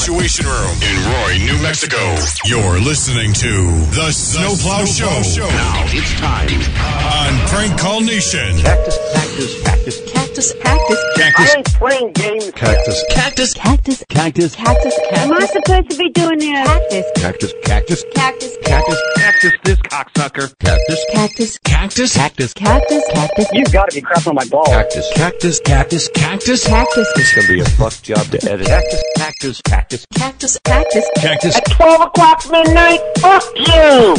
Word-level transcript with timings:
Situation 0.00 0.46
Room 0.46 0.78
in 0.80 0.96
Roy, 1.12 1.36
New 1.44 1.62
Mexico. 1.62 1.98
You're 2.46 2.80
listening 2.80 3.34
to 3.34 3.52
The 3.94 4.10
Snowplow 4.10 4.86
Show. 4.86 5.04
Now 5.50 5.84
it's 5.88 6.18
time. 6.18 6.48
on 6.48 7.48
Prank 7.48 7.78
Call 7.78 8.00
Nation. 8.00 8.56
Cactus, 8.60 8.96
cactus, 9.12 9.62
cactus, 9.62 10.00
Cactus, 10.00 10.19
cactus, 10.30 10.54
cactus, 10.62 10.98
Cactus. 11.16 11.50
I 11.52 11.56
ain't 11.56 11.66
playing 11.74 12.12
games. 12.12 12.50
cactus, 12.52 13.04
cactus, 13.10 13.54
cactus, 13.54 14.04
cactus, 14.08 14.54
cactus, 14.54 14.98
Am 15.12 15.32
I 15.32 15.46
supposed 15.46 15.90
to 15.90 15.96
be 15.96 16.10
doing 16.10 16.38
this? 16.38 16.68
cactus, 16.68 17.04
cactus, 17.16 17.54
cactus, 17.64 18.04
cactus, 18.14 18.56
cactus, 18.64 18.98
cactus, 19.16 19.52
this 19.64 19.78
cocksucker, 19.78 20.58
cactus, 20.60 21.04
cactus, 21.12 21.58
cactus, 21.58 22.12
cactus, 22.14 22.52
cactus, 22.54 23.02
cactus, 23.12 23.48
You've 23.52 23.72
gotta 23.72 23.94
be 23.94 24.00
crap 24.00 24.26
on 24.26 24.36
my 24.36 24.44
balls. 24.46 24.68
cactus, 24.68 25.10
cactus, 25.16 25.60
cactus, 25.60 26.08
cactus, 26.14 26.64
cactus, 26.64 27.08
This 27.16 27.34
gonna 27.34 27.48
be 27.48 27.60
a 27.60 27.64
fuck 27.64 27.92
job 28.02 28.24
to 28.30 28.50
edit. 28.50 28.66
Cactus, 28.66 29.02
cactus, 29.16 29.60
cactus, 29.66 30.06
cactus, 30.14 30.58
cactus, 30.64 31.06
cactus. 31.16 31.56
At 31.56 31.64
12 31.72 32.00
o'clock 32.02 32.42
midnight? 32.50 33.00
Fuck 33.18 33.44
you! 33.56 34.16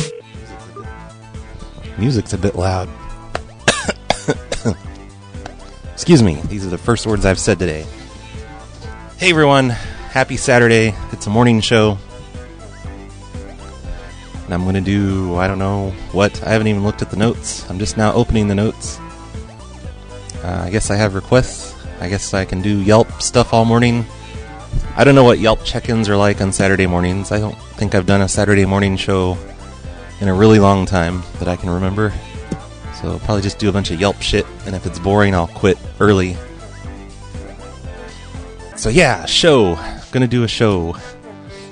Music's 1.98 2.34
a 2.34 2.38
bit 2.38 2.56
loud. 2.56 2.90
Excuse 6.02 6.23
me, 6.23 6.41
these 6.47 6.66
are 6.66 6.69
the 6.71 6.80
first 6.80 7.05
words 7.05 7.27
I've 7.27 7.38
said 7.38 7.59
today. 7.59 7.85
Hey 9.19 9.30
everyone, 9.30 9.69
happy 9.69 10.35
Saturday. 10.35 10.95
It's 11.11 11.27
a 11.27 11.30
morning 11.30 11.61
show. 11.61 11.99
And 14.45 14.52
I'm 14.52 14.66
gonna 14.66 14.81
do, 14.81 15.35
I 15.35 15.45
don't 15.47 15.59
know 15.59 15.91
what, 16.11 16.41
I 16.41 16.49
haven't 16.49 16.66
even 16.66 16.83
looked 16.83 17.03
at 17.03 17.11
the 17.11 17.17
notes. 17.17 17.69
I'm 17.69 17.77
just 17.77 17.97
now 17.97 18.13
opening 18.13 18.47
the 18.47 18.55
notes. 18.55 18.97
Uh, 20.44 20.63
I 20.66 20.72
guess 20.72 20.89
I 20.89 20.95
have 20.95 21.13
requests. 21.13 21.75
I 21.99 22.09
guess 22.09 22.33
I 22.33 22.45
can 22.45 22.63
do 22.63 22.81
Yelp 22.81 23.22
stuff 23.22 23.53
all 23.53 23.63
morning. 23.63 24.03
I 24.97 25.03
don't 25.03 25.13
know 25.13 25.23
what 25.23 25.38
Yelp 25.38 25.63
check 25.63 25.88
ins 25.88 26.09
are 26.09 26.17
like 26.17 26.41
on 26.41 26.52
Saturday 26.52 26.88
mornings. 26.88 27.31
I 27.31 27.38
don't 27.38 27.55
think 27.77 27.94
I've 27.94 28.07
done 28.07 28.22
a 28.22 28.27
Saturday 28.27 28.66
morning 28.66 28.97
show 28.97 29.38
in 30.19 30.29
a 30.29 30.33
really 30.33 30.57
long 30.57 30.88
time 30.88 31.22
that 31.38 31.47
I 31.47 31.57
can 31.57 31.69
remember. 31.69 32.11
So 33.02 33.09
I'll 33.09 33.19
probably 33.19 33.41
just 33.41 33.57
do 33.57 33.67
a 33.67 33.71
bunch 33.71 33.89
of 33.89 33.99
Yelp 33.99 34.21
shit, 34.21 34.45
and 34.66 34.75
if 34.75 34.85
it's 34.85 34.99
boring, 34.99 35.33
I'll 35.33 35.47
quit 35.47 35.77
early. 35.99 36.38
So 38.75 38.89
yeah, 38.89 39.25
show. 39.25 39.80
Gonna 40.11 40.27
do 40.27 40.44
a 40.44 40.47
show. 40.47 40.95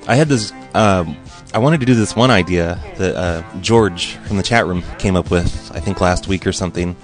I 0.08 0.16
had 0.16 0.28
this. 0.28 0.52
Um, 0.74 1.18
I 1.54 1.60
wanted 1.60 1.82
to 1.82 1.86
do 1.86 1.94
this 1.94 2.16
one 2.16 2.32
idea 2.32 2.80
that 2.98 3.16
uh, 3.16 3.44
George 3.62 4.16
from 4.28 4.38
the 4.38 4.44
chat 4.44 4.66
room 4.66 4.84
came 4.98 5.16
up 5.16 5.30
with. 5.30 5.72
I 5.76 5.80
think 5.80 6.02
last 6.02 6.28
week 6.28 6.48
or 6.48 6.52
something. 6.52 6.96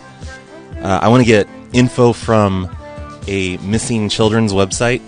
Uh, 0.77 0.99
I 1.01 1.07
want 1.09 1.21
to 1.21 1.27
get 1.27 1.47
info 1.73 2.13
from 2.13 2.75
a 3.27 3.57
missing 3.57 4.09
children's 4.09 4.53
website, 4.53 5.01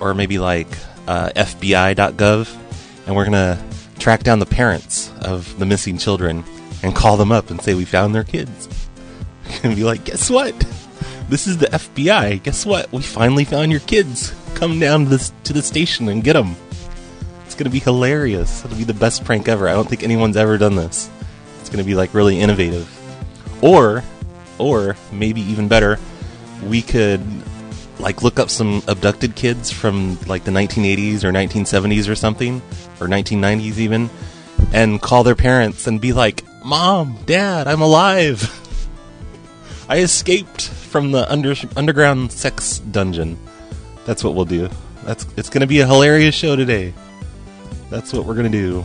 or 0.00 0.14
maybe 0.14 0.38
like 0.38 0.68
uh, 1.06 1.30
FBI.gov, 1.36 2.56
and 3.06 3.14
we're 3.14 3.24
gonna 3.24 3.62
track 3.98 4.24
down 4.24 4.40
the 4.40 4.46
parents 4.46 5.12
of 5.20 5.58
the 5.58 5.66
missing 5.66 5.96
children 5.96 6.44
and 6.84 6.94
call 6.94 7.16
them 7.16 7.32
up 7.32 7.50
and 7.50 7.60
say 7.62 7.74
we 7.74 7.86
found 7.86 8.14
their 8.14 8.24
kids, 8.24 8.68
and 9.62 9.74
be 9.74 9.84
like, 9.84 10.04
guess 10.04 10.28
what? 10.28 10.54
This 11.30 11.46
is 11.46 11.56
the 11.56 11.66
FBI. 11.66 12.42
Guess 12.42 12.66
what? 12.66 12.92
We 12.92 13.00
finally 13.00 13.44
found 13.44 13.70
your 13.70 13.80
kids. 13.80 14.34
Come 14.54 14.78
down 14.78 15.06
to 15.06 15.18
to 15.44 15.52
the 15.54 15.62
station 15.62 16.08
and 16.08 16.22
get 16.22 16.34
them. 16.34 16.54
It's 17.46 17.54
gonna 17.54 17.70
be 17.70 17.78
hilarious. 17.78 18.64
It'll 18.64 18.76
be 18.76 18.84
the 18.84 18.92
best 18.92 19.24
prank 19.24 19.48
ever. 19.48 19.66
I 19.66 19.72
don't 19.72 19.88
think 19.88 20.02
anyone's 20.02 20.36
ever 20.36 20.58
done 20.58 20.76
this. 20.76 21.10
It's 21.60 21.70
gonna 21.70 21.84
be 21.84 21.94
like 21.94 22.12
really 22.12 22.38
innovative. 22.38 22.90
Or, 23.62 24.04
or 24.58 24.96
maybe 25.10 25.40
even 25.40 25.68
better, 25.68 25.98
we 26.62 26.82
could 26.82 27.22
like 27.98 28.22
look 28.22 28.38
up 28.38 28.50
some 28.50 28.82
abducted 28.86 29.34
kids 29.34 29.70
from 29.70 30.18
like 30.26 30.44
the 30.44 30.50
1980s 30.50 31.24
or 31.24 31.32
1970s 31.32 32.10
or 32.10 32.14
something, 32.14 32.60
or 33.00 33.06
1990s 33.06 33.78
even, 33.78 34.10
and 34.74 35.00
call 35.00 35.24
their 35.24 35.34
parents 35.34 35.86
and 35.86 35.98
be 35.98 36.12
like, 36.12 36.44
"Mom, 36.64 37.18
Dad, 37.26 37.68
I'm 37.68 37.82
alive. 37.82 38.50
I 39.88 39.98
escaped 39.98 40.62
from 40.68 41.12
the 41.12 41.30
under 41.30 41.54
underground 41.76 42.32
sex 42.32 42.78
dungeon." 42.78 43.38
That's 44.06 44.24
what 44.24 44.34
we'll 44.34 44.44
do. 44.44 44.68
That's 45.04 45.26
it's 45.36 45.50
gonna 45.50 45.66
be 45.66 45.80
a 45.80 45.86
hilarious 45.86 46.34
show 46.34 46.56
today. 46.56 46.94
That's 47.90 48.12
what 48.12 48.24
we're 48.24 48.34
gonna 48.34 48.48
do. 48.48 48.84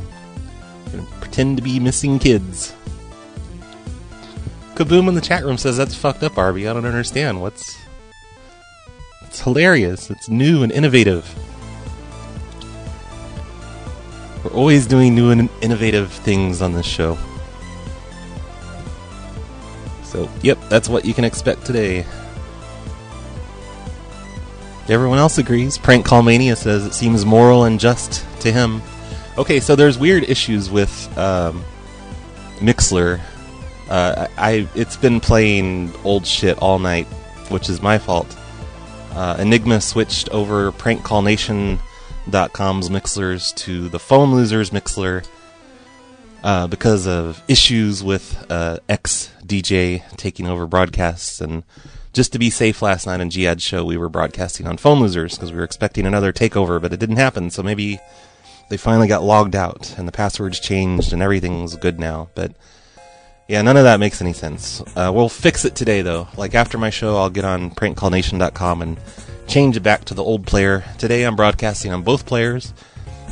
We're 0.85 0.99
gonna 0.99 1.11
pretend 1.21 1.57
to 1.57 1.63
be 1.63 1.79
missing 1.79 2.19
kids. 2.19 2.73
Kaboom 4.75 5.07
in 5.07 5.15
the 5.15 5.21
chat 5.21 5.43
room 5.43 5.57
says 5.57 5.77
that's 5.77 5.95
fucked 5.95 6.23
up, 6.23 6.37
Arby. 6.37 6.67
I 6.67 6.73
don't 6.73 6.85
understand. 6.85 7.41
What's 7.41 7.77
it's 9.29 9.41
hilarious. 9.41 10.09
It's 10.09 10.27
new 10.27 10.63
and 10.63 10.71
innovative. 10.71 11.23
We're 14.43 14.51
always 14.51 14.87
doing 14.87 15.13
new 15.13 15.31
and 15.31 15.49
innovative 15.61 16.11
things 16.11 16.61
on 16.61 16.73
this 16.73 16.85
show. 16.85 17.17
So, 20.09 20.29
yep, 20.41 20.57
that's 20.69 20.89
what 20.89 21.05
you 21.05 21.13
can 21.13 21.23
expect 21.23 21.65
today. 21.65 22.03
Everyone 24.87 25.19
else 25.19 25.37
agrees. 25.37 25.77
Prank 25.77 26.03
Call 26.03 26.23
Mania 26.23 26.55
says 26.55 26.83
it 26.83 26.95
seems 26.95 27.27
moral 27.27 27.65
and 27.65 27.79
just 27.79 28.25
to 28.41 28.51
him. 28.51 28.81
Okay, 29.37 29.59
so 29.59 29.75
there's 29.75 29.99
weird 29.99 30.23
issues 30.23 30.71
with 30.71 31.15
um, 31.15 31.63
Mixlr. 32.57 33.21
Uh, 33.87 34.27
I 34.35 34.67
it's 34.73 34.97
been 34.97 35.19
playing 35.19 35.93
old 36.03 36.25
shit 36.25 36.57
all 36.57 36.79
night, 36.79 37.05
which 37.49 37.69
is 37.69 37.83
my 37.83 37.99
fault. 37.99 38.35
Uh, 39.11 39.35
Enigma 39.37 39.79
switched 39.79 40.29
over 40.29 40.71
prankcallnation.com's 40.71 42.89
Mixlrs 42.89 43.55
to 43.57 43.89
the 43.89 43.99
Phone 43.99 44.33
Losers 44.33 44.71
Mixlr 44.71 45.23
uh, 46.43 46.67
because 46.67 47.07
of 47.07 47.41
issues 47.47 48.03
with 48.03 48.45
uh, 48.49 48.77
ex 48.87 49.31
DJ 49.45 50.03
taking 50.17 50.47
over 50.47 50.65
broadcasts. 50.67 51.41
And 51.41 51.63
just 52.13 52.33
to 52.33 52.39
be 52.39 52.49
safe, 52.49 52.81
last 52.81 53.05
night 53.05 53.21
in 53.21 53.29
Jihad's 53.29 53.63
show, 53.63 53.83
we 53.83 53.97
were 53.97 54.09
broadcasting 54.09 54.67
on 54.67 54.77
Phone 54.77 54.99
Losers 54.99 55.35
because 55.35 55.51
we 55.51 55.57
were 55.57 55.63
expecting 55.63 56.05
another 56.05 56.31
takeover, 56.31 56.81
but 56.81 56.93
it 56.93 56.99
didn't 56.99 57.17
happen. 57.17 57.49
So 57.49 57.63
maybe 57.63 57.99
they 58.69 58.77
finally 58.77 59.07
got 59.07 59.23
logged 59.23 59.55
out 59.55 59.95
and 59.97 60.07
the 60.07 60.11
passwords 60.11 60.59
changed 60.59 61.11
and 61.13 61.21
everything's 61.21 61.75
good 61.75 61.99
now. 61.99 62.29
But 62.35 62.53
yeah, 63.47 63.63
none 63.63 63.77
of 63.77 63.83
that 63.83 63.99
makes 63.99 64.21
any 64.21 64.33
sense. 64.33 64.81
Uh, 64.95 65.11
we'll 65.13 65.27
fix 65.27 65.65
it 65.65 65.75
today, 65.75 66.03
though. 66.03 66.27
Like 66.37 66.53
after 66.53 66.77
my 66.77 66.91
show, 66.91 67.17
I'll 67.17 67.31
get 67.31 67.45
on 67.45 67.71
prankcallnation.com 67.71 68.81
and 68.83 68.99
change 69.47 69.75
it 69.75 69.81
back 69.81 70.05
to 70.05 70.13
the 70.13 70.23
old 70.23 70.45
player. 70.45 70.85
Today, 70.99 71.23
I'm 71.23 71.35
broadcasting 71.35 71.91
on 71.91 72.03
both 72.03 72.27
players, 72.27 72.73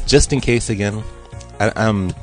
just 0.08 0.34
in 0.34 0.42
case. 0.42 0.72
Again, 0.72 1.04
I, 1.60 1.68
um, 1.70 2.16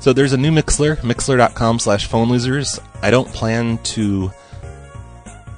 so 0.00 0.12
there's 0.12 0.32
a 0.32 0.36
new 0.36 0.50
Mixlr, 0.50 0.96
Mixlr.com/slash 0.98 2.06
phone 2.06 2.28
losers. 2.28 2.80
I 3.02 3.10
don't 3.10 3.28
plan 3.28 3.78
to 3.78 4.32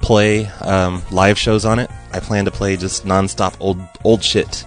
play 0.01 0.47
um, 0.61 1.01
live 1.11 1.37
shows 1.37 1.65
on 1.65 1.79
it. 1.79 1.89
I 2.11 2.19
plan 2.19 2.45
to 2.45 2.51
play 2.51 2.75
just 2.77 3.05
nonstop 3.05 3.55
old 3.59 3.79
old 4.03 4.23
shit. 4.23 4.65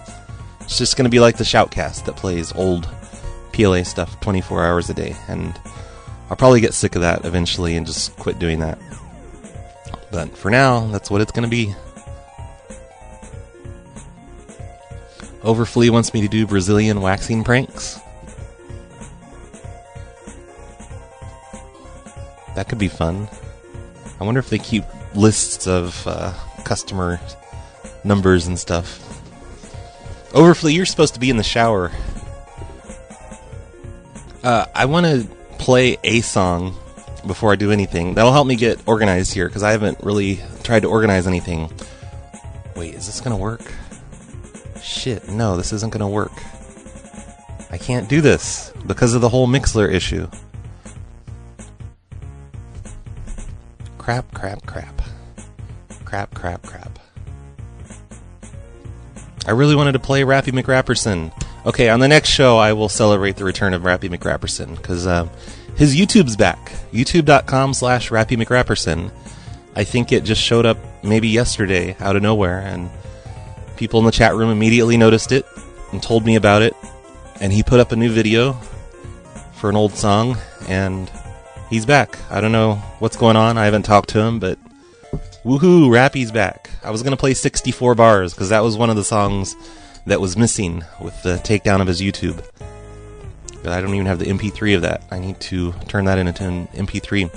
It's 0.61 0.77
just 0.77 0.97
going 0.97 1.03
to 1.05 1.11
be 1.11 1.19
like 1.19 1.37
the 1.37 1.43
Shoutcast 1.43 2.05
that 2.05 2.15
plays 2.15 2.53
old 2.53 2.89
PLA 3.53 3.83
stuff 3.83 4.19
24 4.21 4.65
hours 4.65 4.89
a 4.89 4.93
day, 4.93 5.15
and 5.27 5.59
I'll 6.29 6.37
probably 6.37 6.61
get 6.61 6.73
sick 6.73 6.95
of 6.95 7.01
that 7.01 7.25
eventually 7.25 7.75
and 7.77 7.85
just 7.85 8.15
quit 8.17 8.39
doing 8.39 8.59
that. 8.59 8.79
But 10.11 10.35
for 10.35 10.49
now, 10.49 10.87
that's 10.87 11.11
what 11.11 11.21
it's 11.21 11.31
going 11.31 11.43
to 11.43 11.49
be. 11.49 11.75
Overflea 15.41 15.91
wants 15.91 16.13
me 16.13 16.21
to 16.21 16.27
do 16.27 16.47
Brazilian 16.47 17.01
waxing 17.01 17.43
pranks. 17.43 17.99
That 22.55 22.67
could 22.69 22.79
be 22.79 22.87
fun. 22.87 23.27
I 24.19 24.23
wonder 24.23 24.39
if 24.39 24.49
they 24.49 24.57
keep 24.57 24.83
lists 25.13 25.67
of 25.67 26.07
uh, 26.07 26.33
customer 26.63 27.19
numbers 28.03 28.47
and 28.47 28.57
stuff. 28.57 29.01
Overflea, 30.31 30.73
you're 30.73 30.85
supposed 30.85 31.13
to 31.13 31.19
be 31.19 31.29
in 31.29 31.37
the 31.37 31.43
shower. 31.43 31.91
Uh, 34.43 34.65
I 34.75 34.85
want 34.85 35.05
to 35.05 35.27
play 35.57 35.97
a 36.03 36.21
song 36.21 36.75
before 37.25 37.51
I 37.51 37.55
do 37.55 37.71
anything. 37.71 38.13
That'll 38.13 38.31
help 38.31 38.47
me 38.47 38.55
get 38.55 38.79
organized 38.85 39.33
here 39.33 39.47
because 39.47 39.63
I 39.63 39.71
haven't 39.71 39.99
really 40.03 40.39
tried 40.63 40.81
to 40.81 40.89
organize 40.89 41.25
anything. 41.25 41.71
Wait, 42.75 42.93
is 42.93 43.07
this 43.07 43.21
gonna 43.21 43.37
work? 43.37 43.61
Shit, 44.81 45.29
no, 45.29 45.57
this 45.57 45.73
isn't 45.73 45.91
gonna 45.91 46.09
work. 46.09 46.33
I 47.71 47.77
can't 47.77 48.07
do 48.07 48.21
this 48.21 48.71
because 48.85 49.13
of 49.13 49.21
the 49.21 49.29
whole 49.29 49.47
Mixlr 49.47 49.91
issue. 49.91 50.27
Crap, 54.05 54.31
crap, 54.35 54.63
crap. 54.67 55.01
Crap, 56.05 56.31
crap, 56.35 56.61
crap. 56.61 56.99
I 59.47 59.51
really 59.51 59.75
wanted 59.75 59.93
to 59.93 59.99
play 59.99 60.21
Rappy 60.21 60.53
McRapperson. 60.53 61.33
Okay, 61.65 61.89
on 61.89 61.99
the 61.99 62.07
next 62.07 62.29
show, 62.29 62.59
I 62.59 62.73
will 62.73 62.87
celebrate 62.87 63.37
the 63.37 63.45
return 63.45 63.73
of 63.73 63.81
Rappy 63.81 64.15
McRapperson 64.15 64.75
because 64.75 65.07
um, 65.07 65.31
his 65.75 65.95
YouTube's 65.95 66.35
back. 66.35 66.71
YouTube.com 66.93 67.73
slash 67.73 68.11
Rappy 68.11 68.37
McRapperson. 68.37 69.11
I 69.75 69.83
think 69.83 70.11
it 70.11 70.23
just 70.23 70.39
showed 70.39 70.67
up 70.67 70.77
maybe 71.03 71.29
yesterday 71.29 71.97
out 71.99 72.15
of 72.15 72.21
nowhere, 72.21 72.59
and 72.59 72.91
people 73.75 73.99
in 74.01 74.05
the 74.05 74.11
chat 74.11 74.35
room 74.35 74.51
immediately 74.51 74.97
noticed 74.97 75.31
it. 75.31 75.47
and 75.91 76.03
told 76.03 76.27
me 76.27 76.35
about 76.35 76.61
it, 76.61 76.75
and 77.41 77.51
he 77.51 77.63
put 77.63 77.79
up 77.79 77.91
a 77.91 77.95
new 77.95 78.11
video 78.11 78.53
for 79.53 79.67
an 79.67 79.75
old 79.75 79.93
song, 79.93 80.37
and 80.67 81.09
he's 81.75 81.85
back. 81.85 82.17
I 82.31 82.39
don't 82.39 82.53
know 82.53 82.75
what's 82.99 83.17
going 83.17 83.35
on. 83.35 83.57
I 83.57 83.65
haven't 83.65 83.83
talked 83.83 84.07
to 84.11 84.19
him, 84.21 84.39
but 84.39 84.57
woohoo, 85.43 85.91
Rappy's 85.91 86.31
back. 86.31 86.69
I 86.85 86.89
was 86.89 87.03
gonna 87.03 87.17
play 87.17 87.33
64 87.33 87.95
bars 87.95 88.33
because 88.33 88.47
that 88.47 88.63
was 88.63 88.77
one 88.77 88.89
of 88.89 88.95
the 88.95 89.03
songs 89.03 89.57
that 90.05 90.21
was 90.21 90.37
missing 90.37 90.85
with 91.01 91.21
the 91.23 91.35
takedown 91.35 91.81
of 91.81 91.87
his 91.87 91.99
YouTube. 91.99 92.41
But 93.61 93.73
I 93.73 93.81
don't 93.81 93.93
even 93.93 94.05
have 94.05 94.19
the 94.19 94.27
MP3 94.27 94.75
of 94.75 94.83
that. 94.83 95.03
I 95.11 95.19
need 95.19 95.37
to 95.41 95.73
turn 95.89 96.05
that 96.05 96.17
into 96.17 96.45
an 96.45 96.67
MP3. 96.67 97.29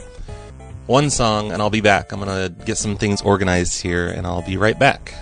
One 0.87 1.11
song, 1.11 1.50
and 1.50 1.61
I'll 1.61 1.69
be 1.69 1.81
back. 1.81 2.12
I'm 2.12 2.20
gonna 2.20 2.49
get 2.49 2.79
some 2.79 2.96
things 2.96 3.20
organized 3.23 3.82
here, 3.82 4.06
and 4.06 4.25
I'll 4.25 4.43
be 4.43 4.56
right 4.56 4.79
back. 4.79 5.14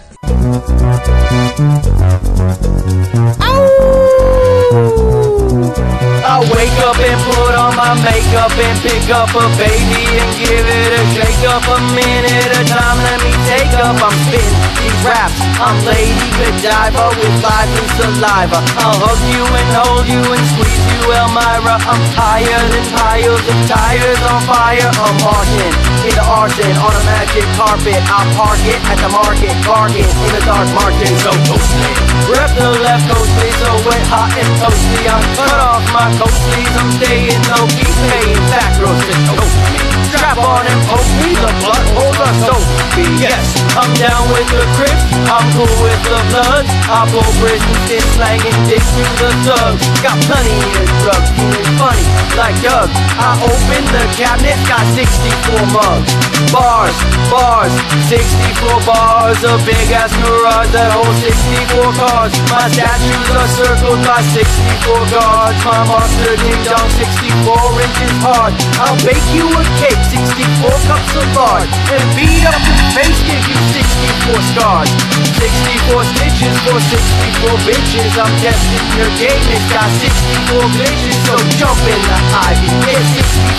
I 5.57 6.45
wake 6.53 6.79
up 6.85 7.01
and 7.01 7.21
put 7.33 7.57
on 7.57 7.73
my 7.81 7.97
makeup 8.05 8.53
and 8.53 8.77
pick 8.85 9.09
up 9.09 9.33
a 9.33 9.47
baby 9.57 10.05
and 10.05 10.31
give 10.37 10.67
it 10.69 10.91
a 10.93 11.03
shake 11.17 11.49
up 11.49 11.65
a 11.65 11.81
minute 11.97 12.51
a 12.53 12.63
time. 12.69 12.99
Let 13.01 13.25
me 13.25 13.33
take 13.49 13.73
up. 13.81 13.97
I'm 13.97 14.13
spitting 14.29 14.61
these 14.77 15.01
raps. 15.01 15.33
I'm 15.57 15.81
Lady 15.89 16.29
Godiva 16.37 17.09
with 17.17 17.37
life 17.41 17.73
and 17.73 17.89
saliva. 17.97 18.61
I'll 18.85 19.01
hug 19.01 19.17
you 19.33 19.45
and 19.49 19.69
hold 19.81 20.05
you 20.05 20.21
and 20.21 20.45
squeeze 20.53 20.85
you, 20.93 21.01
Elmira. 21.25 21.81
I'm 21.89 22.05
higher 22.13 22.61
than 22.69 22.85
piles 22.93 23.41
of 23.41 23.59
tires 23.65 24.21
on 24.29 24.45
fire. 24.45 24.93
I'm 24.93 25.17
marching 25.25 25.73
in 26.05 26.13
the 26.21 26.27
arson 26.37 26.75
on 26.85 26.93
a 26.93 27.03
magic 27.09 27.49
carpet. 27.57 27.97
I'll 28.13 28.29
park 28.37 28.61
it 28.61 28.77
at 28.93 29.01
the 29.01 29.09
market, 29.09 29.57
bargain 29.65 30.05
in 30.05 30.31
the 30.37 30.43
dark 30.45 30.69
market. 30.77 31.17
So 31.25 31.33
toasty. 31.49 31.93
Rep 32.29 32.53
the 32.61 32.77
left 32.85 33.09
coast, 33.09 33.31
please, 33.41 33.57
so 33.57 33.73
wet, 33.89 34.05
hot 34.13 34.37
and 34.37 34.53
toasty. 34.61 35.01
I 35.09 35.46
cut 35.47 35.61
off 35.63 35.85
my 35.95 36.11
coat 36.19 36.35
sleeves. 36.35 36.75
I'm 36.77 36.91
staying 36.99 37.43
low 37.47 37.65
key, 37.71 37.93
paying 38.11 38.45
back 38.51 38.73
roads 38.83 39.03
to 39.07 39.15
toast 39.31 39.57
me. 39.71 39.79
Strap 40.11 40.39
on 40.39 40.65
and 40.67 40.81
poke 40.91 41.13
me, 41.23 41.31
the 41.35 41.53
blood 41.63 41.87
holder, 41.95 42.33
so 42.47 42.55
be. 42.95 43.07
Yes, 43.23 43.47
I'm 43.79 43.91
down 43.97 44.25
with 44.35 44.49
the 44.51 44.67
crips, 44.77 45.05
I'm 45.31 45.47
cool 45.55 45.77
with 45.83 46.01
the 46.07 46.21
bloods. 46.31 46.71
I 46.91 47.07
blow 47.11 47.27
prisons, 47.39 47.79
spit 47.87 48.05
slang 48.15 48.43
and 48.43 48.61
dick 48.69 48.83
through 48.83 49.15
the 49.23 49.31
thugs. 49.47 49.83
Got 50.03 50.19
plenty 50.27 50.59
of 50.79 50.87
drugs, 51.03 51.31
funny 51.79 52.07
like 52.37 52.57
Doug. 52.61 52.89
I 53.17 53.33
open 53.41 53.83
the 53.91 54.05
cabinet, 54.15 54.59
got 54.69 54.85
64 54.93 55.67
mugs. 55.73 56.13
Bars, 56.53 56.97
bars, 57.33 57.73
64 58.13 58.85
bars, 58.85 59.41
a 59.43 59.57
big 59.65 59.89
ass 59.91 60.13
garage 60.21 60.71
that 60.77 60.93
holds 60.93 61.19
64 61.25 61.97
cars. 61.97 62.33
My 62.53 62.69
statues 62.69 63.29
are 63.33 63.51
circled 63.57 64.01
by 64.05 64.21
64 64.37 65.17
guards. 65.37 65.61
My 65.69 65.85
monster 65.85 66.33
ding 66.41 66.63
dong 66.65 66.89
64 66.97 67.85
inches 67.85 68.15
hard. 68.25 68.53
I'll 68.81 68.97
bake 69.05 69.29
you 69.37 69.45
a 69.45 69.63
cake, 69.85 70.01
64 70.09 70.73
cups 70.89 71.13
of 71.13 71.29
lard, 71.37 71.69
and 71.93 72.05
beat 72.17 72.45
up 72.49 72.57
your 72.57 72.81
face, 72.97 73.21
give 73.29 73.45
you 73.45 73.59
64 73.77 74.41
scars. 74.57 74.91
64 75.37 76.09
stitches 76.17 76.55
for 76.65 76.79
64 76.81 77.69
bitches. 77.69 78.13
I'm 78.17 78.33
testing 78.41 78.87
your 78.97 79.11
game, 79.21 79.45
it's 79.53 79.69
got 79.69 79.89
64 80.01 80.65
glitches, 80.73 81.17
so 81.29 81.37
jump 81.61 81.81
in 81.85 82.01
the 82.01 82.19
ivy. 82.49 82.69
Get 82.89 83.03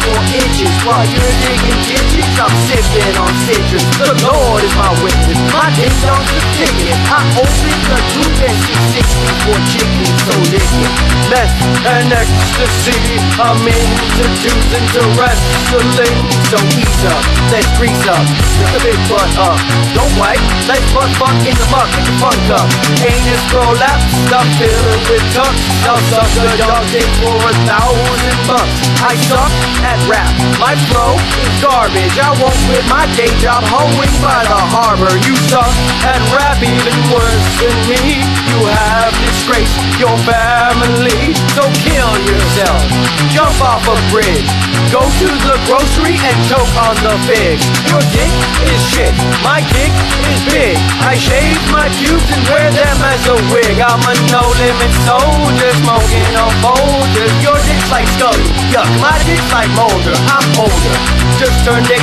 64 0.09 0.17
inches 0.41 0.73
while 0.81 1.05
you're 1.05 1.35
digging 1.45 1.81
ditches. 1.85 2.25
I'm 2.41 2.53
sipping 2.65 3.15
on 3.21 3.33
citrus. 3.45 3.85
The 4.01 4.11
Lord 4.25 4.65
is 4.65 4.73
my 4.73 4.91
witness. 5.05 5.39
My 5.53 5.69
ding 5.77 5.93
dong's 6.01 6.25
the 6.33 6.41
ticket. 6.57 6.97
I 7.13 7.21
open 7.37 7.77
the 7.85 7.99
tube 8.17 8.39
and 8.49 8.57
see 8.65 8.79
64 8.97 9.61
chickens, 9.69 10.17
so 10.25 10.33
lick 10.49 10.71
it. 10.81 11.07
Meth 11.29 11.66
and 11.87 12.11
ecstasy. 12.11 12.97
I'm 13.39 13.59
into 13.63 14.25
juice 14.41 14.69
into 14.73 15.01
wrestling. 15.17 16.15
So 16.47 16.57
ease 16.79 17.03
up, 17.07 17.23
let's 17.51 17.67
up. 18.07 18.23
Lift 18.59 18.71
the 18.73 18.81
big 18.87 18.99
butt 19.11 19.31
up. 19.39 19.59
Don't 19.93 20.13
wipe, 20.17 20.41
let's 20.67 20.87
butt 20.95 21.11
fuck 21.19 21.35
in 21.43 21.55
the 21.55 21.67
muck. 21.69 21.89
Get 21.91 22.07
your 22.07 22.17
funk 22.23 22.47
up. 22.55 22.67
Anus 23.03 23.43
prolapse, 23.51 24.07
I'm 24.31 24.47
filling 24.59 25.03
with 25.11 25.25
tucks. 25.35 25.61
I'll 25.87 26.01
suck 26.11 26.31
a 26.39 26.47
dog 26.57 26.83
dick 26.91 27.09
for 27.19 27.35
a 27.35 27.53
thousand 27.67 28.39
bucks. 28.47 28.77
I 29.03 29.13
suck 29.27 29.53
at 29.83 29.99
rap. 30.07 30.31
My 30.59 30.73
flow 30.89 31.15
is 31.43 31.53
garbage. 31.61 32.15
I 32.19 32.31
won't 32.39 32.59
quit 32.67 32.85
my 32.87 33.05
day 33.15 33.31
job 33.39 33.63
hoeing 33.67 34.15
by 34.23 34.41
the 34.47 34.61
harbor. 34.73 35.13
You 35.23 35.35
suck 35.51 35.71
at 36.07 36.21
rap 36.31 36.59
even 36.63 36.97
worse 37.11 37.47
than 37.59 37.75
me. 37.91 38.23
You 38.23 38.59
have 38.67 39.11
disgraced 39.23 39.79
your 39.99 40.15
family. 40.23 41.35
So 41.57 41.65
kill 41.81 42.13
yourself. 42.21 42.85
Jump 43.33 43.57
off 43.65 43.81
a 43.89 43.97
bridge. 44.13 44.45
Go 44.93 45.01
to 45.01 45.27
the 45.41 45.57
grocery 45.65 46.13
and 46.13 46.37
choke 46.45 46.69
on 46.77 46.93
the 47.01 47.17
figs. 47.25 47.65
Your 47.89 48.03
dick 48.13 48.29
is 48.69 48.81
shit. 48.93 49.09
My 49.41 49.65
dick 49.73 49.89
is 50.29 50.39
big. 50.53 50.77
I 51.01 51.17
shave 51.17 51.57
my 51.73 51.89
pubes 51.97 52.29
and 52.29 52.45
wear 52.53 52.69
them 52.69 52.97
as 53.01 53.25
a 53.25 53.37
wig. 53.49 53.73
I'm 53.81 54.05
a 54.05 54.13
no 54.29 54.45
limit 54.53 54.93
soldier 55.09 55.73
smoking 55.81 56.29
on 56.37 56.53
boulders. 56.61 57.33
Your 57.41 57.57
dick's 57.65 57.89
like 57.89 58.05
Scully. 58.13 58.53
Yuck. 58.69 58.85
My 59.01 59.17
dick's 59.25 59.49
like 59.49 59.73
Mulder. 59.73 60.13
I'm 60.29 60.45
older. 60.61 61.26
Just 61.37 61.63
turned 61.63 61.85
18 61.85 62.01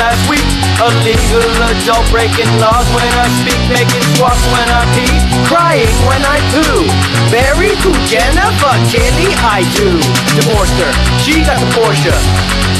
last 0.00 0.24
week. 0.32 0.48
A 0.80 0.88
legal 1.04 1.44
adult 1.68 2.08
breaking 2.08 2.48
laws 2.56 2.88
when 2.96 3.04
I 3.20 3.28
speak, 3.44 3.60
making 3.68 4.00
squawks 4.16 4.40
when 4.48 4.64
I 4.64 4.82
pee, 4.96 5.12
crying 5.44 5.92
when 6.08 6.24
I 6.24 6.40
poo. 6.50 6.88
Married 7.28 7.76
to 7.84 7.92
Jennifer 8.08 8.74
Kelly, 8.88 9.30
I 9.44 9.60
do. 9.76 10.00
Divorced 10.40 10.74
her, 10.80 10.92
she 11.20 11.44
got 11.44 11.60
the 11.60 11.68
Porsche. 11.76 12.16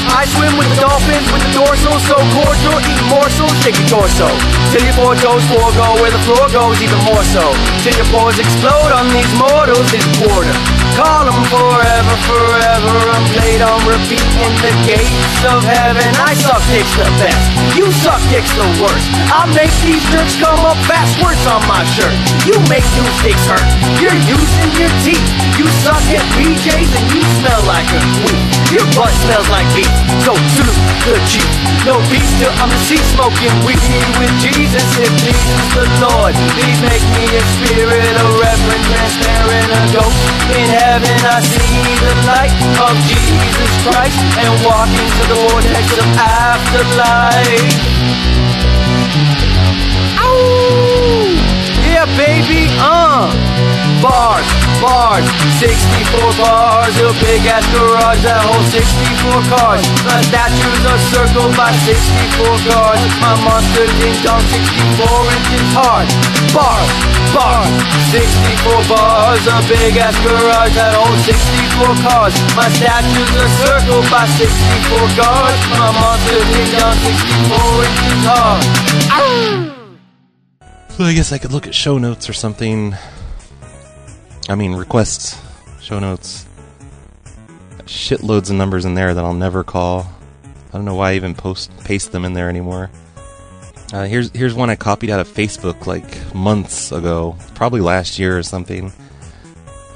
I 0.09 0.25
swim 0.25 0.57
with 0.57 0.67
the 0.73 0.81
dolphins 0.81 1.25
with 1.31 1.41
the 1.45 1.51
dorsal, 1.61 1.95
so 2.09 2.17
cordial, 2.35 2.77
eat 2.83 3.01
morsels, 3.07 3.53
shake 3.63 3.77
your 3.87 4.01
torso. 4.03 4.27
Till 4.73 4.83
your 4.83 4.97
four 4.97 5.13
toes 5.15 5.45
forego 5.47 5.95
where 6.01 6.11
the 6.11 6.21
floor 6.27 6.49
goes, 6.51 6.77
even 6.81 6.99
more 7.07 7.23
so. 7.33 7.45
Till 7.85 7.95
your 7.95 8.09
pores 8.11 8.37
explode 8.37 8.91
on 8.93 9.07
these 9.13 9.29
mortals, 9.37 9.87
is 9.93 10.05
quarter. 10.19 10.57
Call 10.97 11.25
them 11.25 11.39
forever, 11.49 12.15
forever. 12.29 12.93
I'm 13.15 13.25
played 13.33 13.61
on 13.61 13.79
repeat 13.87 14.27
in 14.43 14.53
the 14.61 14.73
gates 14.85 15.41
of 15.47 15.63
heaven. 15.63 15.82
I 15.85 16.33
suck 16.33 16.63
dicks 16.71 16.95
the 16.95 17.03
best. 17.19 17.62
You 17.71 17.87
suck 18.03 18.19
dicks 18.27 18.51
the 18.59 18.67
worst. 18.83 19.07
I 19.31 19.47
make 19.55 19.71
these 19.87 20.03
jerks 20.11 20.35
come 20.35 20.59
up 20.67 20.77
fast 20.83 21.15
words 21.23 21.41
on 21.47 21.63
my 21.65 21.81
shirt. 21.95 22.11
You 22.43 22.59
make 22.67 22.85
new 22.99 23.07
dicks 23.23 23.47
hurt. 23.47 23.63
You're 24.03 24.19
using 24.27 24.69
your 24.75 24.91
teeth. 25.07 25.23
You 25.55 25.65
suck 25.81 26.03
at 26.11 26.25
BJ's 26.35 26.91
and 26.91 27.07
you 27.15 27.23
smell 27.39 27.63
like 27.63 27.87
a 27.95 28.01
queen. 28.19 28.43
Your 28.75 28.85
butt 28.97 29.13
smells 29.23 29.47
like 29.47 29.67
beef. 29.71 29.89
So 30.27 30.35
to 30.35 30.65
the 31.07 31.19
chief. 31.27 31.47
No 31.83 31.99
beef 32.07 32.23
till 32.39 32.51
I'm 32.63 32.71
deceased 32.71 33.11
smoking 33.15 33.51
weed 33.67 33.79
with 34.19 34.33
Jesus. 34.39 34.87
It 34.99 35.11
pleases 35.19 35.63
the 35.75 35.85
Lord. 35.99 36.31
Please 36.55 36.79
make 36.79 37.05
me 37.15 37.27
a 37.27 37.43
spirit, 37.59 38.13
a 38.15 38.25
reverend, 38.39 38.83
transparent, 38.87 39.67
a 39.67 39.81
ghost. 39.91 40.19
In 40.55 40.67
heaven 40.79 41.17
I 41.27 41.43
see 41.43 41.83
the 41.99 42.13
light 42.23 42.55
of 42.87 42.93
Jesus 43.03 43.71
Christ 43.83 44.17
and 44.39 44.51
walk 44.63 44.87
into 44.87 45.23
the 45.27 45.37
vortex 45.51 45.85
of 45.99 46.07
afterlife. 46.17 47.52
Ow! 50.17 50.33
Yeah, 51.85 52.05
baby, 52.17 52.67
uh. 52.79 53.29
Bars, 54.01 54.43
bars, 54.83 55.23
64 55.63 56.19
bars, 56.35 56.91
a 56.99 57.13
big 57.23 57.47
ass 57.47 57.63
garage 57.71 58.19
that 58.27 58.43
holds 58.43 58.67
64 58.75 59.47
cars. 59.47 59.79
My 60.03 60.19
statues 60.27 60.83
are 60.83 60.99
circled 61.07 61.55
by 61.55 61.71
64 61.87 62.67
guards. 62.67 62.99
My 63.23 63.31
monster 63.47 63.87
ding 63.95 64.17
dong 64.27 64.43
64 64.43 65.07
inches 65.07 65.67
hard. 65.71 66.07
Bars, 66.51 66.91
bars, 67.31 67.69
64 68.11 68.83
bars, 68.91 69.43
a 69.47 69.57
big 69.71 69.95
ass 69.95 70.17
garage 70.25 70.75
that 70.75 70.91
holds 70.97 71.23
64 71.23 71.95
cars. 72.03 72.33
My 72.57 72.67
statues 72.67 73.31
are 73.39 73.51
circled 73.63 74.07
by 74.11 74.25
64 74.35 75.15
guards. 75.15 75.61
My 75.71 75.89
monster 75.95 76.41
ding 76.51 76.71
dong 76.75 76.97
64 76.99 77.87
inches 77.87 78.23
hard. 78.27 78.63
So 80.93 81.03
I 81.03 81.13
guess 81.13 81.31
I 81.31 81.37
could 81.37 81.51
look 81.51 81.65
at 81.65 81.73
show 81.73 81.97
notes 81.97 82.29
or 82.29 82.33
something. 82.33 82.95
I 84.49 84.55
mean, 84.55 84.75
requests, 84.75 85.39
show 85.81 85.99
notes. 85.99 86.45
Shitloads 87.85 88.49
of 88.49 88.55
numbers 88.57 88.85
in 88.85 88.93
there 88.93 89.13
that 89.13 89.23
I'll 89.23 89.33
never 89.33 89.63
call. 89.63 90.07
I 90.43 90.71
don't 90.73 90.85
know 90.85 90.95
why 90.95 91.11
I 91.11 91.15
even 91.15 91.33
post 91.35 91.71
paste 91.83 92.11
them 92.11 92.25
in 92.25 92.33
there 92.33 92.49
anymore. 92.49 92.89
Uh, 93.93 94.05
here's 94.05 94.31
here's 94.31 94.55
one 94.55 94.71
I 94.71 94.75
copied 94.75 95.11
out 95.11 95.19
of 95.19 95.27
Facebook 95.27 95.85
like 95.85 96.33
months 96.33 96.91
ago, 96.91 97.37
probably 97.53 97.79
last 97.79 98.17
year 98.17 98.35
or 98.35 98.41
something. 98.41 98.91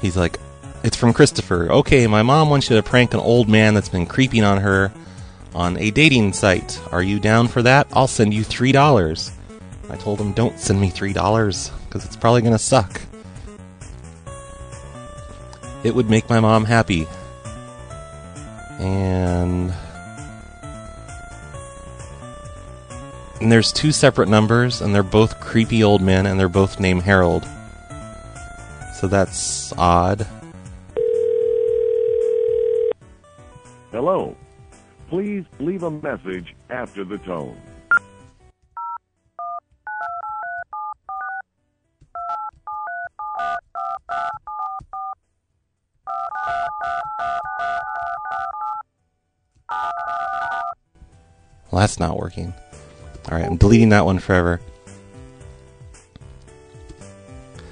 He's 0.00 0.16
like, 0.16 0.38
"It's 0.84 0.96
from 0.96 1.12
Christopher. 1.12 1.72
Okay, 1.72 2.06
my 2.06 2.22
mom 2.22 2.48
wants 2.48 2.70
you 2.70 2.76
to 2.76 2.82
prank 2.84 3.12
an 3.12 3.18
old 3.18 3.48
man 3.48 3.74
that's 3.74 3.88
been 3.88 4.06
creeping 4.06 4.44
on 4.44 4.58
her 4.60 4.92
on 5.52 5.76
a 5.78 5.90
dating 5.90 6.32
site. 6.32 6.80
Are 6.92 7.02
you 7.02 7.18
down 7.18 7.48
for 7.48 7.60
that? 7.62 7.88
I'll 7.92 8.06
send 8.06 8.32
you 8.32 8.44
three 8.44 8.70
dollars." 8.70 9.32
I 9.90 9.96
told 9.96 10.20
him, 10.20 10.32
"Don't 10.32 10.60
send 10.60 10.80
me 10.80 10.90
three 10.90 11.12
dollars 11.12 11.72
because 11.88 12.04
it's 12.04 12.14
probably 12.14 12.42
gonna 12.42 12.56
suck." 12.56 13.00
It 15.82 15.92
would 15.92 16.08
make 16.08 16.30
my 16.30 16.38
mom 16.38 16.66
happy. 16.66 17.08
And. 18.78 19.72
And 23.40 23.52
there's 23.52 23.72
two 23.72 23.92
separate 23.92 24.28
numbers, 24.28 24.80
and 24.80 24.92
they're 24.92 25.04
both 25.04 25.38
creepy 25.40 25.84
old 25.84 26.02
men, 26.02 26.26
and 26.26 26.40
they're 26.40 26.48
both 26.48 26.80
named 26.80 27.02
Harold. 27.02 27.46
So 28.94 29.06
that's 29.06 29.72
odd. 29.78 30.26
Hello. 33.92 34.36
Please 35.08 35.44
leave 35.60 35.84
a 35.84 35.90
message 35.90 36.54
after 36.68 37.04
the 37.04 37.18
tone. 37.18 37.56
Well, 51.70 51.80
that's 51.80 52.00
not 52.00 52.18
working. 52.18 52.52
Alright, 53.28 53.44
I'm 53.44 53.56
deleting 53.56 53.90
that 53.90 54.04
one 54.04 54.18
forever. 54.18 54.60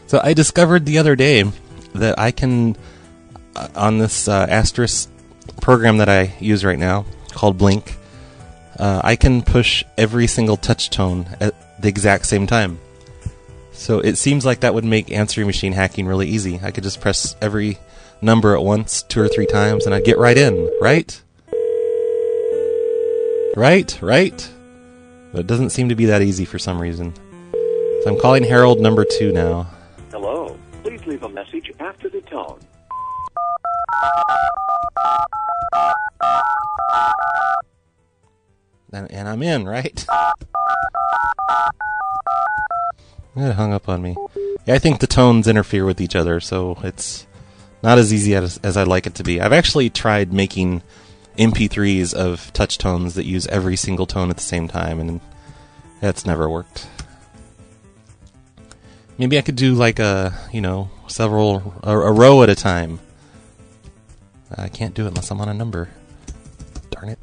So 0.06 0.20
I 0.22 0.34
discovered 0.34 0.84
the 0.84 0.98
other 0.98 1.16
day 1.16 1.44
that 1.94 2.18
I 2.18 2.30
can, 2.30 2.76
uh, 3.54 3.68
on 3.75 3.98
this 3.98 4.28
uh, 4.28 4.46
Asterisk 4.48 5.10
program 5.60 5.98
that 5.98 6.08
I 6.08 6.34
use 6.38 6.64
right 6.64 6.78
now, 6.78 7.06
called 7.30 7.58
Blink, 7.58 7.96
uh, 8.78 9.00
I 9.02 9.16
can 9.16 9.42
push 9.42 9.84
every 9.96 10.26
single 10.26 10.56
touch 10.56 10.90
tone 10.90 11.26
at 11.40 11.80
the 11.80 11.88
exact 11.88 12.26
same 12.26 12.46
time. 12.46 12.78
So 13.72 14.00
it 14.00 14.16
seems 14.16 14.44
like 14.44 14.60
that 14.60 14.75
would 14.75 14.84
make 14.84 15.10
answering 15.10 15.46
machine 15.46 15.72
hacking 15.72 16.06
really 16.06 16.28
easy. 16.28 16.60
I 16.62 16.70
could 16.70 16.84
just 16.84 17.00
press 17.00 17.34
every 17.40 17.78
number 18.20 18.54
at 18.54 18.62
once, 18.62 19.02
two 19.02 19.20
or 19.20 19.28
three 19.28 19.46
times, 19.46 19.86
and 19.86 19.94
I'd 19.94 20.04
get 20.04 20.18
right 20.18 20.36
in, 20.36 20.70
right? 20.80 21.20
Right, 23.56 23.98
right. 24.02 24.50
But 25.37 25.40
it 25.40 25.49
doesn't 25.49 25.69
seem 25.69 25.90
to 25.90 25.95
be 25.95 26.07
that 26.07 26.23
easy 26.23 26.47
for 26.47 26.59
some 26.59 26.81
reason. 26.81 27.12
So 27.52 28.05
I'm 28.07 28.19
calling 28.19 28.43
Harold 28.43 28.81
number 28.81 29.05
two 29.05 29.33
now. 29.33 29.66
Hello. 30.11 30.57
Please 30.83 31.05
leave 31.05 31.23
a 31.25 31.28
message 31.28 31.71
after 31.78 32.09
the 32.09 32.23
tone. 32.23 32.59
And, 38.95 39.12
and 39.12 39.28
I'm 39.28 39.43
in, 39.43 39.69
right? 39.69 40.07
It 43.37 43.52
hung 43.52 43.75
up 43.75 43.90
on 43.90 44.00
me. 44.00 44.16
Yeah, 44.64 44.76
I 44.76 44.78
think 44.78 45.00
the 45.00 45.07
tones 45.07 45.47
interfere 45.47 45.85
with 45.85 46.00
each 46.00 46.16
other, 46.16 46.40
so 46.40 46.78
it's 46.83 47.26
not 47.83 47.99
as 47.99 48.11
easy 48.11 48.35
as, 48.35 48.59
as 48.62 48.78
I'd 48.78 48.88
like 48.88 49.07
it 49.07 49.14
to 49.16 49.23
be. 49.23 49.43
I've 49.43 49.52
actually 49.52 49.90
tried 49.90 50.33
making 50.33 50.81
MP3s 51.37 52.14
of 52.14 52.52
touch 52.52 52.78
tones 52.78 53.14
that 53.14 53.25
use 53.25 53.47
every 53.49 53.76
single 53.76 54.07
tone 54.07 54.31
at 54.31 54.37
the 54.37 54.43
same 54.43 54.69
time, 54.69 55.00
and 55.00 55.21
that's 56.00 56.26
never 56.26 56.49
worked. 56.49 56.88
Maybe 59.19 59.38
I 59.38 59.43
could 59.43 59.57
do 59.57 59.75
like 59.75 59.99
a, 59.99 60.38
you 60.52 60.61
know, 60.61 60.90
several, 61.09 61.75
a, 61.83 61.99
a 61.99 62.12
row 62.12 62.43
at 62.43 62.50
a 62.50 62.55
time. 62.55 63.00
I 64.57 64.69
can't 64.69 64.95
do 64.95 65.05
it 65.05 65.09
unless 65.09 65.31
I'm 65.31 65.40
on 65.40 65.49
a 65.49 65.55
number. 65.55 65.88
Darn 66.90 67.09
it. 67.11 67.19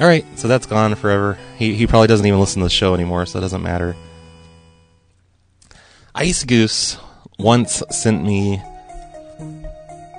Alright, 0.00 0.24
so 0.38 0.48
that's 0.48 0.64
gone 0.64 0.94
forever. 0.94 1.36
He, 1.58 1.74
he 1.74 1.86
probably 1.86 2.08
doesn't 2.08 2.24
even 2.24 2.40
listen 2.40 2.60
to 2.60 2.66
the 2.66 2.70
show 2.70 2.94
anymore, 2.94 3.26
so 3.26 3.38
it 3.38 3.42
doesn't 3.42 3.62
matter. 3.62 3.94
Ice 6.14 6.44
Goose 6.44 6.96
once 7.38 7.82
sent 7.90 8.24
me 8.24 8.62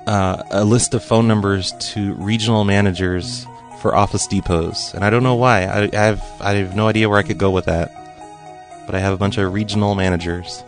uh, 0.06 0.42
a 0.50 0.64
list 0.64 0.94
of 0.94 1.04
phone 1.04 1.28
numbers 1.28 1.72
to 1.72 2.14
regional 2.14 2.64
managers 2.64 3.46
for 3.80 3.94
Office 3.94 4.26
Depots, 4.26 4.94
and 4.94 5.04
I 5.04 5.10
don't 5.10 5.22
know 5.22 5.34
why. 5.34 5.64
I, 5.64 5.82
I 5.92 6.04
have 6.04 6.22
I 6.40 6.54
have 6.54 6.76
no 6.76 6.88
idea 6.88 7.08
where 7.08 7.18
I 7.18 7.22
could 7.22 7.38
go 7.38 7.50
with 7.50 7.66
that, 7.66 7.92
but 8.86 8.94
I 8.94 9.00
have 9.00 9.12
a 9.12 9.16
bunch 9.16 9.38
of 9.38 9.52
regional 9.52 9.94
managers. 9.94 10.62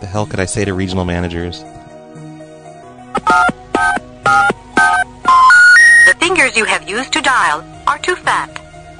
The 0.00 0.06
hell 0.06 0.26
could 0.26 0.40
I 0.40 0.44
say 0.44 0.64
to 0.64 0.74
regional 0.74 1.04
managers? 1.04 1.64
The 6.06 6.14
fingers 6.18 6.56
you 6.56 6.66
have 6.66 6.88
used 6.88 7.12
to 7.14 7.22
dial 7.22 7.64
are 7.86 7.98
too 7.98 8.16
fat. 8.16 8.50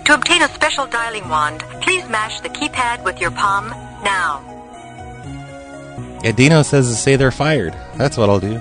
To 0.06 0.14
obtain 0.14 0.42
a 0.42 0.48
special 0.48 0.86
dialing 0.86 1.28
wand, 1.28 1.60
please 1.82 2.08
mash 2.08 2.40
the 2.40 2.48
keypad 2.48 3.04
with 3.04 3.20
your 3.20 3.32
palm 3.32 3.68
now. 4.02 4.55
Yeah, 6.26 6.32
Dino 6.32 6.62
says 6.62 6.88
to 6.88 6.96
say 6.96 7.14
they're 7.14 7.30
fired. 7.30 7.72
That's 7.94 8.16
what 8.16 8.28
I'll 8.28 8.40
do. 8.40 8.60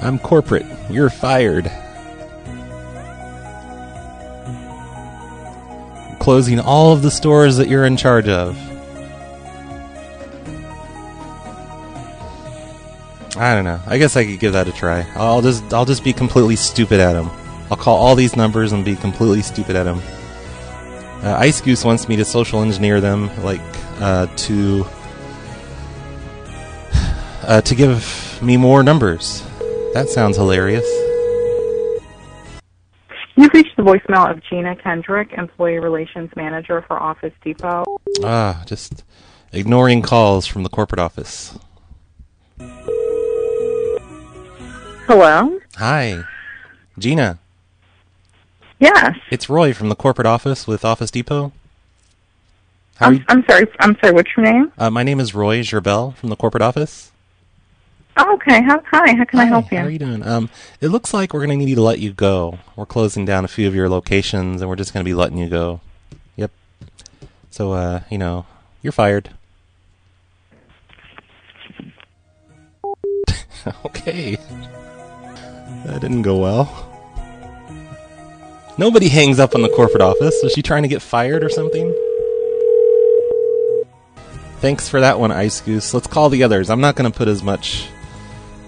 I'm 0.00 0.16
corporate. 0.16 0.64
You're 0.88 1.10
fired. 1.10 1.68
Closing 6.20 6.60
all 6.60 6.92
of 6.92 7.02
the 7.02 7.10
stores 7.10 7.56
that 7.56 7.66
you're 7.66 7.84
in 7.84 7.96
charge 7.96 8.28
of. 8.28 8.56
I 13.36 13.56
don't 13.56 13.64
know. 13.64 13.80
I 13.84 13.98
guess 13.98 14.14
I 14.14 14.24
could 14.24 14.38
give 14.38 14.52
that 14.52 14.68
a 14.68 14.72
try. 14.72 15.04
I'll 15.16 15.42
just 15.42 15.74
I'll 15.74 15.84
just 15.84 16.04
be 16.04 16.12
completely 16.12 16.54
stupid 16.54 17.00
at 17.00 17.16
him. 17.16 17.28
I'll 17.72 17.76
call 17.76 17.96
all 17.96 18.14
these 18.14 18.36
numbers 18.36 18.70
and 18.70 18.84
be 18.84 18.94
completely 18.94 19.42
stupid 19.42 19.74
at 19.74 19.88
him. 19.88 20.00
Uh, 21.24 21.34
Ice 21.40 21.60
Goose 21.60 21.84
wants 21.84 22.08
me 22.08 22.14
to 22.14 22.24
social 22.24 22.62
engineer 22.62 23.00
them, 23.00 23.36
like 23.42 23.60
uh, 23.98 24.28
to 24.36 24.86
uh, 27.48 27.60
to 27.62 27.74
give 27.74 28.38
me 28.42 28.56
more 28.56 28.84
numbers. 28.84 29.42
That 29.94 30.08
sounds 30.08 30.36
hilarious. 30.36 30.86
You've 33.36 33.52
reached 33.54 33.76
the 33.76 33.82
voicemail 33.82 34.30
of 34.30 34.42
Gina 34.42 34.76
Kendrick, 34.76 35.32
Employee 35.32 35.78
Relations 35.78 36.30
Manager 36.36 36.84
for 36.86 37.00
Office 37.00 37.32
Depot. 37.42 37.84
Ah, 38.22 38.62
just 38.66 39.02
ignoring 39.52 40.02
calls 40.02 40.46
from 40.46 40.62
the 40.62 40.68
corporate 40.68 40.98
office. 40.98 41.58
Hello? 45.06 45.58
Hi, 45.76 46.24
Gina. 46.98 47.38
Yes. 48.78 49.16
It's 49.30 49.48
Roy 49.48 49.72
from 49.72 49.88
the 49.88 49.96
corporate 49.96 50.26
office 50.26 50.66
with 50.66 50.84
Office 50.84 51.10
Depot. 51.10 51.52
How 52.96 53.06
I'm? 53.06 53.24
I'm 53.28 53.44
sorry. 53.48 53.66
I'm 53.80 53.96
sorry. 54.00 54.12
What's 54.12 54.30
your 54.36 54.44
name? 54.44 54.72
Uh, 54.76 54.90
my 54.90 55.02
name 55.02 55.18
is 55.20 55.34
Roy 55.34 55.60
Gerbel 55.60 56.14
from 56.16 56.28
the 56.28 56.36
corporate 56.36 56.62
office. 56.62 57.07
Oh, 58.20 58.34
okay. 58.34 58.60
How, 58.62 58.82
hi. 58.90 59.14
How 59.14 59.24
can 59.24 59.38
I 59.38 59.44
help 59.44 59.70
you? 59.70 59.78
How 59.78 59.84
are 59.84 59.90
you 59.90 60.00
doing? 60.00 60.26
Um, 60.26 60.50
it 60.80 60.88
looks 60.88 61.14
like 61.14 61.32
we're 61.32 61.46
going 61.46 61.56
to 61.56 61.64
need 61.64 61.76
to 61.76 61.82
let 61.82 62.00
you 62.00 62.12
go. 62.12 62.58
We're 62.74 62.84
closing 62.84 63.24
down 63.24 63.44
a 63.44 63.48
few 63.48 63.68
of 63.68 63.76
your 63.76 63.88
locations, 63.88 64.60
and 64.60 64.68
we're 64.68 64.74
just 64.74 64.92
going 64.92 65.04
to 65.04 65.08
be 65.08 65.14
letting 65.14 65.38
you 65.38 65.48
go. 65.48 65.80
Yep. 66.34 66.50
So, 67.50 67.72
uh, 67.72 68.00
you 68.10 68.18
know, 68.18 68.44
you're 68.82 68.92
fired. 68.92 69.30
okay. 73.84 74.36
That 75.84 76.00
didn't 76.00 76.22
go 76.22 76.38
well. 76.38 76.86
Nobody 78.78 79.08
hangs 79.08 79.38
up 79.38 79.54
on 79.54 79.62
the 79.62 79.68
corporate 79.68 80.02
office. 80.02 80.40
Was 80.42 80.52
she 80.52 80.62
trying 80.62 80.82
to 80.82 80.88
get 80.88 81.02
fired 81.02 81.44
or 81.44 81.48
something? 81.48 81.94
Thanks 84.60 84.88
for 84.88 85.00
that 85.00 85.20
one, 85.20 85.30
Ice 85.30 85.60
Goose. 85.60 85.94
Let's 85.94 86.08
call 86.08 86.30
the 86.30 86.42
others. 86.42 86.68
I'm 86.68 86.80
not 86.80 86.96
going 86.96 87.10
to 87.10 87.16
put 87.16 87.28
as 87.28 87.44
much. 87.44 87.88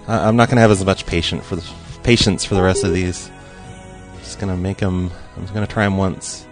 Uh, 0.07 0.13
I'm 0.13 0.35
not 0.35 0.47
going 0.49 0.55
to 0.57 0.61
have 0.61 0.71
as 0.71 0.83
much 0.83 1.05
patient 1.05 1.43
for 1.43 1.55
the 1.55 1.73
patience 2.03 2.43
for 2.43 2.55
the 2.55 2.63
rest 2.63 2.83
of 2.83 2.93
these. 2.93 3.29
I'm 3.29 4.19
Just 4.19 4.39
going 4.39 4.53
to 4.53 4.57
make 4.59 4.77
them. 4.77 5.11
I'm 5.35 5.43
just 5.43 5.53
going 5.53 5.65
to 5.65 5.71
try 5.71 5.83
them 5.83 5.97
once. 5.97 6.47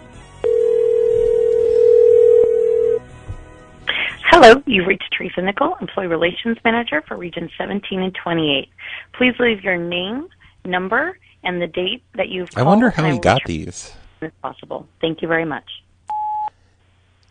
Hello, 4.30 4.62
you've 4.66 4.86
reached 4.86 5.12
Teresa 5.16 5.42
Nickel, 5.42 5.76
Employee 5.80 6.06
Relations 6.06 6.56
Manager 6.64 7.02
for 7.06 7.16
Region 7.16 7.50
17 7.58 8.00
and 8.00 8.14
28. 8.14 8.68
Please 9.12 9.34
leave 9.38 9.62
your 9.62 9.76
name, 9.76 10.28
number, 10.64 11.18
and 11.42 11.60
the 11.60 11.66
date 11.66 12.02
that 12.14 12.28
you've 12.28 12.48
I 12.56 12.62
wonder 12.62 12.90
how 12.90 13.04
he 13.10 13.18
got 13.18 13.42
these. 13.44 13.92
as 14.22 14.30
possible. 14.40 14.86
Thank 15.00 15.20
you 15.20 15.28
very 15.28 15.44
much. 15.44 15.64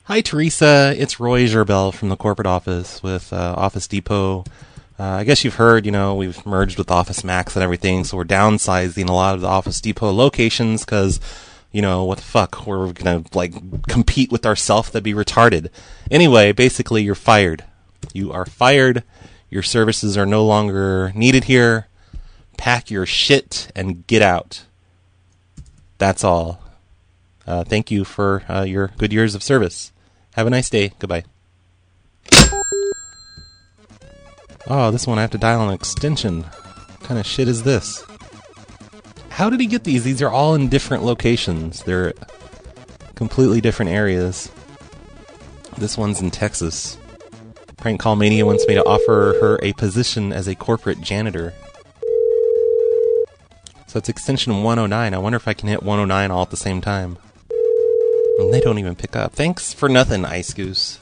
Hi, 0.03 0.21
Teresa. 0.21 0.93
It's 0.97 1.19
Roy 1.19 1.45
Gerbel 1.45 1.93
from 1.93 2.09
the 2.09 2.15
corporate 2.17 2.47
office 2.47 3.01
with 3.01 3.31
uh, 3.31 3.55
Office 3.57 3.87
Depot. 3.87 4.43
Uh, 4.99 5.03
I 5.03 5.23
guess 5.23 5.45
you've 5.45 5.55
heard, 5.55 5.85
you 5.85 5.93
know, 5.93 6.15
we've 6.15 6.45
merged 6.45 6.77
with 6.77 6.91
Office 6.91 7.23
Max 7.23 7.55
and 7.55 7.63
everything, 7.63 8.03
so 8.03 8.17
we're 8.17 8.25
downsizing 8.25 9.07
a 9.07 9.13
lot 9.13 9.33
of 9.33 9.39
the 9.39 9.47
Office 9.47 9.79
Depot 9.79 10.11
locations 10.11 10.83
because, 10.83 11.21
you 11.71 11.81
know, 11.81 12.03
what 12.03 12.17
the 12.17 12.25
fuck? 12.25 12.67
We're 12.67 12.91
gonna 12.91 13.23
like 13.33 13.53
compete 13.87 14.29
with 14.29 14.45
ourselves? 14.45 14.89
That'd 14.89 15.05
be 15.05 15.13
retarded. 15.13 15.69
Anyway, 16.11 16.51
basically, 16.51 17.01
you're 17.01 17.15
fired. 17.15 17.63
You 18.13 18.33
are 18.33 18.45
fired. 18.45 19.03
Your 19.49 19.63
services 19.63 20.17
are 20.17 20.25
no 20.25 20.45
longer 20.45 21.13
needed 21.15 21.45
here. 21.45 21.87
Pack 22.57 22.91
your 22.91 23.05
shit 23.05 23.71
and 23.73 24.05
get 24.05 24.21
out. 24.21 24.65
That's 25.97 26.25
all. 26.25 26.61
Uh, 27.47 27.63
thank 27.63 27.89
you 27.89 28.03
for 28.03 28.43
uh, 28.49 28.63
your 28.63 28.91
good 28.97 29.13
years 29.13 29.33
of 29.33 29.43
service. 29.43 29.93
Have 30.33 30.45
a 30.45 30.49
nice 30.49 30.69
day. 30.69 30.91
Goodbye. 30.99 31.23
Oh, 34.67 34.91
this 34.91 35.07
one 35.07 35.17
I 35.17 35.21
have 35.21 35.31
to 35.31 35.37
dial 35.37 35.67
an 35.67 35.73
extension. 35.73 36.43
What 36.43 36.99
kind 37.01 37.19
of 37.19 37.25
shit 37.25 37.47
is 37.47 37.63
this? 37.63 38.05
How 39.29 39.49
did 39.49 39.59
he 39.59 39.67
get 39.67 39.83
these? 39.83 40.03
These 40.03 40.21
are 40.21 40.29
all 40.29 40.53
in 40.55 40.69
different 40.69 41.03
locations. 41.03 41.83
They're 41.83 42.13
completely 43.15 43.61
different 43.61 43.91
areas. 43.91 44.51
This 45.77 45.97
one's 45.97 46.21
in 46.21 46.29
Texas. 46.29 46.97
Prank 47.77 48.01
Call 48.01 48.17
Mania 48.17 48.45
wants 48.45 48.67
me 48.67 48.73
to 48.75 48.85
offer 48.85 49.37
her 49.39 49.59
a 49.63 49.71
position 49.73 50.33
as 50.33 50.47
a 50.47 50.55
corporate 50.55 50.99
janitor. 50.99 51.53
So 53.87 53.97
it's 53.97 54.09
extension 54.09 54.61
109. 54.61 55.13
I 55.13 55.17
wonder 55.17 55.37
if 55.37 55.47
I 55.47 55.53
can 55.53 55.69
hit 55.69 55.81
109 55.81 56.31
all 56.31 56.41
at 56.41 56.49
the 56.49 56.57
same 56.57 56.81
time. 56.81 57.17
And 58.39 58.53
they 58.53 58.59
don't 58.59 58.77
even 58.77 58.95
pick 58.95 59.15
up. 59.15 59.31
Thanks 59.31 59.73
for 59.73 59.89
nothing, 59.89 60.25
Ice 60.25 60.53
Goose. 60.53 60.99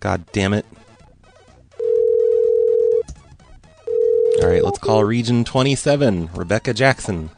God 0.00 0.24
damn 0.32 0.54
it. 0.54 0.64
Alright, 4.40 4.64
let's 4.64 4.78
call 4.78 5.04
Region 5.04 5.44
27, 5.44 6.30
Rebecca 6.34 6.74
Jackson. 6.74 7.30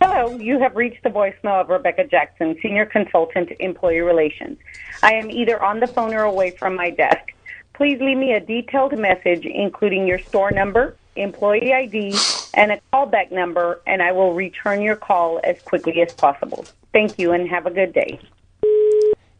Hello, 0.00 0.36
you 0.36 0.58
have 0.60 0.76
reached 0.76 1.02
the 1.02 1.08
voicemail 1.08 1.60
of 1.62 1.68
Rebecca 1.68 2.04
Jackson, 2.04 2.56
Senior 2.62 2.86
Consultant, 2.86 3.50
Employee 3.60 4.00
Relations. 4.00 4.58
I 5.02 5.14
am 5.14 5.30
either 5.30 5.62
on 5.62 5.80
the 5.80 5.86
phone 5.86 6.12
or 6.12 6.22
away 6.22 6.50
from 6.50 6.76
my 6.76 6.90
desk. 6.90 7.32
Please 7.72 7.98
leave 8.00 8.18
me 8.18 8.34
a 8.34 8.40
detailed 8.40 8.96
message, 8.96 9.46
including 9.46 10.06
your 10.06 10.18
store 10.18 10.50
number, 10.50 10.96
employee 11.16 11.72
ID, 11.72 12.14
and 12.54 12.72
a 12.72 12.80
callback 12.92 13.32
number, 13.32 13.80
and 13.86 14.02
I 14.02 14.12
will 14.12 14.34
return 14.34 14.82
your 14.82 14.96
call 14.96 15.40
as 15.42 15.60
quickly 15.62 16.02
as 16.02 16.12
possible. 16.12 16.66
Thank 16.92 17.18
you, 17.18 17.32
and 17.32 17.48
have 17.48 17.66
a 17.66 17.70
good 17.70 17.94
day. 17.94 18.20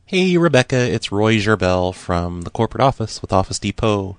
Hey, 0.06 0.36
Rebecca, 0.36 0.76
it's 0.76 1.12
Roy 1.12 1.36
Gerbel 1.36 1.94
from 1.94 2.42
the 2.42 2.50
corporate 2.50 2.82
office 2.82 3.20
with 3.20 3.32
Office 3.32 3.58
Depot. 3.58 4.16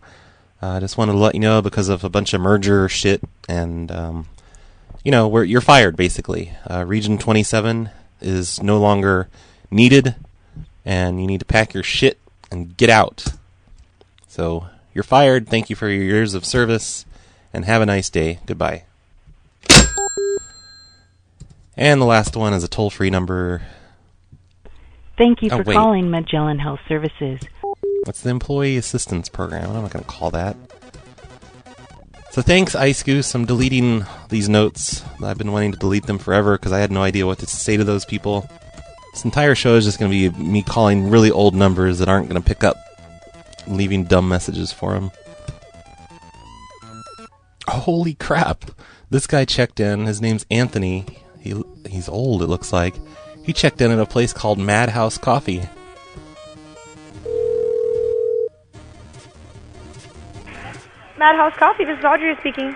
I 0.63 0.77
uh, 0.77 0.79
just 0.79 0.97
wanted 0.97 1.11
to 1.11 1.17
let 1.17 1.35
you 1.35 1.41
know 1.41 1.61
because 1.61 1.89
of 1.89 2.05
a 2.05 2.09
bunch 2.09 2.33
of 2.33 2.39
merger 2.39 2.87
shit, 2.87 3.21
and 3.49 3.91
um, 3.91 4.27
you 5.03 5.11
know, 5.11 5.27
where 5.27 5.43
you're 5.43 5.59
fired 5.59 5.97
basically. 5.97 6.53
Uh, 6.69 6.85
Region 6.85 7.17
27 7.17 7.89
is 8.21 8.63
no 8.63 8.79
longer 8.79 9.27
needed, 9.69 10.15
and 10.85 11.19
you 11.19 11.27
need 11.27 11.41
to 11.41 11.45
pack 11.45 11.73
your 11.73 11.83
shit 11.83 12.17
and 12.49 12.77
get 12.77 12.89
out. 12.89 13.25
So 14.29 14.67
you're 14.93 15.03
fired. 15.03 15.49
Thank 15.49 15.69
you 15.69 15.75
for 15.75 15.89
your 15.89 16.01
years 16.01 16.33
of 16.33 16.45
service, 16.45 17.05
and 17.51 17.65
have 17.65 17.81
a 17.81 17.85
nice 17.85 18.09
day. 18.09 18.39
Goodbye. 18.45 18.85
And 21.75 21.99
the 21.99 22.05
last 22.05 22.37
one 22.37 22.53
is 22.53 22.63
a 22.63 22.69
toll-free 22.69 23.09
number. 23.09 23.63
Thank 25.17 25.41
you 25.41 25.49
Oh, 25.51 25.57
for 25.57 25.63
wait. 25.63 25.73
calling 25.73 26.09
Magellan 26.09 26.59
Health 26.59 26.79
Services. 26.87 27.41
What's 28.05 28.21
the 28.21 28.29
employee 28.29 28.77
assistance 28.77 29.29
program? 29.29 29.69
I'm 29.69 29.81
not 29.81 29.91
going 29.91 30.03
to 30.03 30.09
call 30.09 30.31
that. 30.31 30.57
So 32.31 32.41
thanks, 32.41 32.75
Ice 32.75 33.03
Goose. 33.03 33.33
I'm 33.35 33.45
deleting 33.45 34.05
these 34.29 34.49
notes. 34.49 35.03
I've 35.23 35.37
been 35.37 35.51
wanting 35.51 35.71
to 35.71 35.77
delete 35.77 36.07
them 36.07 36.17
forever 36.17 36.57
because 36.57 36.71
I 36.71 36.79
had 36.79 36.91
no 36.91 37.03
idea 37.03 37.25
what 37.25 37.39
to 37.39 37.45
say 37.45 37.77
to 37.77 37.83
those 37.83 38.05
people. 38.05 38.49
This 39.13 39.23
entire 39.23 39.53
show 39.53 39.75
is 39.75 39.85
just 39.85 39.99
going 39.99 40.11
to 40.11 40.31
be 40.31 40.43
me 40.43 40.63
calling 40.63 41.09
really 41.09 41.29
old 41.29 41.53
numbers 41.53 41.99
that 41.99 42.09
aren't 42.09 42.27
going 42.27 42.41
to 42.41 42.47
pick 42.47 42.63
up, 42.63 42.75
leaving 43.67 44.05
dumb 44.05 44.27
messages 44.27 44.73
for 44.73 44.93
them. 44.93 45.11
Holy 47.67 48.15
crap! 48.15 48.65
This 49.11 49.27
guy 49.27 49.45
checked 49.45 49.79
in. 49.79 50.07
His 50.07 50.19
name's 50.19 50.45
Anthony. 50.49 51.05
He 51.39 51.61
he's 51.87 52.09
old. 52.09 52.41
It 52.41 52.47
looks 52.47 52.73
like 52.73 52.95
he 53.43 53.53
checked 53.53 53.79
in 53.79 53.91
at 53.91 53.99
a 53.99 54.05
place 54.07 54.33
called 54.33 54.57
Madhouse 54.57 55.19
Coffee. 55.19 55.61
Madhouse 61.23 61.55
Coffee, 61.57 61.85
this 61.85 61.97
is 61.97 62.03
Audrey 62.03 62.35
speaking. 62.41 62.75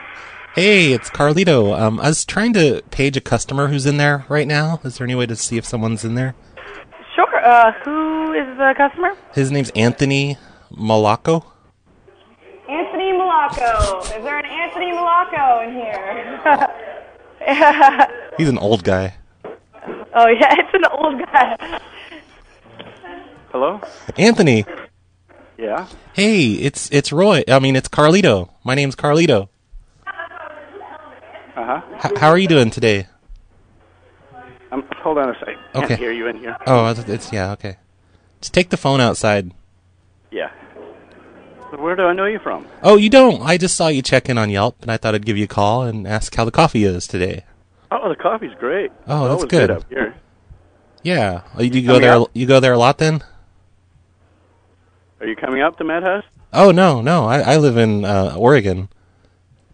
Hey, 0.55 0.93
it's 0.93 1.09
Carlito. 1.09 1.77
Um, 1.77 1.99
I 1.99 2.07
was 2.07 2.23
trying 2.23 2.53
to 2.53 2.81
page 2.91 3.17
a 3.17 3.19
customer 3.19 3.67
who's 3.67 3.85
in 3.85 3.97
there 3.97 4.23
right 4.29 4.47
now. 4.47 4.79
Is 4.85 4.97
there 4.97 5.05
any 5.05 5.15
way 5.15 5.25
to 5.25 5.35
see 5.35 5.57
if 5.57 5.65
someone's 5.65 6.05
in 6.05 6.15
there? 6.15 6.33
Sure, 7.13 7.45
uh, 7.45 7.73
who 7.83 8.31
is 8.31 8.47
the 8.57 8.73
customer? 8.77 9.17
His 9.33 9.51
name's 9.51 9.69
Anthony 9.71 10.37
Malaco. 10.71 11.43
Anthony 12.69 13.11
Malaco. 13.11 13.99
Is 14.03 14.23
there 14.23 14.39
an 14.39 14.45
Anthony 14.45 14.93
Malaco 14.93 15.67
in 15.67 15.73
here? 15.73 16.17
He's 18.37 18.47
an 18.47 18.59
old 18.59 18.85
guy. 18.85 19.13
oh, 19.43 20.27
yeah, 20.27 20.55
it's 20.57 20.73
an 20.73 20.85
old 20.93 21.19
guy. 21.19 21.81
Hello? 23.51 23.81
Anthony. 24.17 24.63
Yeah. 25.57 25.87
Hey, 26.13 26.51
it's 26.53 26.89
it's 26.91 27.11
Roy. 27.11 27.43
I 27.47 27.59
mean, 27.59 27.75
it's 27.75 27.89
Carlito. 27.89 28.49
My 28.63 28.75
name's 28.75 28.95
Carlito. 28.95 29.49
Uh 30.05 30.11
huh. 31.55 31.81
H- 32.05 32.17
how 32.17 32.29
are 32.29 32.37
you 32.37 32.47
doing 32.47 32.69
today? 32.69 33.07
Um, 34.71 34.83
hold 34.97 35.17
on 35.17 35.29
a 35.29 35.39
sec. 35.39 35.55
Can't 35.73 35.99
hear 35.99 36.11
you 36.11 36.27
in 36.27 36.37
here. 36.37 36.55
Oh, 36.67 36.93
it's, 36.95 37.31
yeah, 37.33 37.53
okay. 37.53 37.77
Just 38.41 38.53
take 38.53 38.69
the 38.69 38.77
phone 38.77 38.99
outside. 39.01 39.51
Yeah. 40.29 40.51
Where 41.77 41.95
do 41.95 42.03
I 42.03 42.13
know 42.13 42.25
you 42.25 42.39
from? 42.39 42.67
Oh, 42.83 42.95
you 42.97 43.09
don't. 43.09 43.41
I 43.41 43.57
just 43.57 43.75
saw 43.75 43.87
you 43.87 44.01
check 44.01 44.29
in 44.29 44.37
on 44.37 44.49
Yelp, 44.49 44.81
and 44.81 44.91
I 44.91 44.97
thought 44.97 45.15
I'd 45.15 45.25
give 45.25 45.37
you 45.37 45.45
a 45.45 45.47
call 45.47 45.83
and 45.83 46.07
ask 46.07 46.33
how 46.35 46.45
the 46.45 46.51
coffee 46.51 46.83
is 46.83 47.07
today. 47.07 47.43
Oh, 47.91 48.07
the 48.09 48.15
coffee's 48.15 48.53
great. 48.59 48.91
Oh, 49.07 49.25
It's 49.33 49.43
that's 49.43 49.53
always 49.53 49.67
good. 49.67 49.71
up 49.71 49.89
here. 49.89 50.15
Yeah. 51.03 51.41
Oh, 51.57 51.61
you, 51.61 51.71
you 51.81 51.87
go 51.87 51.99
there? 51.99 52.11
out? 52.13 52.31
You 52.33 52.45
go 52.45 52.59
there 52.59 52.73
a 52.73 52.77
lot 52.77 52.97
then? 52.99 53.23
Are 55.19 55.27
you 55.27 55.35
coming 55.35 55.61
up 55.61 55.77
to 55.77 55.83
Madhouse? 55.83 56.23
Oh 56.53 56.71
no, 56.71 57.01
no. 57.01 57.25
I, 57.25 57.39
I 57.39 57.57
live 57.57 57.77
in 57.77 58.05
uh, 58.05 58.35
Oregon. 58.37 58.89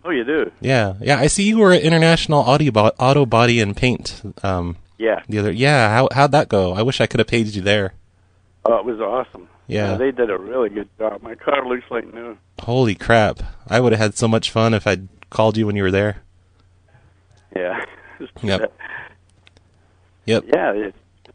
Oh, 0.05 0.09
you 0.09 0.23
do. 0.23 0.51
Yeah, 0.59 0.93
yeah. 0.99 1.17
I 1.19 1.27
see 1.27 1.43
you 1.47 1.59
were 1.59 1.71
at 1.71 1.81
International 1.81 2.41
Audio, 2.41 2.71
Bo- 2.71 2.91
Auto 2.99 3.25
Body 3.25 3.61
and 3.61 3.75
Paint. 3.75 4.21
Um, 4.43 4.75
Yeah. 4.97 5.21
The 5.29 5.39
other, 5.39 5.51
yeah. 5.51 5.89
How 5.89 6.09
how'd 6.11 6.31
that 6.33 6.49
go? 6.49 6.73
I 6.73 6.81
wish 6.81 6.99
I 6.99 7.07
could 7.07 7.19
have 7.19 7.27
paged 7.27 7.55
you 7.55 7.61
there. 7.61 7.93
Oh, 8.65 8.77
it 8.77 8.85
was 8.85 8.99
awesome. 8.99 9.47
Yeah. 9.67 9.93
Uh, 9.93 9.97
they 9.97 10.11
did 10.11 10.29
a 10.29 10.37
really 10.37 10.69
good 10.69 10.89
job. 10.97 11.21
My 11.21 11.35
car 11.35 11.65
looks 11.67 11.85
like 11.89 12.13
new. 12.13 12.37
Holy 12.61 12.95
crap! 12.95 13.41
I 13.67 13.79
would 13.79 13.91
have 13.93 13.99
had 14.01 14.17
so 14.17 14.27
much 14.27 14.51
fun 14.51 14.73
if 14.73 14.85
I'd 14.87 15.07
called 15.29 15.55
you 15.57 15.65
when 15.67 15.75
you 15.75 15.83
were 15.83 15.91
there. 15.91 16.21
Yeah. 17.55 17.83
Yep. 18.41 18.73
Yep. 20.25 20.45
Yeah. 20.47 20.71
It, 20.71 20.95
why 21.25 21.33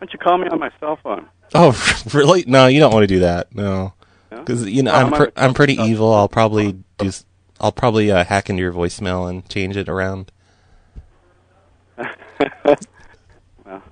don't 0.00 0.12
you 0.12 0.18
call 0.18 0.38
me 0.38 0.48
on 0.48 0.58
my 0.58 0.70
cell 0.80 0.98
phone? 1.02 1.28
Oh, 1.56 2.02
really? 2.12 2.44
No, 2.46 2.66
you 2.66 2.80
don't 2.80 2.92
want 2.92 3.04
to 3.04 3.06
do 3.06 3.20
that. 3.20 3.54
No, 3.54 3.92
because 4.30 4.68
you 4.68 4.82
know 4.82 4.90
No, 4.92 4.96
I'm 4.98 5.06
I'm 5.06 5.12
pre- 5.18 5.32
I'm 5.36 5.54
pretty 5.54 5.74
evil. 5.74 6.12
I'll 6.12 6.28
probably 6.28 6.76
do. 6.98 7.10
I'll 7.60 7.70
probably 7.72 8.10
uh, 8.10 8.24
hack 8.24 8.50
into 8.50 8.60
your 8.60 8.72
voicemail 8.72 9.28
and 9.30 9.48
change 9.48 9.76
it 9.76 9.88
around. 9.88 10.32
Well. 13.64 13.82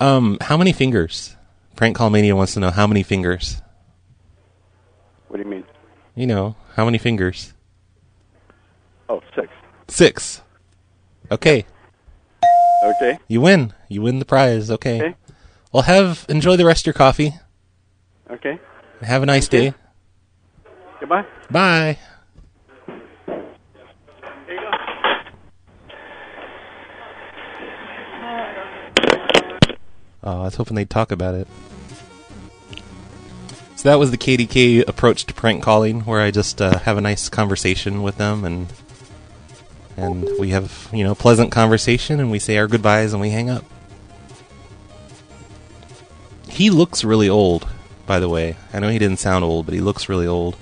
Um, 0.00 0.38
how 0.40 0.56
many 0.56 0.72
fingers? 0.72 1.36
Prank 1.76 1.96
Call 1.96 2.10
Mania 2.10 2.34
wants 2.34 2.54
to 2.54 2.60
know 2.60 2.70
how 2.70 2.86
many 2.86 3.02
fingers. 3.02 3.60
What 5.28 5.36
do 5.36 5.44
you 5.44 5.48
mean? 5.48 5.64
You 6.14 6.26
know, 6.26 6.56
how 6.74 6.84
many 6.84 6.98
fingers? 6.98 7.52
Oh, 9.08 9.22
six. 9.34 9.48
Six. 9.88 10.42
Okay. 11.30 11.64
Okay. 12.84 13.18
You 13.28 13.40
win. 13.40 13.72
You 13.88 14.02
win 14.02 14.18
the 14.18 14.24
prize. 14.24 14.70
Okay. 14.70 15.00
Okay. 15.00 15.14
Well, 15.72 15.84
have 15.84 16.26
enjoy 16.28 16.56
the 16.56 16.66
rest 16.66 16.82
of 16.82 16.86
your 16.86 16.92
coffee. 16.94 17.34
Okay. 18.30 18.58
Have 19.00 19.22
a 19.22 19.26
nice 19.26 19.48
day. 19.48 19.72
Goodbye. 21.00 21.24
Bye. 21.50 21.98
Oh, 30.24 30.42
I 30.42 30.44
was 30.44 30.54
hoping 30.54 30.76
they'd 30.76 30.88
talk 30.88 31.10
about 31.10 31.34
it. 31.34 31.48
So 33.74 33.88
that 33.88 33.98
was 33.98 34.12
the 34.12 34.18
KDK 34.18 34.86
approach 34.86 35.24
to 35.26 35.34
prank 35.34 35.64
calling, 35.64 36.02
where 36.02 36.20
I 36.20 36.30
just 36.30 36.62
uh, 36.62 36.78
have 36.80 36.96
a 36.96 37.00
nice 37.00 37.28
conversation 37.28 38.02
with 38.02 38.18
them, 38.18 38.44
and 38.44 38.72
and 39.96 40.28
we 40.38 40.50
have 40.50 40.88
you 40.92 41.02
know 41.02 41.16
pleasant 41.16 41.50
conversation, 41.50 42.20
and 42.20 42.30
we 42.30 42.38
say 42.38 42.58
our 42.58 42.68
goodbyes, 42.68 43.12
and 43.12 43.20
we 43.20 43.30
hang 43.30 43.50
up. 43.50 43.64
He 46.62 46.70
looks 46.70 47.02
really 47.02 47.28
old, 47.28 47.66
by 48.06 48.20
the 48.20 48.28
way. 48.28 48.54
I 48.72 48.78
know 48.78 48.88
he 48.88 49.00
didn't 49.00 49.18
sound 49.18 49.44
old, 49.44 49.66
but 49.66 49.74
he 49.74 49.80
looks 49.80 50.08
really 50.08 50.28
old. 50.28 50.56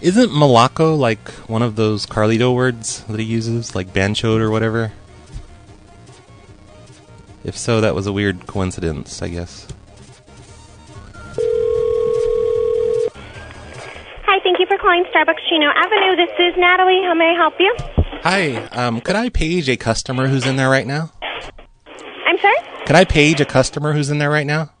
Isn't 0.00 0.30
Malaco 0.30 0.98
like 0.98 1.28
one 1.50 1.60
of 1.60 1.76
those 1.76 2.06
Carlito 2.06 2.54
words 2.54 3.04
that 3.04 3.20
he 3.20 3.26
uses, 3.26 3.74
like 3.74 3.92
banchoed 3.92 4.40
or 4.40 4.50
whatever? 4.50 4.92
If 7.44 7.58
so, 7.58 7.82
that 7.82 7.94
was 7.94 8.06
a 8.06 8.12
weird 8.14 8.46
coincidence, 8.46 9.20
I 9.20 9.28
guess. 9.28 9.66
Hi, 14.24 14.40
thank 14.42 14.58
you 14.58 14.64
for 14.64 14.78
calling 14.78 15.04
Starbucks 15.14 15.46
Chino 15.50 15.66
Avenue. 15.76 16.16
This 16.16 16.30
is 16.38 16.54
Natalie. 16.56 17.02
How 17.04 17.12
may 17.12 17.32
I 17.32 17.34
help 17.34 17.60
you? 17.60 17.76
Hi, 18.22 18.64
um, 18.68 19.02
could 19.02 19.16
I 19.16 19.28
page 19.28 19.68
a 19.68 19.76
customer 19.76 20.28
who's 20.28 20.46
in 20.46 20.56
there 20.56 20.70
right 20.70 20.86
now? 20.86 21.10
Could 22.90 22.98
I 22.98 23.04
page 23.04 23.40
a 23.40 23.44
customer 23.44 23.92
who's 23.92 24.10
in 24.10 24.18
there 24.18 24.30
right 24.34 24.42
now? 24.44 24.74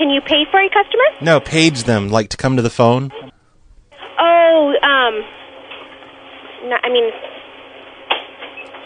Can 0.00 0.08
you 0.08 0.22
pay 0.24 0.48
for 0.50 0.56
a 0.56 0.70
customer? 0.72 1.04
No, 1.20 1.38
page 1.38 1.84
them 1.84 2.08
like 2.08 2.30
to 2.30 2.38
come 2.38 2.56
to 2.56 2.62
the 2.62 2.70
phone. 2.72 3.12
Oh, 4.18 4.72
um, 4.80 5.14
no, 6.64 6.76
I 6.82 6.88
mean, 6.88 7.12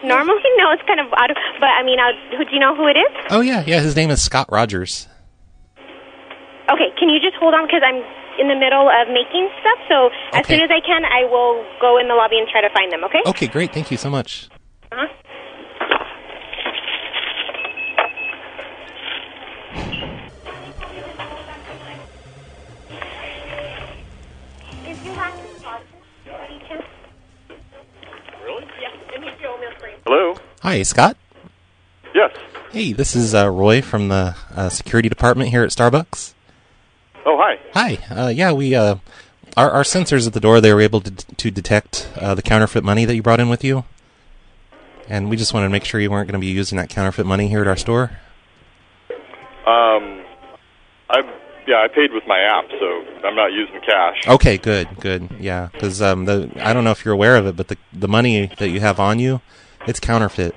normally 0.02 0.42
no, 0.58 0.72
it's 0.72 0.82
kind 0.82 0.98
of 0.98 1.14
out 1.16 1.30
of. 1.30 1.36
But 1.60 1.70
I 1.70 1.84
mean, 1.84 2.00
uh, 2.00 2.10
who 2.36 2.44
do 2.44 2.50
you 2.50 2.58
know 2.58 2.74
who 2.74 2.88
it 2.88 2.98
is? 2.98 3.26
Oh 3.30 3.40
yeah, 3.40 3.62
yeah. 3.64 3.78
His 3.78 3.94
name 3.94 4.10
is 4.10 4.20
Scott 4.20 4.48
Rogers. 4.50 5.06
Okay, 6.74 6.90
can 6.98 7.08
you 7.08 7.20
just 7.22 7.36
hold 7.38 7.54
on 7.54 7.66
because 7.68 7.82
I'm 7.86 8.02
in 8.42 8.48
the 8.48 8.58
middle 8.58 8.90
of 8.90 9.06
making 9.14 9.48
stuff. 9.60 9.78
So 9.88 10.10
as 10.34 10.42
Okay. 10.42 10.58
soon 10.58 10.62
as 10.64 10.70
I 10.74 10.80
can, 10.84 11.04
I 11.04 11.22
will 11.30 11.64
go 11.80 11.98
in 11.98 12.08
the 12.08 12.14
lobby 12.14 12.36
and 12.36 12.48
try 12.48 12.62
to 12.62 12.70
find 12.74 12.90
them. 12.90 13.04
Okay. 13.04 13.22
Okay, 13.26 13.46
great. 13.46 13.72
Thank 13.72 13.92
you 13.92 13.96
so 13.96 14.10
much. 14.10 14.48
Uh-huh. 14.90 15.06
Hello. 30.12 30.34
Hi, 30.62 30.82
Scott. 30.82 31.16
Yes. 32.16 32.36
Hey, 32.72 32.92
this 32.92 33.14
is 33.14 33.32
uh, 33.32 33.48
Roy 33.48 33.80
from 33.80 34.08
the 34.08 34.34
uh, 34.56 34.68
security 34.68 35.08
department 35.08 35.50
here 35.50 35.62
at 35.62 35.70
Starbucks. 35.70 36.34
Oh, 37.24 37.38
hi. 37.40 37.60
Hi. 37.74 38.24
Uh, 38.24 38.26
yeah, 38.26 38.50
we 38.50 38.74
uh, 38.74 38.96
our 39.56 39.70
our 39.70 39.82
sensors 39.84 40.26
at 40.26 40.32
the 40.32 40.40
door 40.40 40.60
they 40.60 40.74
were 40.74 40.80
able 40.80 41.00
to 41.00 41.12
to 41.12 41.52
detect 41.52 42.10
uh, 42.16 42.34
the 42.34 42.42
counterfeit 42.42 42.82
money 42.82 43.04
that 43.04 43.14
you 43.14 43.22
brought 43.22 43.38
in 43.38 43.48
with 43.48 43.62
you, 43.62 43.84
and 45.08 45.30
we 45.30 45.36
just 45.36 45.54
wanted 45.54 45.66
to 45.66 45.70
make 45.70 45.84
sure 45.84 46.00
you 46.00 46.10
weren't 46.10 46.26
going 46.26 46.40
to 46.40 46.44
be 46.44 46.52
using 46.52 46.76
that 46.78 46.88
counterfeit 46.88 47.24
money 47.24 47.46
here 47.46 47.60
at 47.60 47.68
our 47.68 47.76
store. 47.76 48.10
Um, 49.64 50.24
I 51.08 51.22
yeah, 51.68 51.84
I 51.84 51.86
paid 51.86 52.12
with 52.12 52.24
my 52.26 52.40
app, 52.40 52.64
so 52.68 53.04
I'm 53.24 53.36
not 53.36 53.52
using 53.52 53.80
cash. 53.86 54.26
Okay, 54.26 54.58
good, 54.58 54.88
good. 54.98 55.28
Yeah, 55.38 55.68
because 55.70 56.02
um, 56.02 56.24
the 56.24 56.50
I 56.56 56.72
don't 56.72 56.82
know 56.82 56.90
if 56.90 57.04
you're 57.04 57.14
aware 57.14 57.36
of 57.36 57.46
it, 57.46 57.54
but 57.54 57.68
the 57.68 57.78
the 57.92 58.08
money 58.08 58.50
that 58.58 58.70
you 58.70 58.80
have 58.80 58.98
on 58.98 59.20
you, 59.20 59.40
it's 59.86 60.00
counterfeit. 60.00 60.54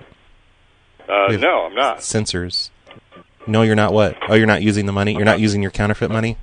Uh, 1.07 1.27
no, 1.37 1.65
I'm 1.65 1.75
not. 1.75 1.97
Sensors. 1.99 2.69
No, 3.45 3.61
you're 3.61 3.75
not. 3.75 3.93
What? 3.93 4.15
Oh, 4.29 4.35
you're 4.35 4.47
not 4.47 4.61
using 4.63 4.85
the 4.85 4.91
money. 4.93 5.13
You're 5.13 5.25
not 5.25 5.39
using 5.39 5.61
your 5.61 5.71
counterfeit 5.71 6.09
money. 6.09 6.37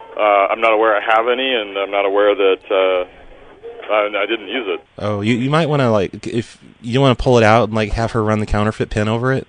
Uh, 0.00 0.20
I'm 0.20 0.60
not 0.60 0.72
aware 0.72 0.96
I 0.96 1.00
have 1.00 1.26
any, 1.28 1.52
and 1.52 1.76
I'm 1.76 1.90
not 1.90 2.04
aware 2.04 2.34
that 2.34 2.60
uh, 2.70 3.92
I, 3.92 4.22
I 4.22 4.26
didn't 4.26 4.48
use 4.48 4.66
it. 4.68 4.80
Oh, 4.98 5.20
you 5.20 5.34
you 5.34 5.50
might 5.50 5.68
want 5.68 5.80
to 5.80 5.90
like 5.90 6.26
if 6.26 6.62
you 6.80 7.00
want 7.00 7.18
to 7.18 7.22
pull 7.22 7.38
it 7.38 7.44
out 7.44 7.64
and 7.64 7.74
like 7.74 7.92
have 7.92 8.12
her 8.12 8.22
run 8.22 8.38
the 8.38 8.46
counterfeit 8.46 8.88
pin 8.90 9.08
over 9.08 9.32
it, 9.32 9.48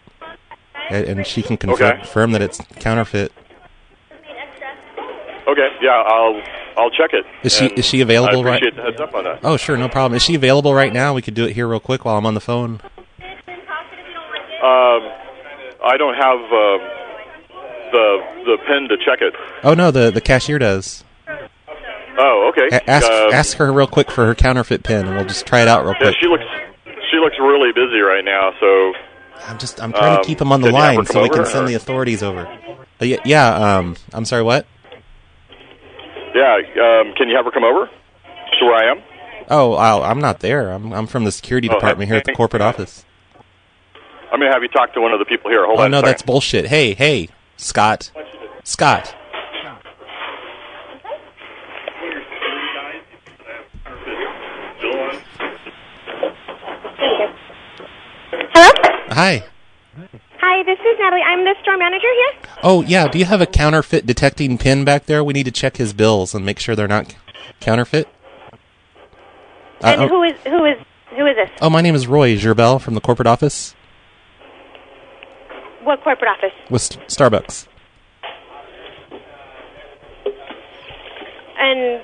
and, 0.89 1.05
and 1.05 1.27
she 1.27 1.41
can 1.43 1.57
confirm, 1.57 1.87
Okay. 1.91 1.97
confirm 1.97 2.31
that 2.31 2.41
it's 2.41 2.59
counterfeit. 2.79 3.31
Okay, 5.47 5.67
yeah, 5.81 5.91
I'll 6.05 6.41
I'll 6.77 6.89
check 6.91 7.11
it. 7.13 7.25
Is 7.43 7.53
she 7.55 7.65
is 7.67 7.85
she 7.85 8.01
available 8.01 8.41
I 8.47 8.51
right? 8.51 8.73
heads 8.75 8.99
up 8.99 9.13
on 9.13 9.25
that. 9.25 9.39
Oh, 9.43 9.57
sure, 9.57 9.75
no 9.77 9.89
problem. 9.89 10.15
Is 10.15 10.23
she 10.23 10.35
available 10.35 10.73
right 10.73 10.93
now? 10.93 11.13
We 11.13 11.21
could 11.21 11.33
do 11.33 11.45
it 11.45 11.53
here 11.53 11.67
real 11.67 11.79
quick 11.81 12.05
while 12.05 12.17
I'm 12.17 12.25
on 12.25 12.33
the 12.33 12.39
phone. 12.39 12.79
Um, 14.63 15.01
I 15.85 15.95
don't 15.97 16.13
have 16.15 16.39
um, 16.39 16.79
the 17.91 18.23
the 18.45 18.57
pin 18.67 18.87
to 18.87 18.97
check 19.05 19.21
it. 19.21 19.33
Oh 19.63 19.73
no, 19.73 19.91
the 19.91 20.11
the 20.11 20.21
cashier 20.21 20.57
does. 20.59 21.03
Oh, 22.17 22.51
okay. 22.55 22.75
A- 22.75 22.89
ask 22.89 23.11
Um, 23.11 23.33
ask 23.33 23.57
her 23.57 23.73
real 23.73 23.87
quick 23.87 24.09
for 24.11 24.25
her 24.25 24.35
counterfeit 24.35 24.83
pin, 24.83 25.05
and 25.07 25.15
we'll 25.17 25.25
just 25.25 25.45
try 25.45 25.61
it 25.61 25.67
out 25.67 25.83
real 25.83 25.93
Yeah, 25.99 26.07
quick. 26.11 26.15
she 26.21 26.27
looks 26.27 26.43
she 27.11 27.17
looks 27.17 27.35
really 27.39 27.73
busy 27.73 27.99
right 27.99 28.23
now, 28.23 28.51
so 28.59 28.93
I'm 29.47 29.57
just 29.57 29.81
I'm 29.83 29.91
trying 29.91 30.15
um, 30.17 30.21
to 30.21 30.27
keep 30.27 30.39
him 30.39 30.51
on 30.53 30.61
the 30.61 30.67
can 30.67 30.75
you 30.75 30.81
have 30.81 30.91
her 30.91 30.97
line 30.99 31.05
so 31.07 31.21
we 31.23 31.29
can 31.29 31.45
send 31.45 31.65
or- 31.65 31.67
the 31.67 31.73
authorities 31.75 32.23
over. 32.23 32.47
Uh, 33.01 33.05
yeah, 33.05 33.17
yeah. 33.25 33.77
Um, 33.77 33.97
I'm 34.13 34.23
sorry. 34.25 34.43
What? 34.43 34.65
Yeah. 36.33 36.55
Um, 36.55 37.13
can 37.15 37.29
you 37.29 37.35
have 37.35 37.45
her 37.45 37.51
come 37.51 37.63
over 37.63 37.87
to 37.87 38.65
where 38.65 38.75
I 38.75 38.91
am? 38.91 39.01
Oh, 39.49 39.73
I'll, 39.73 40.03
I'm 40.03 40.19
not 40.19 40.39
there. 40.39 40.71
I'm 40.71 40.93
I'm 40.93 41.07
from 41.07 41.23
the 41.25 41.31
security 41.31 41.69
Oh, 41.69 41.73
department 41.73 42.09
here 42.09 42.17
at 42.17 42.25
the 42.25 42.33
corporate 42.33 42.61
office. 42.61 43.05
I'm 44.31 44.39
gonna 44.39 44.51
have 44.53 44.63
you 44.63 44.69
talk 44.69 44.93
to 44.93 45.01
one 45.01 45.11
of 45.11 45.19
the 45.19 45.25
people 45.25 45.51
here. 45.51 45.65
Hold 45.65 45.79
oh 45.79 45.83
on. 45.83 45.91
no, 45.91 45.99
a 45.99 46.01
that's 46.01 46.21
bullshit. 46.21 46.65
Hey, 46.67 46.93
hey, 46.93 47.29
Scott, 47.57 48.11
Scott. 48.63 49.15
Hello. 49.61 49.77
Hi. 59.11 59.43
Hi, 61.05 61.09
this 61.09 61.19
is 61.19 61.21
Natalie. 61.21 61.21
I'm 61.21 61.43
the 61.45 61.55
store 61.61 61.77
manager 61.77 62.07
here. 62.07 62.51
Oh 62.63 62.81
yeah, 62.83 63.07
do 63.07 63.19
you 63.19 63.25
have 63.25 63.41
a 63.41 63.45
counterfeit 63.45 64.05
detecting 64.05 64.57
pin 64.57 64.85
back 64.85 65.05
there? 65.05 65.23
We 65.23 65.33
need 65.33 65.43
to 65.45 65.51
check 65.51 65.77
his 65.77 65.93
bills 65.93 66.33
and 66.33 66.45
make 66.45 66.59
sure 66.59 66.75
they're 66.75 66.87
not 66.87 67.13
counterfeit. 67.59 68.07
Uh, 69.83 69.87
And 69.87 70.01
oh, 70.03 70.07
who 70.07 70.23
is 70.23 70.33
who 70.45 70.65
is 70.65 70.77
who 71.17 71.25
is 71.25 71.35
this? 71.35 71.49
oh, 71.61 71.69
my 71.69 71.81
name 71.81 71.95
is 71.95 72.07
Roy 72.07 72.35
Gerbel 72.35 72.79
from 72.81 72.93
the 72.95 73.01
corporate 73.01 73.27
office 73.27 73.75
What 75.83 76.01
corporate 76.03 76.29
office? 76.31 76.53
with 76.69 76.81
St- 76.81 77.05
Starbucks. 77.07 77.67
And 81.59 82.01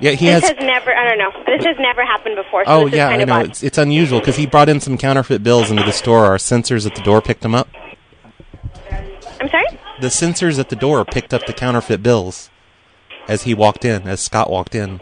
Yeah, 0.00 0.10
he 0.12 0.26
this 0.26 0.42
has. 0.42 0.50
has 0.50 0.56
never. 0.60 0.94
I 0.94 1.08
don't 1.08 1.18
know. 1.18 1.30
This 1.46 1.64
has 1.64 1.76
never 1.78 2.04
happened 2.04 2.36
before. 2.36 2.64
So 2.64 2.70
Oh 2.72 2.84
this 2.84 2.92
is 2.92 2.96
yeah, 2.96 3.08
kind 3.10 3.22
I 3.22 3.24
know. 3.24 3.34
odd. 3.40 3.46
It's 3.46 3.62
it's 3.62 3.78
unusual 3.78 4.18
because 4.20 4.36
he 4.36 4.46
brought 4.46 4.68
in 4.68 4.80
some 4.80 4.98
counterfeit 4.98 5.42
bills 5.42 5.70
into 5.70 5.82
the 5.84 5.92
store. 5.92 6.24
Our 6.26 6.36
sensors 6.38 6.86
at 6.86 6.94
the 6.94 7.02
door 7.02 7.20
picked 7.22 7.40
them 7.42 7.54
up. 7.54 7.68
I'm 9.40 9.48
sorry. 9.48 9.66
The 10.00 10.08
sensors 10.08 10.58
at 10.58 10.68
the 10.68 10.76
door 10.76 11.04
picked 11.04 11.34
up 11.34 11.46
the 11.46 11.52
counterfeit 11.52 12.02
bills 12.02 12.50
as 13.28 13.42
he 13.42 13.54
walked 13.54 13.84
in, 13.84 14.06
as 14.08 14.20
Scott 14.20 14.50
walked 14.50 14.74
in. 14.74 15.00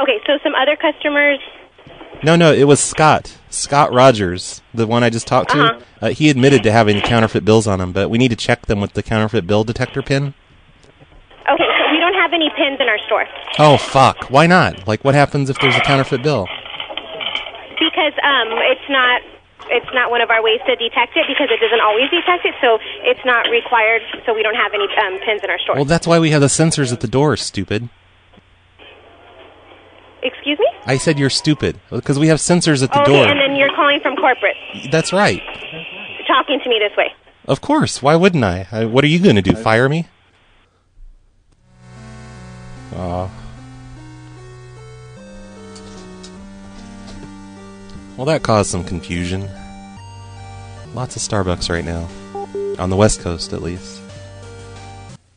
Okay, 0.00 0.18
so 0.26 0.38
some 0.42 0.54
other 0.54 0.76
customers. 0.76 1.38
No, 2.22 2.36
no, 2.36 2.52
it 2.52 2.64
was 2.64 2.80
Scott. 2.80 3.38
Scott 3.50 3.92
Rogers, 3.92 4.62
the 4.72 4.86
one 4.86 5.04
I 5.04 5.10
just 5.10 5.26
talked 5.26 5.50
to. 5.50 5.60
Uh-huh. 5.60 5.80
Uh, 6.00 6.08
he 6.10 6.30
admitted 6.30 6.62
to 6.64 6.72
having 6.72 7.00
counterfeit 7.00 7.44
bills 7.44 7.66
on 7.66 7.80
him, 7.80 7.92
but 7.92 8.10
we 8.10 8.18
need 8.18 8.30
to 8.30 8.36
check 8.36 8.66
them 8.66 8.80
with 8.80 8.94
the 8.94 9.02
counterfeit 9.02 9.46
bill 9.46 9.64
detector 9.64 10.02
pin. 10.02 10.34
Okay, 11.50 11.64
so 11.78 11.92
we 11.92 12.00
don't 12.00 12.14
have 12.14 12.32
any 12.32 12.50
pins 12.56 12.78
in 12.80 12.88
our 12.88 12.98
store 13.06 13.26
Oh 13.58 13.76
fuck! 13.76 14.30
Why 14.30 14.46
not? 14.46 14.88
Like, 14.88 15.04
what 15.04 15.14
happens 15.14 15.50
if 15.50 15.58
there's 15.58 15.76
a 15.76 15.80
counterfeit 15.80 16.22
bill? 16.22 16.48
because 17.78 18.14
um, 18.22 18.48
it's 18.70 18.88
not. 18.88 19.22
It's 19.74 19.90
not 19.92 20.10
one 20.10 20.20
of 20.20 20.30
our 20.30 20.42
ways 20.42 20.60
to 20.66 20.76
detect 20.76 21.16
it 21.16 21.26
because 21.26 21.50
it 21.50 21.58
doesn't 21.58 21.80
always 21.82 22.08
detect 22.10 22.46
it, 22.46 22.54
so 22.60 22.78
it's 23.02 23.24
not 23.24 23.50
required. 23.50 24.02
So 24.24 24.32
we 24.32 24.42
don't 24.42 24.54
have 24.54 24.72
any 24.72 24.86
um, 25.02 25.18
pins 25.26 25.42
in 25.42 25.50
our 25.50 25.58
store. 25.58 25.74
Well, 25.74 25.84
that's 25.84 26.06
why 26.06 26.20
we 26.20 26.30
have 26.30 26.40
the 26.40 26.46
sensors 26.46 26.92
at 26.92 27.00
the 27.00 27.08
door. 27.08 27.36
Stupid. 27.36 27.88
Excuse 30.22 30.58
me. 30.58 30.66
I 30.86 30.96
said 30.96 31.18
you're 31.18 31.28
stupid 31.28 31.78
because 31.90 32.18
we 32.18 32.28
have 32.28 32.38
sensors 32.38 32.82
at 32.82 32.92
the 32.92 33.02
okay, 33.02 33.12
door. 33.12 33.26
and 33.26 33.38
then 33.38 33.56
you're 33.56 33.74
calling 33.74 34.00
from 34.00 34.16
corporate, 34.16 34.56
That's 34.90 35.12
right. 35.12 35.42
talking 36.26 36.60
to 36.62 36.68
me 36.68 36.78
this 36.78 36.96
way. 36.96 37.12
Of 37.46 37.60
course. 37.60 38.00
Why 38.00 38.16
wouldn't 38.16 38.44
I? 38.44 38.66
I 38.72 38.84
what 38.86 39.04
are 39.04 39.08
you 39.08 39.18
going 39.18 39.36
to 39.36 39.42
do? 39.42 39.54
Fire 39.54 39.88
me? 39.88 40.06
Aw. 42.94 43.30
Well, 48.16 48.26
that 48.26 48.42
caused 48.42 48.70
some 48.70 48.84
confusion. 48.84 49.50
Lots 50.94 51.16
of 51.16 51.22
Starbucks 51.22 51.68
right 51.68 51.84
now. 51.84 52.08
On 52.78 52.88
the 52.88 52.94
West 52.94 53.20
Coast, 53.20 53.52
at 53.52 53.62
least. 53.62 54.00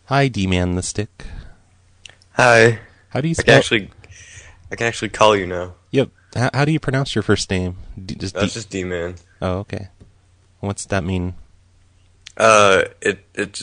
Hi, 0.05 0.27
D-Man 0.27 0.75
the 0.75 0.83
Stick. 0.83 1.25
Hi. 2.33 2.79
How 3.09 3.21
do 3.21 3.27
you 3.27 3.31
I 3.31 3.41
spell... 3.41 3.45
can 3.45 3.53
actually, 3.55 3.89
I 4.71 4.75
can 4.75 4.85
actually 4.85 5.09
call 5.09 5.35
you 5.35 5.47
now. 5.47 5.73
Yep. 5.89 6.09
How, 6.35 6.51
how 6.53 6.65
do 6.65 6.71
you 6.71 6.79
pronounce 6.79 7.15
your 7.15 7.23
first 7.23 7.49
name? 7.49 7.77
D- 8.05 8.13
just 8.13 8.35
That's 8.35 8.53
D- 8.53 8.53
just 8.53 8.69
D-Man. 8.69 9.15
Oh, 9.41 9.57
okay. 9.59 9.87
What's 10.59 10.85
that 10.85 11.03
mean? 11.03 11.33
Uh, 12.37 12.83
it 13.01 13.25
it. 13.33 13.61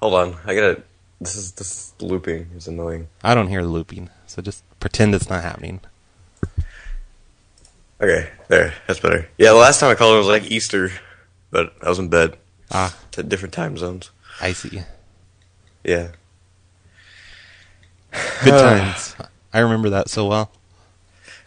Hold 0.00 0.14
on, 0.14 0.36
I 0.44 0.54
gotta. 0.54 0.82
This 1.20 1.36
is 1.36 1.52
this 1.52 1.92
looping 2.00 2.50
is 2.56 2.66
annoying. 2.66 3.08
I 3.22 3.34
don't 3.36 3.48
hear 3.48 3.62
looping, 3.62 4.10
so 4.26 4.42
just 4.42 4.64
pretend 4.80 5.14
it's 5.14 5.28
not 5.28 5.42
happening. 5.42 5.80
Okay, 8.02 8.28
there, 8.48 8.74
that's 8.86 8.98
better. 9.00 9.28
Yeah, 9.38 9.50
the 9.50 9.54
last 9.56 9.78
time 9.78 9.90
I 9.90 9.94
called 9.94 10.14
it 10.16 10.18
was 10.18 10.26
like 10.26 10.50
Easter, 10.50 10.90
but 11.50 11.72
I 11.82 11.88
was 11.88 11.98
in 12.00 12.08
bed. 12.08 12.36
Ah, 12.70 12.96
to 13.12 13.22
different 13.22 13.54
time 13.54 13.76
zones. 13.76 14.10
I 14.40 14.52
see. 14.52 14.82
Yeah. 15.84 16.08
Good 18.44 18.50
times. 18.60 19.14
I 19.52 19.60
remember 19.60 19.90
that 19.90 20.08
so 20.08 20.26
well. 20.26 20.50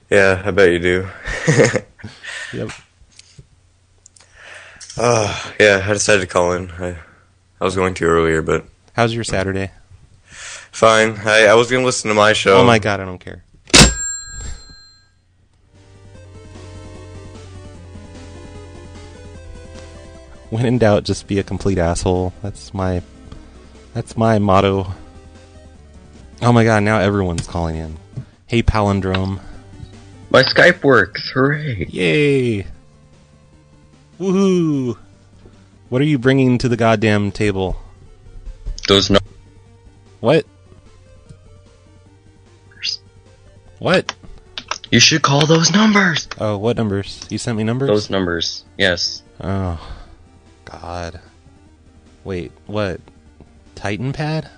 Yeah, 0.10 0.41
I 0.46 0.52
bet 0.52 0.72
you 0.72 0.80
do. 0.80 1.08
Yep. 2.54 2.70
Uh, 4.98 5.52
yeah, 5.60 5.84
I 5.86 5.94
decided 5.94 6.22
to 6.22 6.28
call 6.28 6.54
in. 6.54 6.72
I, 6.72 6.98
I 7.60 7.63
was 7.65 7.76
going 7.76 7.96
to 7.96 8.06
earlier, 8.06 8.41
but 8.41 8.65
How's 8.94 9.13
your 9.13 9.24
Saturday? 9.26 9.72
fine. 10.72 11.18
I, 11.26 11.48
I 11.48 11.54
was 11.56 11.70
gonna 11.72 11.84
listen 11.86 12.10
to 12.10 12.15
my 12.15 12.34
show. 12.34 12.58
Oh 12.60 12.65
my 12.65 12.80
god, 12.80 13.00
I 13.02 13.06
don't 13.06 13.18
care. 13.20 13.44
When 20.50 20.66
in 20.66 20.78
doubt, 20.78 21.04
just 21.04 21.28
be 21.28 21.40
a 21.40 21.44
complete 21.44 21.78
asshole. 21.78 22.34
That's 22.42 22.74
my 22.74 23.02
that's 23.94 24.18
my 24.18 24.40
motto. 24.40 24.88
Oh 26.42 26.52
my 26.52 26.64
god! 26.64 26.84
Now 26.84 27.00
everyone's 27.00 27.48
calling 27.48 27.76
in. 27.78 27.98
Hey, 28.48 28.62
palindrome. 28.62 29.40
My 30.30 30.44
Skype 30.44 30.84
works. 30.84 31.30
Hooray! 31.32 31.88
Yay! 31.90 32.66
Woohoo! 34.20 34.98
What 35.90 36.02
are 36.02 36.06
you 36.06 36.20
bringing 36.20 36.58
to 36.60 36.70
the 36.70 36.78
goddamn 36.78 37.32
table? 37.32 37.78
Those 38.88 39.10
no. 39.10 39.20
What? 40.20 40.46
What? 43.80 44.14
You 44.92 45.00
should 45.00 45.22
call 45.22 45.46
those 45.46 45.72
numbers. 45.72 46.28
Oh, 46.40 46.58
what 46.58 46.78
numbers? 46.78 47.26
You 47.30 47.38
sent 47.38 47.58
me 47.58 47.64
numbers? 47.64 47.88
Those 47.88 48.10
numbers. 48.10 48.64
Yes. 48.78 49.24
Oh, 49.40 49.80
God. 50.82 51.20
Wait, 52.24 52.52
what? 52.66 53.00
Titan 53.76 54.14
pad? 54.14 54.50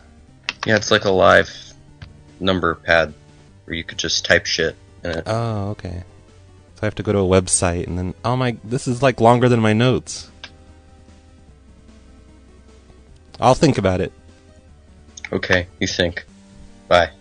Yeah, 0.65 0.75
it's 0.75 0.91
like 0.91 1.05
a 1.05 1.11
live 1.11 1.49
number 2.39 2.75
pad 2.75 3.13
where 3.65 3.75
you 3.75 3.83
could 3.83 3.97
just 3.97 4.25
type 4.25 4.45
shit 4.45 4.75
in 5.03 5.11
it. 5.11 5.23
Oh, 5.25 5.69
okay. 5.69 6.03
So 6.75 6.79
I 6.83 6.85
have 6.85 6.95
to 6.95 7.03
go 7.03 7.11
to 7.11 7.19
a 7.19 7.21
website 7.21 7.87
and 7.87 7.97
then. 7.97 8.13
Oh 8.23 8.35
my. 8.35 8.57
This 8.63 8.87
is 8.87 9.01
like 9.01 9.19
longer 9.19 9.49
than 9.49 9.59
my 9.59 9.73
notes. 9.73 10.29
I'll 13.39 13.55
think 13.55 13.77
about 13.77 14.01
it. 14.01 14.11
Okay, 15.31 15.67
you 15.79 15.87
think. 15.87 16.25
Bye. 16.87 17.11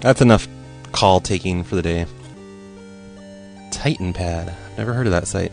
That's 0.00 0.20
enough 0.20 0.48
call 0.90 1.20
taking 1.20 1.62
for 1.62 1.76
the 1.76 1.82
day. 1.82 2.06
Titan 3.82 4.12
Pad. 4.12 4.54
Never 4.78 4.92
heard 4.92 5.08
of 5.08 5.10
that 5.10 5.26
site. 5.26 5.50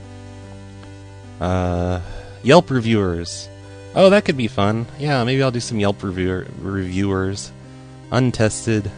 Uh, 1.41 1.99
Yelp 2.43 2.69
reviewers. 2.69 3.49
Oh, 3.95 4.11
that 4.11 4.23
could 4.23 4.37
be 4.37 4.47
fun. 4.47 4.85
Yeah, 4.99 5.23
maybe 5.23 5.41
I'll 5.41 5.49
do 5.49 5.59
some 5.59 5.79
Yelp 5.79 6.03
reviewer 6.03 6.45
reviewers. 6.59 7.51
Untested. 8.11 8.91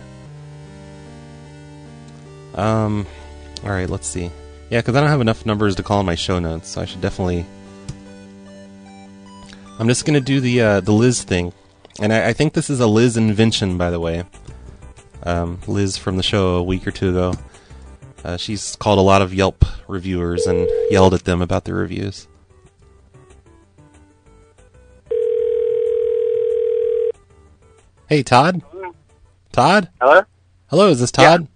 Um, 2.56 3.08
all 3.63 3.70
right. 3.70 3.89
Let's 3.89 4.06
see. 4.06 4.32
Yeah, 4.70 4.82
because 4.82 4.98
I 4.98 5.00
don't 5.00 5.10
have 5.10 5.22
enough 5.22 5.46
numbers 5.46 5.78
to 5.78 5.84
call 5.84 6.02
in 6.02 6.06
my 6.06 6.15
show 6.15 6.39
notes, 6.39 6.67
so 6.67 6.82
I 6.82 6.86
should 6.86 7.00
definitely. 7.00 7.46
I'm 9.80 9.88
just 9.88 10.04
gonna 10.04 10.20
do 10.20 10.41
the 10.41 10.60
uh, 10.60 10.80
the 10.82 10.91
Liz 10.91 11.24
thing, 11.24 11.54
and 12.02 12.12
I, 12.12 12.28
I 12.28 12.34
think 12.34 12.52
this 12.52 12.70
is 12.70 12.82
a 12.82 12.88
Liz 12.88 13.15
invention, 13.15 13.78
by 13.78 13.91
the 13.91 14.00
way. 14.02 14.26
Um, 15.24 15.62
Liz 15.67 15.96
from 15.96 16.17
the 16.17 16.24
show 16.24 16.56
a 16.56 16.63
week 16.63 16.86
or 16.86 16.91
two 16.91 17.12
ago. 17.12 17.34
Uh, 18.24 18.38
she's 18.38 18.76
called 18.76 19.00
a 19.00 19.02
lot 19.02 19.22
of 19.22 19.34
Yelp 19.34 19.66
reviewers 19.88 20.46
and 20.46 20.68
yelled 20.90 21.14
at 21.14 21.24
them 21.24 21.42
about 21.42 21.66
their 21.66 21.76
reviews. 21.76 22.28
Hey, 28.08 28.24
Todd. 28.24 28.62
Todd. 29.52 29.90
Hello. 30.00 30.22
Hello, 30.68 30.90
is 30.90 31.00
this 31.00 31.12
Todd? 31.12 31.48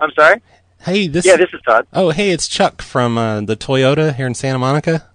I'm 0.00 0.10
sorry. 0.18 0.42
Hey, 0.80 1.06
this. 1.06 1.24
Yeah, 1.24 1.36
this 1.36 1.50
is 1.52 1.60
Todd. 1.64 1.86
Oh, 1.92 2.10
hey, 2.10 2.30
it's 2.30 2.48
Chuck 2.48 2.82
from 2.82 3.16
uh, 3.16 3.40
the 3.42 3.56
Toyota 3.56 4.14
here 4.14 4.26
in 4.26 4.34
Santa 4.34 4.58
Monica. 4.58 5.08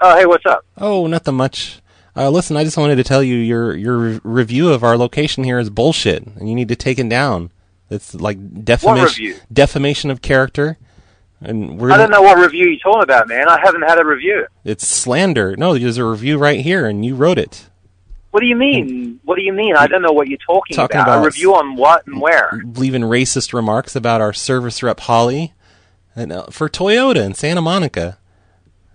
Oh, 0.00 0.16
hey, 0.16 0.26
what's 0.26 0.46
up? 0.46 0.64
Oh, 0.78 1.06
nothing 1.08 1.34
much. 1.34 1.80
Uh, 2.16 2.30
listen, 2.30 2.56
I 2.56 2.62
just 2.62 2.76
wanted 2.76 2.96
to 2.96 3.04
tell 3.04 3.22
you 3.22 3.34
your 3.34 3.74
your 3.74 3.98
re- 3.98 4.20
review 4.22 4.72
of 4.72 4.84
our 4.84 4.96
location 4.96 5.42
here 5.42 5.58
is 5.58 5.68
bullshit, 5.68 6.24
and 6.24 6.48
you 6.48 6.54
need 6.54 6.68
to 6.68 6.76
take 6.76 7.00
it 7.00 7.08
down. 7.08 7.50
It's 7.94 8.14
like 8.14 8.64
defamation, 8.64 9.34
defamation 9.52 10.10
of 10.10 10.20
character, 10.20 10.76
and 11.40 11.78
we're 11.78 11.90
I 11.92 11.96
don't 11.96 12.10
know 12.10 12.22
what 12.22 12.38
review 12.38 12.66
you're 12.68 12.78
talking 12.80 13.02
about, 13.02 13.28
man. 13.28 13.48
I 13.48 13.58
haven't 13.62 13.82
had 13.82 13.98
a 13.98 14.04
review. 14.04 14.46
It's 14.64 14.86
slander. 14.86 15.56
No, 15.56 15.78
there's 15.78 15.98
a 15.98 16.04
review 16.04 16.36
right 16.38 16.60
here, 16.60 16.86
and 16.86 17.04
you 17.04 17.14
wrote 17.14 17.38
it. 17.38 17.68
What 18.30 18.40
do 18.40 18.46
you 18.46 18.56
mean? 18.56 19.20
What 19.24 19.36
do 19.36 19.42
you 19.42 19.52
mean? 19.52 19.76
I 19.76 19.86
don't 19.86 20.02
know 20.02 20.10
what 20.12 20.26
you're 20.28 20.38
talking, 20.44 20.74
Talking 20.74 20.96
about. 21.00 21.08
about- 21.18 21.22
A 21.22 21.24
review 21.26 21.54
on 21.54 21.76
what 21.76 22.04
and 22.06 22.20
where? 22.20 22.60
Leaving 22.74 23.02
racist 23.02 23.52
remarks 23.54 23.94
about 23.94 24.20
our 24.20 24.32
service 24.32 24.82
rep 24.82 24.98
Holly, 25.00 25.54
and 26.16 26.32
uh, 26.32 26.46
for 26.50 26.68
Toyota 26.68 27.24
in 27.24 27.34
Santa 27.34 27.62
Monica, 27.62 28.18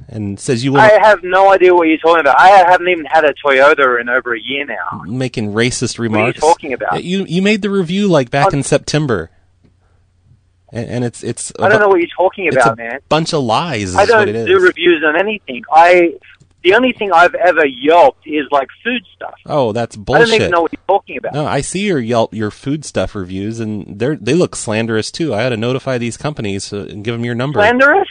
and 0.07 0.39
says 0.39 0.63
you 0.63 0.73
will 0.73 0.79
I 0.79 0.97
have 1.01 1.23
no 1.23 1.51
idea 1.51 1.73
what 1.73 1.87
you're 1.87 1.97
talking 1.97 2.21
about. 2.21 2.39
I 2.39 2.49
haven't 2.49 2.87
even 2.87 3.05
had 3.05 3.25
a 3.25 3.33
Toyota 3.33 3.99
in 3.99 4.09
over 4.09 4.33
a 4.33 4.39
year 4.39 4.65
now. 4.65 5.03
making 5.05 5.53
racist 5.53 5.99
remarks. 5.99 6.41
What 6.41 6.43
are 6.43 6.47
you 6.47 6.53
talking 6.53 6.73
about? 6.73 7.03
You 7.03 7.25
you 7.25 7.41
made 7.41 7.61
the 7.61 7.69
review 7.69 8.07
like 8.07 8.31
back 8.31 8.53
in 8.53 8.63
September, 8.63 9.29
and, 10.71 10.89
and 10.89 11.03
it's 11.03 11.23
it's. 11.23 11.51
I 11.59 11.69
don't 11.69 11.79
know 11.79 11.89
what 11.89 11.99
you're 11.99 12.07
talking 12.15 12.47
about, 12.47 12.73
a 12.73 12.75
man. 12.75 12.99
Bunch 13.09 13.33
of 13.33 13.43
lies. 13.43 13.89
Is 13.89 13.95
I 13.95 14.05
don't 14.05 14.19
what 14.19 14.29
it 14.29 14.35
is. 14.35 14.47
do 14.47 14.59
reviews 14.59 15.03
on 15.05 15.17
anything. 15.17 15.63
I 15.71 16.13
the 16.63 16.73
only 16.73 16.91
thing 16.91 17.11
I've 17.11 17.35
ever 17.35 17.65
yelped 17.65 18.27
is 18.27 18.45
like 18.51 18.67
food 18.83 19.03
stuff. 19.15 19.35
Oh, 19.45 19.71
that's 19.71 19.95
bullshit. 19.95 20.21
I 20.21 20.25
don't 20.25 20.35
even 20.35 20.51
know 20.51 20.61
what 20.61 20.73
you're 20.73 20.81
talking 20.87 21.17
about. 21.17 21.33
No, 21.33 21.45
I 21.45 21.61
see 21.61 21.85
your 21.85 21.99
Yelp, 21.99 22.33
your 22.33 22.51
food 22.51 22.83
stuff 22.83 23.15
reviews, 23.15 23.59
and 23.59 23.99
they 23.99 24.15
they 24.15 24.33
look 24.33 24.55
slanderous 24.55 25.11
too. 25.11 25.33
I 25.33 25.45
ought 25.45 25.49
to 25.49 25.57
notify 25.57 25.97
these 25.97 26.17
companies 26.17 26.73
and 26.73 27.03
give 27.03 27.15
them 27.15 27.23
your 27.23 27.35
number. 27.35 27.59
Slanderous? 27.59 28.09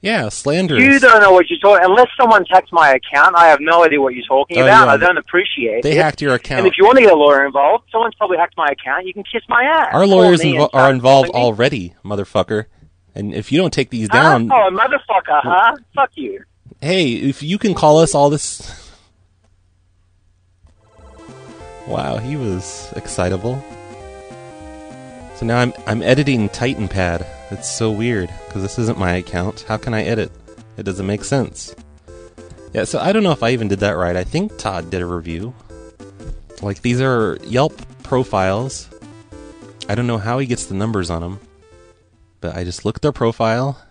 Yeah, 0.00 0.28
slanderous. 0.28 0.80
You 0.82 1.00
don't 1.00 1.20
know 1.20 1.32
what 1.32 1.50
you're 1.50 1.58
talking. 1.58 1.84
Unless 1.84 2.06
someone 2.20 2.44
hacked 2.48 2.72
my 2.72 2.90
account, 2.90 3.34
I 3.36 3.48
have 3.48 3.58
no 3.60 3.84
idea 3.84 4.00
what 4.00 4.14
you're 4.14 4.24
talking 4.26 4.58
Oh, 4.58 4.62
about. 4.62 4.86
yeah. 4.86 4.92
I 4.92 4.96
don't 4.96 5.18
appreciate 5.18 5.82
They 5.82 5.98
it. 5.98 6.02
hacked 6.02 6.22
your 6.22 6.34
account. 6.34 6.60
And 6.60 6.66
if 6.68 6.74
you 6.78 6.84
want 6.84 6.98
to 6.98 7.02
get 7.02 7.12
a 7.12 7.16
lawyer 7.16 7.44
involved, 7.44 7.84
someone's 7.90 8.14
probably 8.14 8.36
hacked 8.36 8.56
my 8.56 8.68
account. 8.68 9.06
You 9.06 9.12
can 9.12 9.24
kiss 9.24 9.42
my 9.48 9.64
ass. 9.64 9.88
Our 9.92 10.06
lawyers 10.06 10.40
invo- 10.40 10.70
are 10.72 10.90
involved 10.90 11.30
already, 11.30 11.94
motherfucker. 12.04 12.66
And 13.16 13.34
if 13.34 13.50
you 13.50 13.58
don't 13.60 13.72
take 13.72 13.90
these 13.90 14.08
down, 14.08 14.52
Oh, 14.52 14.70
motherfucker, 14.70 15.40
huh? 15.42 15.76
Fuck 15.96 16.10
you. 16.14 16.44
hey, 16.80 17.14
if 17.14 17.42
you 17.42 17.58
can 17.58 17.74
call 17.74 17.98
us 17.98 18.14
all 18.14 18.30
this. 18.30 18.84
Wow, 21.88 22.18
he 22.18 22.36
was 22.36 22.92
excitable. 22.96 23.64
So 25.36 25.46
now 25.46 25.58
I'm 25.58 25.72
I'm 25.86 26.02
editing 26.02 26.50
Titan 26.50 26.86
Pad. 26.86 27.24
It's 27.50 27.70
so 27.70 27.90
weird 27.90 28.30
because 28.46 28.62
this 28.62 28.78
isn't 28.78 28.98
my 28.98 29.14
account. 29.14 29.64
How 29.68 29.76
can 29.76 29.94
I 29.94 30.02
edit? 30.02 30.30
It 30.76 30.82
doesn't 30.82 31.06
make 31.06 31.24
sense. 31.24 31.74
Yeah, 32.72 32.84
so 32.84 32.98
I 32.98 33.12
don't 33.12 33.22
know 33.22 33.32
if 33.32 33.42
I 33.42 33.50
even 33.50 33.68
did 33.68 33.80
that 33.80 33.92
right. 33.96 34.16
I 34.16 34.24
think 34.24 34.58
Todd 34.58 34.90
did 34.90 35.00
a 35.00 35.06
review. 35.06 35.54
Like 36.60 36.82
these 36.82 37.00
are 37.00 37.38
Yelp 37.44 37.80
profiles. 38.02 38.88
I 39.88 39.94
don't 39.94 40.06
know 40.06 40.18
how 40.18 40.38
he 40.38 40.46
gets 40.46 40.66
the 40.66 40.74
numbers 40.74 41.08
on 41.08 41.22
them, 41.22 41.40
but 42.40 42.54
I 42.54 42.64
just 42.64 42.84
look 42.84 42.96
at 42.96 43.02
their 43.02 43.12
profile 43.12 43.82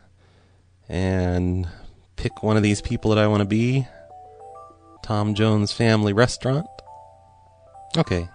and 0.88 1.68
pick 2.16 2.44
one 2.44 2.58
of 2.58 2.64
these 2.64 2.82
people 2.82 3.10
that 3.10 3.24
I 3.24 3.28
want 3.28 3.42
to 3.42 3.48
be. 3.48 3.88
Tom 5.02 5.34
Jones 5.34 5.72
Family 5.72 6.14
Restaurant. 6.14 6.68
Okay. 7.98 8.28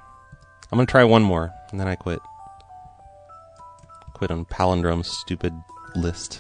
I'm 0.73 0.77
going 0.77 0.87
to 0.87 0.91
try 0.91 1.05
one 1.05 1.23
more, 1.23 1.53
and 1.71 1.79
then 1.79 1.87
I 1.87 1.95
quit. 1.95 2.21
Quit 4.23 4.31
on 4.31 4.45
Palindrome's 4.45 5.09
stupid 5.09 5.53
list. 5.97 6.39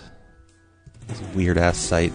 This 1.08 1.20
weird 1.34 1.58
ass 1.58 1.76
site. 1.76 2.12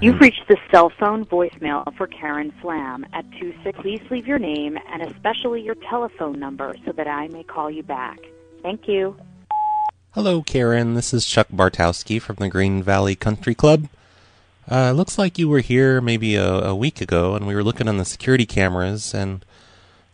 You've 0.00 0.18
reached 0.18 0.48
the 0.48 0.56
cell 0.72 0.90
phone 0.98 1.24
voicemail 1.26 1.96
for 1.96 2.08
Karen 2.08 2.52
Flam 2.60 3.06
at 3.12 3.24
26. 3.38 3.78
Please 3.78 4.00
leave 4.10 4.26
your 4.26 4.40
name 4.40 4.80
and 4.88 5.02
especially 5.02 5.62
your 5.62 5.76
telephone 5.76 6.40
number 6.40 6.74
so 6.84 6.90
that 6.90 7.06
I 7.06 7.28
may 7.28 7.44
call 7.44 7.70
you 7.70 7.84
back. 7.84 8.18
Thank 8.60 8.88
you. 8.88 9.16
Hello, 10.14 10.42
Karen. 10.42 10.94
This 10.94 11.14
is 11.14 11.24
Chuck 11.24 11.46
Bartowski 11.54 12.20
from 12.20 12.34
the 12.40 12.48
Green 12.48 12.82
Valley 12.82 13.14
Country 13.14 13.54
Club. 13.54 13.86
Uh, 14.68 14.90
looks 14.90 15.18
like 15.18 15.38
you 15.38 15.48
were 15.48 15.60
here 15.60 16.00
maybe 16.00 16.34
a, 16.34 16.50
a 16.50 16.74
week 16.74 17.00
ago, 17.00 17.36
and 17.36 17.46
we 17.46 17.54
were 17.54 17.62
looking 17.62 17.86
on 17.86 17.98
the 17.98 18.04
security 18.04 18.44
cameras, 18.44 19.14
and 19.14 19.44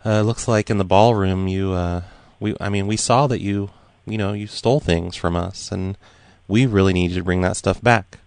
uh, 0.06 0.22
looks 0.22 0.46
like 0.46 0.70
in 0.70 0.78
the 0.78 0.84
ballroom 0.84 1.48
you, 1.48 1.72
uh, 1.72 2.02
we, 2.38 2.54
I 2.60 2.68
mean, 2.68 2.86
we 2.86 2.96
saw 2.96 3.26
that 3.26 3.40
you, 3.40 3.70
you 4.06 4.16
know, 4.16 4.32
you 4.32 4.46
stole 4.46 4.78
things 4.78 5.16
from 5.16 5.34
us, 5.34 5.72
and 5.72 5.98
we 6.46 6.64
really 6.64 6.92
need 6.92 7.10
you 7.10 7.18
to 7.18 7.24
bring 7.24 7.40
that 7.40 7.56
stuff 7.56 7.82
back, 7.82 8.18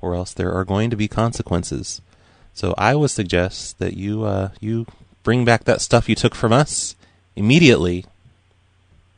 or 0.00 0.14
else 0.14 0.32
there 0.32 0.52
are 0.52 0.64
going 0.64 0.90
to 0.90 0.96
be 0.96 1.08
consequences. 1.08 2.00
So 2.54 2.72
I 2.78 2.94
would 2.94 3.10
suggest 3.10 3.80
that 3.80 3.94
you, 3.94 4.22
uh, 4.22 4.50
you 4.60 4.86
bring 5.24 5.44
back 5.44 5.64
that 5.64 5.80
stuff 5.80 6.08
you 6.08 6.14
took 6.14 6.36
from 6.36 6.52
us 6.52 6.94
immediately, 7.34 8.04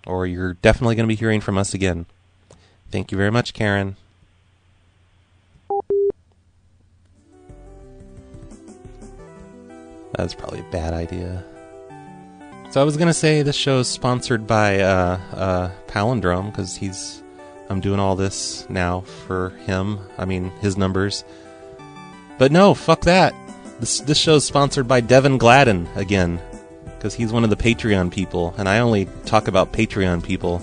or 0.07 0.27
you're 0.27 0.55
definitely 0.55 0.95
going 0.95 1.07
to 1.07 1.15
be 1.15 1.21
hearing 1.21 1.43
from 1.43 1.59
us 1.59 1.75
again. 1.75 2.07
Thank 2.91 3.13
you 3.13 3.19
very 3.19 3.31
much, 3.31 3.53
Karen. 3.53 3.97
That's 10.13 10.35
probably 10.35 10.61
a 10.61 10.71
bad 10.73 10.95
idea. 10.95 11.45
So 12.71 12.81
I 12.81 12.85
was 12.85 12.97
gonna 12.97 13.13
say 13.13 13.43
this 13.43 13.57
show 13.57 13.81
is 13.81 13.89
sponsored 13.89 14.47
by 14.47 14.81
uh, 14.81 15.19
uh, 15.33 15.71
Palindrome 15.89 16.53
because 16.53 16.77
he's 16.77 17.21
I'm 17.69 17.81
doing 17.81 17.99
all 17.99 18.15
this 18.15 18.69
now 18.71 19.01
for 19.01 19.51
him. 19.67 19.99
I 20.19 20.25
mean 20.25 20.51
his 20.61 20.77
numbers. 20.77 21.25
But 22.39 22.53
no, 22.53 22.75
fuck 22.75 23.03
that. 23.03 23.35
This 23.81 24.01
this 24.01 24.19
show's 24.19 24.45
sponsored 24.45 24.87
by 24.87 25.01
Devin 25.01 25.37
Gladden 25.39 25.89
again. 25.97 26.41
because 27.01 27.15
he's 27.15 27.33
one 27.33 27.45
of 27.45 27.51
the 27.51 27.57
Patreon 27.57 28.13
people, 28.13 28.55
and 28.59 28.69
I 28.69 28.81
only 28.81 29.09
talk 29.25 29.49
about 29.49 29.73
Patreon 29.73 30.23
people. 30.23 30.63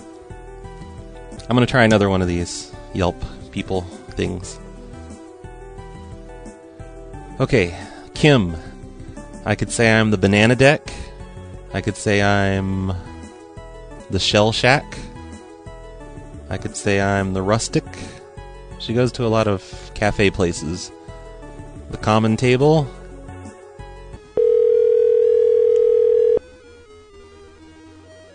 I'm 1.49 1.55
gonna 1.55 1.65
try 1.65 1.83
another 1.83 2.09
one 2.09 2.21
of 2.21 2.27
these 2.27 2.71
Yelp 2.93 3.21
people 3.51 3.81
things. 4.11 4.59
Okay, 7.39 7.75
Kim. 8.13 8.55
I 9.45 9.55
could 9.55 9.71
say 9.71 9.91
I'm 9.91 10.11
the 10.11 10.17
Banana 10.17 10.55
Deck. 10.55 10.93
I 11.73 11.81
could 11.81 11.95
say 11.95 12.21
I'm 12.21 12.93
the 14.09 14.19
Shell 14.19 14.51
Shack. 14.51 14.97
I 16.49 16.57
could 16.57 16.75
say 16.75 17.01
I'm 17.01 17.33
the 17.33 17.41
Rustic. 17.41 17.83
She 18.79 18.93
goes 18.93 19.11
to 19.13 19.25
a 19.25 19.27
lot 19.27 19.47
of 19.47 19.91
cafe 19.93 20.31
places. 20.31 20.91
The 21.91 21.97
Common 21.97 22.37
Table. 22.37 22.87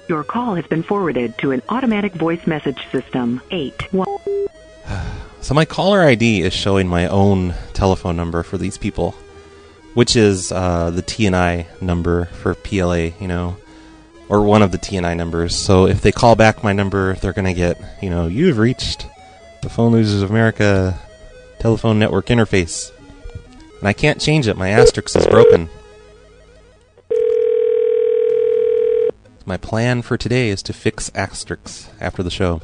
Your 0.08 0.24
call 0.24 0.56
has 0.56 0.66
been 0.66 0.82
forwarded 0.82 1.38
to 1.38 1.52
an 1.52 1.62
automatic 1.70 2.12
voice 2.12 2.46
message 2.46 2.86
system. 2.90 3.40
8 3.50 3.92
1. 3.92 4.06
So 5.40 5.54
my 5.54 5.64
caller 5.64 6.02
ID 6.02 6.42
is 6.42 6.52
showing 6.52 6.86
my 6.86 7.08
own 7.08 7.54
telephone 7.72 8.14
number 8.14 8.44
for 8.44 8.58
these 8.58 8.78
people, 8.78 9.12
which 9.94 10.16
is 10.16 10.52
uh, 10.52 10.90
the 10.90 11.02
TNI 11.02 11.66
number 11.80 12.26
for 12.26 12.54
PLA, 12.54 13.10
you 13.20 13.28
know, 13.28 13.56
or 14.28 14.42
one 14.42 14.62
of 14.62 14.72
the 14.72 14.78
TNI 14.78 15.16
numbers. 15.16 15.54
So 15.54 15.86
if 15.86 16.00
they 16.00 16.12
call 16.12 16.36
back 16.36 16.64
my 16.64 16.72
number, 16.72 17.14
they're 17.16 17.32
going 17.32 17.46
to 17.46 17.54
get, 17.54 17.80
you 18.00 18.10
know, 18.10 18.26
you've 18.26 18.58
reached 18.58 19.06
the 19.62 19.68
Phone 19.68 19.92
Losers 19.92 20.22
of 20.22 20.30
America 20.30 20.98
telephone 21.58 21.98
network 21.98 22.26
interface. 22.26 22.90
And 23.78 23.88
I 23.88 23.92
can't 23.92 24.20
change 24.20 24.48
it. 24.48 24.56
My 24.56 24.70
asterisk 24.70 25.16
is 25.16 25.26
broken. 25.26 25.68
My 29.44 29.56
plan 29.56 30.02
for 30.02 30.16
today 30.16 30.48
is 30.50 30.62
to 30.62 30.72
fix 30.72 31.10
asterisks 31.14 31.90
after 32.00 32.22
the 32.22 32.30
show. 32.30 32.62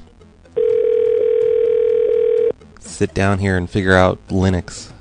Sit 2.78 3.14
down 3.14 3.40
here 3.40 3.56
and 3.56 3.68
figure 3.68 3.94
out 3.94 4.18
Linux. 4.28 4.92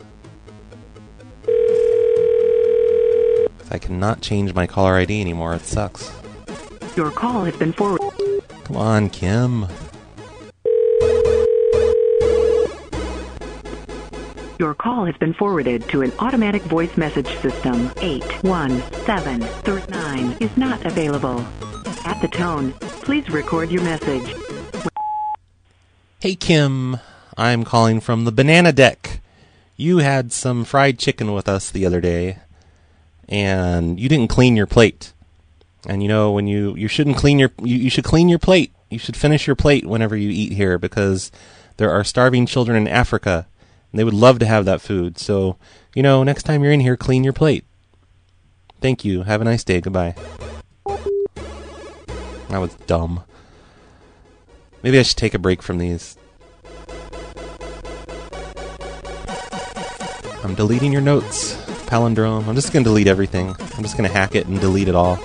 I 3.69 3.77
cannot 3.77 4.21
change 4.21 4.53
my 4.53 4.67
caller 4.67 4.95
ID 4.95 5.21
anymore. 5.21 5.55
It 5.55 5.61
sucks. 5.61 6.11
Your 6.95 7.11
call 7.11 7.45
has 7.45 7.55
been 7.55 7.73
forwarded. 7.73 8.09
Come 8.63 8.77
on, 8.77 9.09
Kim. 9.09 9.67
Your 14.59 14.73
call 14.73 15.05
has 15.05 15.15
been 15.17 15.35
forwarded 15.35 15.87
to 15.89 16.01
an 16.01 16.11
automatic 16.17 16.63
voice 16.63 16.97
message 16.97 17.27
system. 17.41 17.91
81739 18.01 20.37
is 20.39 20.57
not 20.57 20.83
available. 20.83 21.45
At 22.05 22.19
the 22.21 22.27
tone, 22.27 22.73
please 23.03 23.29
record 23.29 23.69
your 23.69 23.83
message. 23.83 24.33
Hey, 26.19 26.33
Kim. 26.33 26.97
I'm 27.37 27.63
calling 27.63 27.99
from 27.99 28.25
the 28.25 28.31
Banana 28.31 28.71
Deck. 28.71 29.21
You 29.75 29.99
had 29.99 30.31
some 30.31 30.65
fried 30.65 30.97
chicken 30.97 31.31
with 31.33 31.47
us 31.47 31.69
the 31.69 31.85
other 31.85 32.01
day, 32.01 32.39
and 33.27 33.99
you 33.99 34.09
didn't 34.09 34.29
clean 34.29 34.55
your 34.55 34.67
plate. 34.67 35.13
And 35.85 36.01
you 36.01 36.09
know 36.09 36.31
when 36.31 36.47
you 36.47 36.75
you 36.75 36.87
shouldn't 36.87 37.17
clean 37.17 37.39
your 37.39 37.51
you, 37.61 37.77
you 37.77 37.89
should 37.89 38.03
clean 38.03 38.29
your 38.29 38.39
plate. 38.39 38.73
You 38.89 38.99
should 38.99 39.17
finish 39.17 39.47
your 39.47 39.55
plate 39.55 39.85
whenever 39.85 40.15
you 40.15 40.29
eat 40.29 40.53
here 40.53 40.77
because 40.77 41.31
there 41.77 41.91
are 41.91 42.03
starving 42.03 42.45
children 42.45 42.77
in 42.77 42.87
Africa, 42.87 43.47
and 43.91 43.99
they 43.99 44.03
would 44.03 44.13
love 44.13 44.39
to 44.39 44.45
have 44.45 44.65
that 44.65 44.81
food. 44.81 45.17
So 45.17 45.57
you 45.95 46.03
know 46.03 46.23
next 46.23 46.43
time 46.43 46.63
you're 46.63 46.73
in 46.73 46.79
here, 46.79 46.97
clean 46.97 47.23
your 47.23 47.33
plate. 47.33 47.65
Thank 48.81 49.03
you. 49.05 49.23
Have 49.23 49.41
a 49.41 49.45
nice 49.45 49.63
day. 49.63 49.81
Goodbye. 49.81 50.15
That 52.49 52.59
was 52.59 52.73
dumb. 52.85 53.23
Maybe 54.83 54.99
I 54.99 55.03
should 55.03 55.17
take 55.17 55.33
a 55.33 55.39
break 55.39 55.61
from 55.61 55.79
these. 55.79 56.17
I'm 60.43 60.55
deleting 60.55 60.93
your 60.93 61.01
notes, 61.01 61.57
palindrome. 61.87 62.47
I'm 62.47 62.55
just 62.55 62.71
gonna 62.71 62.83
delete 62.83 63.07
everything. 63.07 63.55
I'm 63.59 63.83
just 63.83 63.97
gonna 63.97 64.09
hack 64.09 64.35
it 64.35 64.45
and 64.45 64.59
delete 64.59 64.87
it 64.87 64.95
all. 64.95 65.17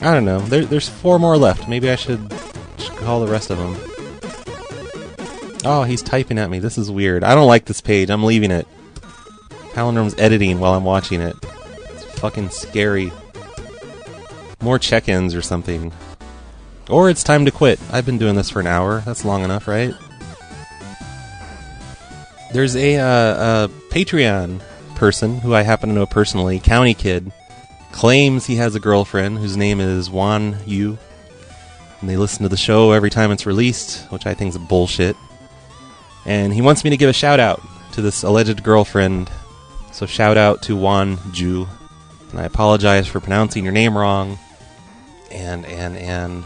I 0.00 0.14
don't 0.14 0.24
know. 0.24 0.40
There, 0.40 0.64
there's 0.64 0.88
four 0.88 1.18
more 1.18 1.36
left. 1.36 1.68
Maybe 1.68 1.90
I 1.90 1.96
should, 1.96 2.32
should 2.78 2.96
call 2.96 3.20
the 3.20 3.30
rest 3.30 3.50
of 3.50 3.58
them. 3.58 3.76
Oh, 5.64 5.82
he's 5.82 6.02
typing 6.02 6.38
at 6.38 6.50
me. 6.50 6.60
This 6.60 6.78
is 6.78 6.90
weird. 6.90 7.24
I 7.24 7.34
don't 7.34 7.48
like 7.48 7.64
this 7.64 7.80
page. 7.80 8.10
I'm 8.10 8.22
leaving 8.24 8.50
it. 8.50 8.66
Palindrome's 9.72 10.14
editing 10.18 10.60
while 10.60 10.74
I'm 10.74 10.84
watching 10.84 11.20
it. 11.20 11.36
It's 11.90 12.04
fucking 12.20 12.50
scary. 12.50 13.12
More 14.60 14.78
check-ins 14.78 15.34
or 15.34 15.42
something. 15.42 15.92
Or 16.88 17.10
it's 17.10 17.22
time 17.22 17.44
to 17.44 17.50
quit. 17.50 17.80
I've 17.92 18.06
been 18.06 18.18
doing 18.18 18.34
this 18.34 18.50
for 18.50 18.60
an 18.60 18.66
hour. 18.66 19.00
That's 19.00 19.24
long 19.24 19.44
enough, 19.44 19.68
right? 19.68 19.94
There's 22.52 22.76
a, 22.76 22.96
uh, 22.96 23.66
a 23.66 23.68
Patreon 23.90 24.62
person 24.98 25.38
who 25.40 25.54
I 25.54 25.62
happen 25.62 25.88
to 25.88 25.94
know 25.94 26.06
personally, 26.06 26.58
County 26.58 26.92
Kid, 26.92 27.32
claims 27.92 28.46
he 28.46 28.56
has 28.56 28.74
a 28.74 28.80
girlfriend 28.80 29.38
whose 29.38 29.56
name 29.56 29.80
is 29.80 30.10
Wan 30.10 30.58
Yu. 30.66 30.98
And 32.00 32.10
they 32.10 32.16
listen 32.16 32.42
to 32.42 32.48
the 32.48 32.56
show 32.56 32.92
every 32.92 33.10
time 33.10 33.30
it's 33.30 33.46
released, 33.46 34.10
which 34.10 34.26
I 34.26 34.34
think 34.34 34.50
is 34.50 34.58
bullshit. 34.58 35.16
And 36.26 36.52
he 36.52 36.60
wants 36.60 36.84
me 36.84 36.90
to 36.90 36.96
give 36.96 37.08
a 37.08 37.14
shout 37.14 37.40
out 37.40 37.62
to 37.92 38.02
this 38.02 38.22
alleged 38.22 38.62
girlfriend. 38.62 39.30
So 39.92 40.04
shout 40.04 40.36
out 40.36 40.62
to 40.62 40.76
Wan 40.76 41.18
Ju. 41.32 41.66
And 42.30 42.40
I 42.40 42.44
apologize 42.44 43.06
for 43.06 43.20
pronouncing 43.20 43.64
your 43.64 43.72
name 43.72 43.96
wrong. 43.96 44.38
And, 45.30 45.64
and, 45.64 45.96
and. 45.96 46.44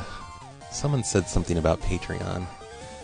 Someone 0.70 1.04
said 1.04 1.28
something 1.28 1.58
about 1.58 1.82
Patreon. 1.82 2.46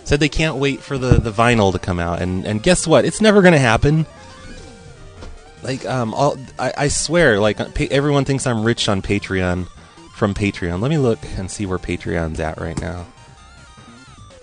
Said 0.04 0.20
they 0.20 0.30
can't 0.30 0.56
wait 0.56 0.80
for 0.80 0.96
the, 0.96 1.18
the 1.18 1.30
vinyl 1.30 1.70
to 1.72 1.78
come 1.78 1.98
out. 1.98 2.22
And, 2.22 2.46
and 2.46 2.62
guess 2.62 2.86
what? 2.86 3.04
It's 3.04 3.20
never 3.20 3.42
going 3.42 3.52
to 3.52 3.58
happen. 3.58 4.06
Like, 5.62 5.84
um, 5.86 6.14
all, 6.14 6.36
I, 6.58 6.72
I 6.76 6.88
swear, 6.88 7.40
like, 7.40 7.58
pa- 7.58 7.88
everyone 7.90 8.24
thinks 8.24 8.46
I'm 8.46 8.64
rich 8.64 8.88
on 8.88 9.02
Patreon 9.02 9.68
from 10.14 10.34
Patreon. 10.34 10.80
Let 10.80 10.90
me 10.90 10.98
look 10.98 11.18
and 11.36 11.50
see 11.50 11.66
where 11.66 11.78
Patreon's 11.78 12.40
at 12.40 12.60
right 12.60 12.80
now. 12.80 13.06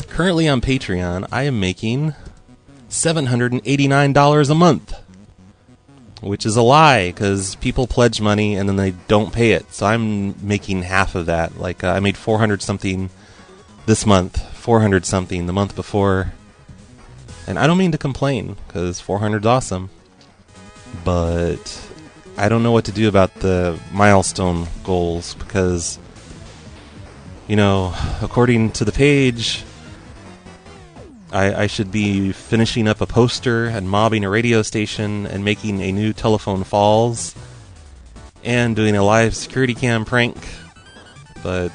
Currently 0.08 0.47
on 0.47 0.62
Patreon, 0.62 1.28
I 1.32 1.43
am 1.43 1.60
making 1.60 2.13
$789 2.89 4.49
a 4.49 4.56
month. 4.56 4.93
Which 6.21 6.45
is 6.45 6.56
a 6.56 6.62
lie, 6.62 7.12
because 7.12 7.56
people 7.56 7.88
pledge 7.88 8.19
money 8.19 8.56
and 8.56 8.67
then 8.67 8.78
they 8.78 8.91
don't 9.08 9.34
pay 9.34 9.51
it. 9.51 9.71
So 9.73 9.86
I'm 9.86 10.47
making 10.47 10.84
half 10.84 11.13
of 11.13 11.28
that. 11.28 11.60
Like, 11.60 11.84
uh, 11.84 11.89
I 11.91 11.99
made 11.99 12.17
400 12.17 12.62
something 12.62 13.10
this 13.86 14.06
month, 14.06 14.41
400 14.56 15.06
something 15.06 15.45
the 15.45 15.54
month 15.54 15.75
before. 15.75 16.34
And 17.45 17.60
I 17.60 17.67
don't 17.67 17.78
mean 17.78 17.91
to 17.91 17.97
complain, 17.97 18.56
because 18.67 18.99
400 18.99 19.43
is 19.43 19.45
awesome. 19.45 19.89
But 21.03 21.89
I 22.37 22.50
don't 22.50 22.63
know 22.63 22.71
what 22.71 22.85
to 22.85 22.91
do 22.91 23.08
about 23.08 23.33
the 23.35 23.79
milestone 23.91 24.67
goals, 24.83 25.35
because, 25.35 26.00
you 27.48 27.56
know, 27.56 27.93
according 28.21 28.71
to 28.71 28.85
the 28.85 28.91
page, 28.91 29.63
I, 31.31 31.63
I 31.63 31.67
should 31.67 31.91
be 31.91 32.31
finishing 32.31 32.87
up 32.87 33.02
a 33.02 33.06
poster 33.06 33.65
and 33.65 33.89
mobbing 33.89 34.23
a 34.23 34.29
radio 34.29 34.62
station 34.62 35.25
and 35.25 35.43
making 35.43 35.81
a 35.81 35.91
new 35.91 36.13
telephone 36.13 36.63
falls 36.63 37.35
and 38.43 38.75
doing 38.75 38.96
a 38.96 39.04
live 39.04 39.35
security 39.35 39.73
cam 39.73 40.06
prank. 40.06 40.37
But 41.43 41.73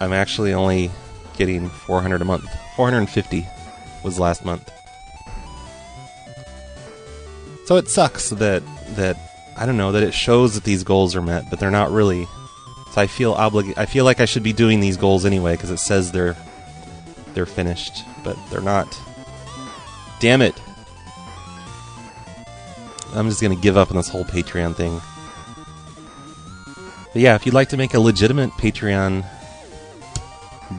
I'm 0.00 0.12
actually 0.12 0.52
only 0.52 0.90
getting 1.36 1.68
400 1.68 2.20
a 2.20 2.24
month. 2.24 2.48
450 2.76 3.46
was 4.04 4.18
last 4.18 4.44
month. 4.44 4.70
So 7.66 7.76
it 7.76 7.88
sucks 7.88 8.30
that 8.30 8.62
that 8.96 9.16
I 9.56 9.66
don't 9.66 9.76
know 9.76 9.92
that 9.92 10.02
it 10.02 10.14
shows 10.14 10.54
that 10.54 10.64
these 10.64 10.84
goals 10.84 11.16
are 11.16 11.22
met, 11.22 11.48
but 11.50 11.58
they're 11.58 11.70
not 11.70 11.90
really. 11.90 12.26
So 12.92 13.00
I 13.00 13.06
feel 13.06 13.34
oblig- 13.34 13.76
I 13.76 13.86
feel 13.86 14.04
like 14.04 14.20
I 14.20 14.24
should 14.24 14.42
be 14.42 14.52
doing 14.52 14.80
these 14.80 14.96
goals 14.96 15.24
anyway 15.24 15.54
because 15.54 15.70
it 15.70 15.78
says 15.78 16.12
they're 16.12 16.36
they're 17.34 17.46
finished, 17.46 18.04
but 18.22 18.36
they're 18.50 18.60
not. 18.60 18.98
Damn 20.20 20.42
it! 20.42 20.54
I'm 23.14 23.28
just 23.28 23.40
gonna 23.40 23.56
give 23.56 23.76
up 23.76 23.90
on 23.90 23.96
this 23.96 24.08
whole 24.08 24.24
Patreon 24.24 24.76
thing. 24.76 25.00
But 27.12 27.22
yeah, 27.22 27.36
if 27.36 27.46
you'd 27.46 27.54
like 27.54 27.68
to 27.70 27.76
make 27.76 27.94
a 27.94 28.00
legitimate 28.00 28.50
Patreon 28.50 29.24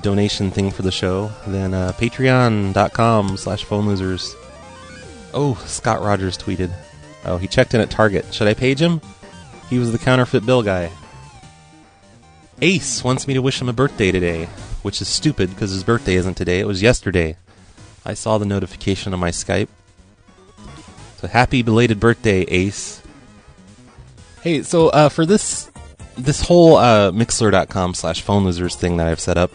donation 0.01 0.51
thing 0.51 0.69
for 0.69 0.81
the 0.81 0.91
show, 0.91 1.31
then 1.47 1.73
uh, 1.73 1.93
patreon.com 1.93 3.37
slash 3.37 3.63
phone 3.63 3.85
losers. 3.87 4.35
Oh, 5.35 5.61
Scott 5.65 6.01
Rogers 6.01 6.37
tweeted. 6.37 6.71
Oh, 7.25 7.37
he 7.37 7.47
checked 7.47 7.73
in 7.73 7.81
at 7.81 7.89
Target. 7.89 8.33
Should 8.33 8.47
I 8.47 8.53
page 8.53 8.81
him? 8.81 9.01
He 9.69 9.77
was 9.77 9.91
the 9.91 9.97
counterfeit 9.99 10.45
bill 10.45 10.63
guy. 10.63 10.91
Ace 12.61 13.03
wants 13.03 13.27
me 13.27 13.33
to 13.33 13.41
wish 13.41 13.61
him 13.61 13.67
a 13.67 13.73
birthday 13.73 14.11
today, 14.11 14.45
which 14.81 15.01
is 15.01 15.09
stupid 15.09 15.49
because 15.49 15.71
his 15.71 15.83
birthday 15.83 16.15
isn't 16.15 16.35
today, 16.35 16.61
it 16.61 16.67
was 16.67 16.81
yesterday. 16.81 17.35
I 18.05 18.13
saw 18.13 18.37
the 18.37 18.45
notification 18.45 19.13
on 19.13 19.19
my 19.19 19.31
Skype. 19.31 19.67
So 21.17 21.27
happy 21.27 21.63
belated 21.63 21.99
birthday, 21.99 22.41
Ace. 22.43 23.01
Hey, 24.41 24.63
so 24.63 24.89
uh, 24.89 25.09
for 25.09 25.25
this 25.25 25.69
this 26.17 26.41
whole 26.41 26.77
uh, 26.77 27.11
Mixlr.com 27.11 27.93
slash 27.93 28.21
phone 28.21 28.45
losers 28.45 28.75
thing 28.75 28.97
that 28.97 29.07
I've 29.07 29.19
set 29.19 29.37
up, 29.37 29.51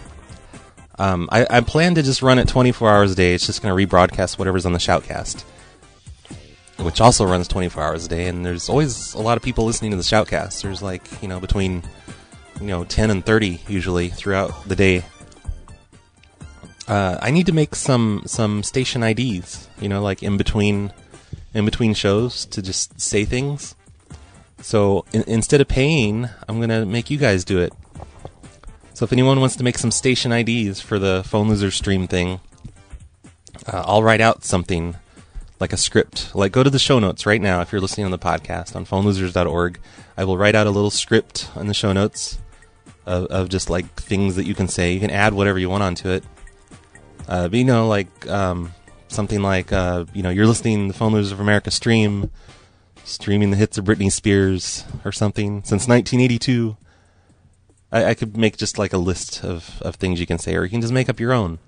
um, 0.99 1.29
I, 1.33 1.47
I 1.49 1.61
plan 1.63 1.95
to 1.95 2.03
just 2.03 2.21
run 2.21 2.39
it 2.39 2.49
24 2.49 2.91
hours 2.91 3.13
a 3.13 3.15
day. 3.15 3.33
It's 3.33 3.47
just 3.47 3.63
going 3.63 3.75
to 3.75 3.87
rebroadcast 3.87 4.39
whatever's 4.39 4.67
on 4.67 4.73
the 4.75 4.79
Shoutcast, 4.79 5.45
which 6.83 7.01
also 7.01 7.25
runs 7.25 7.49
24 7.49 7.83
hours 7.83 8.07
a 8.07 8.09
day. 8.09 8.27
And 8.27 8.45
there's 8.45 8.69
always 8.69 9.15
a 9.15 9.21
lot 9.21 9.37
of 9.37 9.43
people 9.43 9.65
listening 9.65 9.91
to 9.93 9.97
the 9.97 10.03
Shoutcast. 10.03 10.63
There's 10.63 10.83
like, 10.83 11.03
you 11.23 11.29
know, 11.29 11.41
between, 11.41 11.83
you 12.61 12.67
know, 12.67 12.85
10 12.85 13.11
and 13.11 13.25
30 13.25 13.61
usually 13.69 14.09
throughout 14.09 14.69
the 14.69 14.77
day. 14.77 15.05
Uh, 16.89 17.19
I 17.23 17.31
need 17.31 17.47
to 17.47 17.53
make 17.53 17.77
some 17.77 18.23
some 18.27 18.65
station 18.65 19.05
IDs, 19.05 19.69
you 19.81 19.89
know, 19.89 20.03
like 20.03 20.25
in 20.25 20.37
between 20.37 20.93
in 21.55 21.65
between 21.65 21.95
shows 21.95 22.47
to 22.47 22.61
just 22.63 23.01
say 23.01 23.25
things. 23.25 23.77
So 24.61 25.05
in, 25.13 25.23
instead 25.29 25.61
of 25.61 25.69
paying, 25.69 26.29
I'm 26.49 26.61
gonna 26.61 26.85
make 26.85 27.09
you 27.09 27.17
guys 27.17 27.45
do 27.45 27.61
it. 27.61 27.73
So 28.95 29.05
if 29.05 29.13
anyone 29.13 29.41
wants 29.41 29.57
to 29.57 29.65
make 29.65 29.79
some 29.79 29.91
station 29.91 30.33
IDs 30.33 30.81
for 30.81 30.99
the 30.99 31.23
phone 31.25 31.49
loser 31.49 31.71
stream 31.71 32.09
thing, 32.09 32.41
uh, 33.67 33.85
I'll 33.87 34.03
write 34.03 34.21
out 34.21 34.45
something 34.45 34.97
like 35.61 35.73
a 35.73 35.77
script. 35.77 36.35
Like 36.35 36.53
go 36.53 36.65
to 36.65 36.71
the 36.71 36.79
show 36.79 36.99
notes 36.99 37.27
right 37.27 37.41
now 37.41 37.61
if 37.61 37.71
you're 37.71 37.81
listening 37.81 38.07
on 38.07 38.11
the 38.11 38.19
podcast 38.19 38.75
on 38.75 38.87
phonelosers.org. 38.87 39.79
I 40.17 40.25
will 40.25 40.39
write 40.39 40.55
out 40.55 40.67
a 40.67 40.71
little 40.71 40.91
script 40.91 41.51
in 41.55 41.67
the 41.67 41.75
show 41.75 41.93
notes 41.93 42.39
of, 43.07 43.27
of 43.27 43.49
just 43.49 43.71
like 43.71 43.87
things 43.95 44.37
that 44.37 44.47
you 44.47 44.55
can 44.55 44.69
say. 44.69 44.93
You 44.93 45.01
can 45.01 45.11
add 45.11 45.35
whatever 45.35 45.59
you 45.59 45.69
want 45.69 45.83
onto 45.83 46.09
it. 46.09 46.25
Uh, 47.29 47.49
but 47.49 47.59
you 47.59 47.65
know, 47.65 47.87
like 47.87 48.27
um, 48.29 48.73
something 49.09 49.43
like 49.43 49.73
uh, 49.73 50.07
you 50.15 50.23
know, 50.23 50.31
you're 50.31 50.47
listening 50.47 50.89
to 50.89 50.93
the 50.93 50.99
Phone 50.99 51.13
Losers 51.13 51.33
of 51.33 51.41
America 51.41 51.71
stream, 51.71 52.31
streaming 53.05 53.51
the 53.51 53.57
hits 53.57 53.79
of 53.79 53.85
Britney 53.85 54.11
Spears 54.11 54.85
or 55.05 55.13
something 55.13 55.63
since 55.63 55.87
1982. 55.87 56.77
I, 57.93 58.05
I 58.07 58.15
could 58.15 58.37
make 58.37 58.57
just 58.57 58.79
like 58.79 58.93
a 58.93 58.99
list 58.99 59.45
of, 59.45 59.81
of 59.83 59.97
things 59.97 60.21
you 60.21 60.27
can 60.27 60.39
say, 60.39 60.57
or 60.57 60.65
you 60.65 60.71
can 60.71 60.81
just 60.81 60.93
make 60.93 61.09
up 61.09 61.21
your 61.21 61.33
own, 61.33 61.59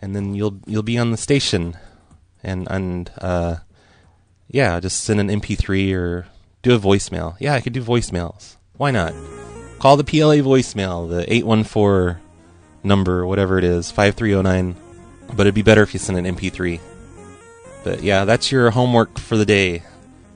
and 0.00 0.16
then 0.16 0.34
you'll 0.34 0.60
you'll 0.66 0.82
be 0.82 0.98
on 0.98 1.10
the 1.10 1.16
station, 1.16 1.76
and 2.42 2.66
and 2.70 3.10
uh, 3.18 3.56
yeah, 4.48 4.80
just 4.80 5.02
send 5.04 5.20
an 5.20 5.28
MP3 5.28 5.94
or 5.94 6.26
do 6.62 6.74
a 6.74 6.78
voicemail. 6.78 7.36
Yeah, 7.38 7.54
I 7.54 7.60
could 7.60 7.72
do 7.72 7.82
voicemails. 7.82 8.56
Why 8.76 8.90
not? 8.90 9.14
Call 9.78 9.96
the 9.96 10.04
PLA 10.04 10.36
voicemail, 10.36 11.08
the 11.08 11.30
814 11.32 12.20
number, 12.82 13.26
whatever 13.26 13.58
it 13.58 13.64
is, 13.64 13.90
5309. 13.90 14.76
But 15.28 15.40
it'd 15.42 15.54
be 15.54 15.62
better 15.62 15.82
if 15.82 15.94
you 15.94 16.00
sent 16.00 16.18
an 16.18 16.36
MP3. 16.36 16.80
But 17.84 18.02
yeah, 18.02 18.24
that's 18.24 18.50
your 18.52 18.70
homework 18.70 19.18
for 19.18 19.36
the 19.36 19.46
day. 19.46 19.82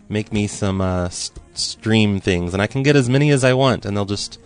Make 0.08 0.32
me 0.32 0.46
some 0.46 0.80
uh, 0.80 1.06
s- 1.06 1.30
stream 1.54 2.20
things, 2.20 2.54
and 2.54 2.62
I 2.62 2.66
can 2.66 2.82
get 2.82 2.96
as 2.96 3.10
many 3.10 3.30
as 3.30 3.44
I 3.44 3.52
want, 3.54 3.84
and 3.84 3.96
they'll 3.96 4.04
just 4.04 4.38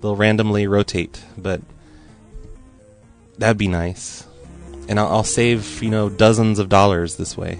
they'll 0.00 0.16
randomly 0.16 0.66
rotate. 0.66 1.22
But 1.36 1.60
that'd 3.38 3.58
be 3.58 3.68
nice, 3.68 4.26
and 4.88 4.98
I'll, 4.98 5.08
I'll 5.08 5.24
save 5.24 5.82
you 5.82 5.90
know 5.90 6.08
dozens 6.08 6.58
of 6.58 6.68
dollars 6.68 7.16
this 7.16 7.36
way. 7.36 7.58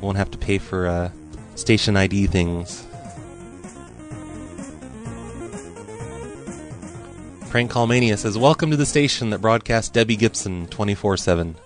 Won't 0.00 0.16
have 0.16 0.30
to 0.30 0.38
pay 0.38 0.58
for 0.58 0.86
uh, 0.86 1.10
station 1.54 1.96
ID 1.96 2.26
things. 2.26 2.86
Prank 7.50 7.68
Call 7.68 7.88
Mania 7.88 8.16
says, 8.16 8.38
Welcome 8.38 8.70
to 8.70 8.76
the 8.76 8.86
station 8.86 9.30
that 9.30 9.40
broadcasts 9.40 9.90
Debbie 9.90 10.14
Gibson 10.14 10.68
24 10.68 11.16
7. 11.16 11.56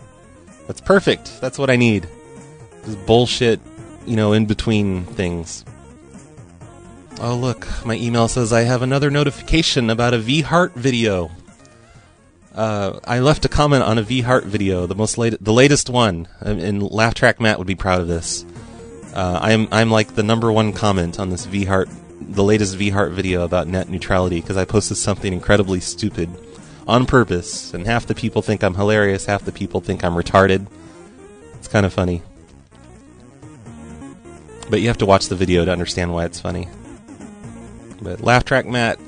That's 0.66 0.80
perfect. 0.80 1.40
That's 1.42 1.58
what 1.58 1.68
I 1.68 1.76
need. 1.76 2.08
Just 2.86 3.04
bullshit, 3.04 3.60
you 4.06 4.16
know, 4.16 4.32
in 4.32 4.46
between 4.46 5.04
things. 5.04 5.62
Oh, 7.20 7.36
look. 7.36 7.68
My 7.84 7.96
email 7.96 8.28
says 8.28 8.50
I 8.50 8.62
have 8.62 8.80
another 8.80 9.10
notification 9.10 9.90
about 9.90 10.14
a 10.14 10.18
Vi 10.18 10.40
Hart 10.40 10.72
video. 10.72 11.30
Uh, 12.54 13.00
I 13.04 13.18
left 13.18 13.44
a 13.44 13.48
comment 13.48 13.82
on 13.82 13.98
a 13.98 14.02
Vi 14.02 14.20
Hart 14.20 14.44
video, 14.44 14.86
the 14.86 14.94
most 14.94 15.18
late, 15.18 15.42
the 15.42 15.52
latest 15.52 15.90
one, 15.90 16.28
and- 16.40 16.60
and 16.60 16.82
Laugh 16.82 17.14
Track 17.14 17.40
Matt 17.40 17.58
would 17.58 17.66
be 17.66 17.74
proud 17.74 18.00
of 18.00 18.06
this. 18.08 18.44
Uh, 19.12 19.38
I'm 19.42 19.68
I'm 19.72 19.90
like 19.90 20.14
the 20.14 20.22
number 20.22 20.52
one 20.52 20.72
comment 20.72 21.18
on 21.18 21.30
this 21.30 21.46
Vi 21.46 21.64
Hart, 21.64 21.88
the 22.20 22.44
latest 22.44 22.76
Vi 22.76 22.90
Hart 22.90 23.12
video 23.12 23.42
about 23.44 23.66
net 23.66 23.88
neutrality 23.88 24.40
because 24.40 24.56
I 24.56 24.64
posted 24.64 24.96
something 24.98 25.32
incredibly 25.32 25.80
stupid 25.80 26.30
on 26.86 27.06
purpose, 27.06 27.74
and 27.74 27.86
half 27.86 28.06
the 28.06 28.14
people 28.14 28.40
think 28.42 28.62
I'm 28.62 28.74
hilarious, 28.74 29.26
half 29.26 29.44
the 29.44 29.52
people 29.52 29.80
think 29.80 30.04
I'm 30.04 30.14
retarded. 30.14 30.66
It's 31.54 31.66
kind 31.68 31.84
of 31.86 31.92
funny, 31.92 32.22
but 34.70 34.80
you 34.80 34.86
have 34.88 34.98
to 34.98 35.06
watch 35.06 35.28
the 35.28 35.36
video 35.36 35.64
to 35.64 35.72
understand 35.72 36.12
why 36.12 36.24
it's 36.24 36.38
funny. 36.40 36.68
But 38.00 38.20
Laugh 38.20 38.44
Track 38.44 38.66
Matt, 38.66 38.98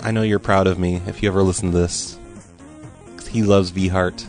I 0.00 0.10
know 0.10 0.22
you're 0.22 0.38
proud 0.38 0.66
of 0.66 0.78
me 0.78 1.00
if 1.06 1.22
you 1.22 1.28
ever 1.30 1.42
listen 1.42 1.70
to 1.72 1.78
this. 1.78 2.18
He 3.28 3.42
loves 3.42 3.70
Vi 3.70 3.88
Hart. 3.88 4.26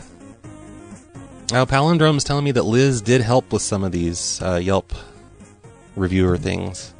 Oh, 1.52 1.64
Palindrome's 1.64 2.24
telling 2.24 2.44
me 2.44 2.52
that 2.52 2.64
Liz 2.64 3.00
did 3.00 3.20
help 3.20 3.52
with 3.52 3.62
some 3.62 3.84
of 3.84 3.92
these 3.92 4.42
uh, 4.42 4.56
Yelp 4.56 4.92
reviewer 5.94 6.36
things. 6.36 6.92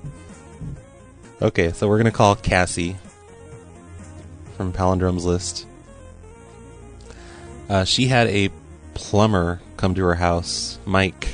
Okay, 1.42 1.72
so 1.72 1.88
we're 1.88 1.99
gonna 1.99 2.11
call 2.11 2.36
Cassie 2.36 2.97
from 4.57 4.72
Palindrome's 4.72 5.24
list. 5.24 5.66
Uh, 7.68 7.84
she 7.84 8.07
had 8.07 8.28
a 8.28 8.51
plumber 8.94 9.61
come 9.76 9.94
to 9.94 10.05
her 10.05 10.14
house, 10.14 10.78
Mike, 10.86 11.28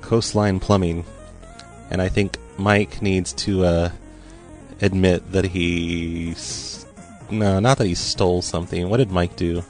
Coastline 0.00 0.60
Plumbing, 0.60 1.04
and 1.90 2.02
I 2.02 2.08
think 2.08 2.36
Mike 2.58 3.00
needs 3.00 3.32
to 3.34 3.64
uh, 3.64 3.90
admit 4.80 5.32
that 5.32 5.46
he. 5.46 6.34
No, 7.30 7.60
not 7.60 7.78
that 7.78 7.86
he 7.86 7.94
stole 7.94 8.42
something. 8.42 8.88
What 8.88 8.96
did 8.96 9.10
Mike 9.10 9.36
do? 9.36 9.62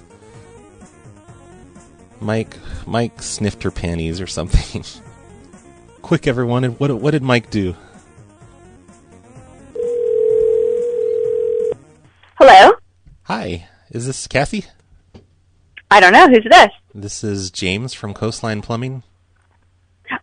Mike, 2.21 2.57
Mike 2.87 3.23
sniffed 3.23 3.63
her 3.63 3.71
panties 3.71 4.21
or 4.21 4.27
something. 4.27 4.85
Quick, 6.03 6.27
everyone! 6.27 6.65
What 6.65 6.93
what 7.01 7.13
did 7.13 7.23
Mike 7.23 7.51
do? 7.51 7.75
Hello? 12.39 12.73
Hi, 13.25 13.69
is 13.91 14.07
this 14.07 14.27
Kathy? 14.27 14.65
I 15.91 16.01
don't 16.01 16.13
know. 16.13 16.29
Who's 16.29 16.47
this? 16.51 16.71
This 16.95 17.23
is 17.23 17.51
James 17.51 17.93
from 17.93 18.15
Coastline 18.15 18.63
Plumbing. 18.63 19.03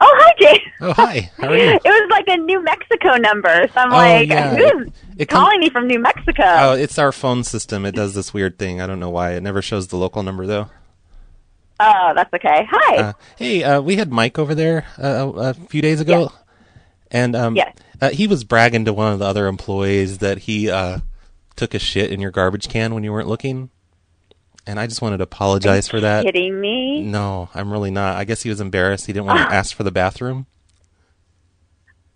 Oh, 0.01 0.15
hi, 0.19 0.33
Jay. 0.39 0.63
Oh, 0.81 0.93
hi. 0.93 1.31
How 1.37 1.47
are 1.49 1.57
you? 1.57 1.63
it 1.75 1.81
was 1.83 2.09
like 2.11 2.25
a 2.27 2.37
New 2.37 2.63
Mexico 2.63 3.15
number. 3.15 3.67
So 3.73 3.79
I'm 3.81 3.91
Oh, 3.91 3.95
like, 3.95 4.29
yeah. 4.29 4.55
who's 4.55 4.91
It 5.17 5.27
com- 5.29 5.43
calling 5.43 5.59
me 5.59 5.69
from 5.69 5.87
New 5.87 5.99
Mexico? 5.99 6.43
Oh, 6.45 6.73
it's 6.73 6.97
our 6.99 7.11
phone 7.11 7.43
system. 7.43 7.85
It 7.85 7.95
does 7.95 8.13
this 8.13 8.33
weird 8.33 8.59
thing. 8.59 8.81
I 8.81 8.87
don't 8.87 8.99
know 8.99 9.09
why. 9.09 9.31
It 9.33 9.43
never 9.43 9.61
shows 9.61 9.87
the 9.87 9.97
local 9.97 10.23
number 10.23 10.45
though. 10.45 10.69
Oh, 11.79 12.13
that's 12.15 12.33
okay. 12.33 12.67
Hi. 12.69 12.97
Uh, 12.97 13.13
hey, 13.37 13.63
uh, 13.63 13.81
we 13.81 13.97
had 13.97 14.11
Mike 14.11 14.39
over 14.39 14.55
there 14.55 14.85
uh, 14.97 15.31
a, 15.35 15.53
few 15.53 15.81
days 15.81 16.01
ago, 16.01 16.31
and 17.11 17.35
um, 17.35 17.55
Yes. 17.55 17.75
uh, 18.01 18.09
he 18.09 18.25
was 18.25 18.43
bragging 18.43 18.85
to 18.85 18.93
one 18.93 19.13
of 19.13 19.19
the 19.19 19.25
other 19.25 19.45
employees 19.45 20.17
that 20.17 20.39
he 20.39 20.71
uh, 20.71 20.99
took 21.55 21.75
a 21.75 21.79
shit 21.79 22.11
in 22.11 22.19
your 22.19 22.31
garbage 22.31 22.67
can 22.67 22.95
when 22.95 23.03
you 23.03 23.11
weren't 23.11 23.27
looking. 23.27 23.69
And 24.67 24.79
I 24.79 24.85
just 24.85 25.01
wanted 25.01 25.17
to 25.17 25.23
apologize 25.23 25.87
for 25.87 26.01
that. 26.01 26.25
kidding 26.25 26.59
me? 26.59 27.01
No, 27.01 27.49
I'm 27.55 27.71
really 27.71 27.89
not. 27.89 28.17
I 28.17 28.25
guess 28.25 28.43
he 28.43 28.49
was 28.49 28.59
embarrassed. 28.59 29.05
He 29.07 29.13
didn't 29.13 29.25
want 29.27 29.39
to 29.39 29.55
ask 29.55 29.73
for 29.75 29.83
the 29.83 29.91
bathroom. 29.91 30.45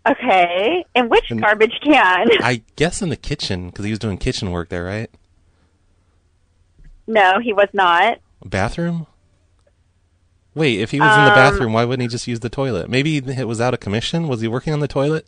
Okay. 0.07 0.83
And 0.93 1.09
which 1.09 1.31
And- 1.31 1.41
garbage 1.41 1.79
can? 1.81 2.27
I 2.43 2.61
guess 2.75 3.01
in 3.01 3.09
the 3.09 3.15
kitchen 3.15 3.67
because 3.67 3.85
he 3.85 3.91
was 3.91 3.99
doing 3.99 4.17
kitchen 4.17 4.51
work 4.51 4.69
there, 4.69 4.83
right? 4.83 5.09
no, 7.07 7.39
he 7.39 7.51
was 7.53 7.67
not. 7.73 8.19
Bathroom? 8.45 9.05
Wait, 10.55 10.79
if 10.79 10.91
he 10.91 10.99
was 10.99 11.09
in 11.17 11.23
the 11.25 11.29
Um, 11.31 11.35
bathroom, 11.35 11.73
why 11.73 11.83
wouldn't 11.85 12.01
he 12.01 12.07
just 12.07 12.27
use 12.27 12.39
the 12.41 12.49
toilet? 12.49 12.89
Maybe 12.89 13.17
it 13.17 13.47
was 13.47 13.59
out 13.61 13.73
of 13.73 13.79
commission. 13.79 14.27
Was 14.27 14.41
he 14.41 14.47
working 14.47 14.71
on 14.73 14.79
the 14.81 14.87
toilet? 14.87 15.25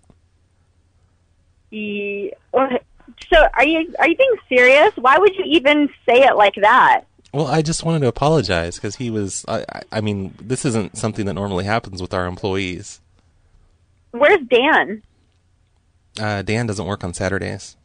So, 1.72 3.38
are 3.54 3.66
you 3.66 3.94
are 4.00 4.08
you 4.08 4.16
being 4.16 4.36
serious? 4.50 4.92
Why 4.96 5.18
would 5.18 5.36
you 5.36 5.44
even 5.46 5.90
say 6.06 6.22
it 6.24 6.36
like 6.36 6.56
that? 6.62 7.02
Well, 7.34 7.48
I 7.48 7.64
just 7.64 7.84
wanted 7.84 8.02
to 8.02 8.08
apologize 8.08 8.76
because 8.76 8.98
he 8.98 9.10
was. 9.10 9.44
I, 9.48 9.66
I, 9.92 10.02
mean, 10.02 10.36
this 10.40 10.66
isn't 10.66 10.98
something 10.98 11.26
that 11.26 11.34
normally 11.34 11.66
happens 11.66 12.00
with 12.00 12.14
our 12.14 12.28
employees. 12.28 13.02
Where's 14.12 14.46
Dan? 14.48 15.02
Uh, 16.20 16.44
Dan 16.44 16.68
doesn't 16.68 16.86
work 16.86 17.04
on 17.04 17.14
Saturdays. 17.16 17.76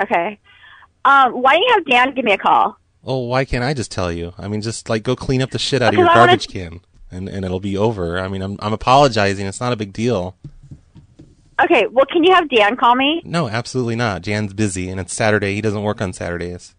Okay. 0.00 0.38
Um, 1.04 1.32
why 1.32 1.54
don't 1.54 1.62
you 1.62 1.74
have 1.74 1.86
Dan 1.86 2.14
give 2.14 2.24
me 2.24 2.32
a 2.32 2.38
call? 2.38 2.76
Oh, 3.04 3.18
why 3.24 3.44
can't 3.44 3.64
I 3.64 3.74
just 3.74 3.90
tell 3.90 4.12
you? 4.12 4.32
I 4.38 4.46
mean, 4.46 4.60
just 4.60 4.88
like 4.88 5.02
go 5.02 5.16
clean 5.16 5.42
up 5.42 5.50
the 5.50 5.58
shit 5.58 5.82
out 5.82 5.94
of 5.94 5.98
your 5.98 6.08
I 6.08 6.14
wanna- 6.14 6.26
garbage 6.28 6.48
can, 6.48 6.80
and 7.10 7.28
and 7.28 7.44
it'll 7.44 7.58
be 7.58 7.76
over. 7.76 8.20
I 8.20 8.28
mean, 8.28 8.42
I'm 8.42 8.56
I'm 8.60 8.72
apologizing. 8.72 9.46
It's 9.46 9.60
not 9.60 9.72
a 9.72 9.76
big 9.76 9.92
deal. 9.92 10.36
Okay. 11.60 11.86
Well, 11.88 12.06
can 12.06 12.22
you 12.22 12.32
have 12.32 12.48
Dan 12.48 12.76
call 12.76 12.94
me? 12.94 13.22
No, 13.24 13.48
absolutely 13.48 13.96
not. 13.96 14.22
Dan's 14.22 14.54
busy, 14.54 14.88
and 14.88 15.00
it's 15.00 15.12
Saturday. 15.14 15.54
He 15.54 15.60
doesn't 15.60 15.82
work 15.82 16.00
on 16.00 16.12
Saturdays. 16.12 16.76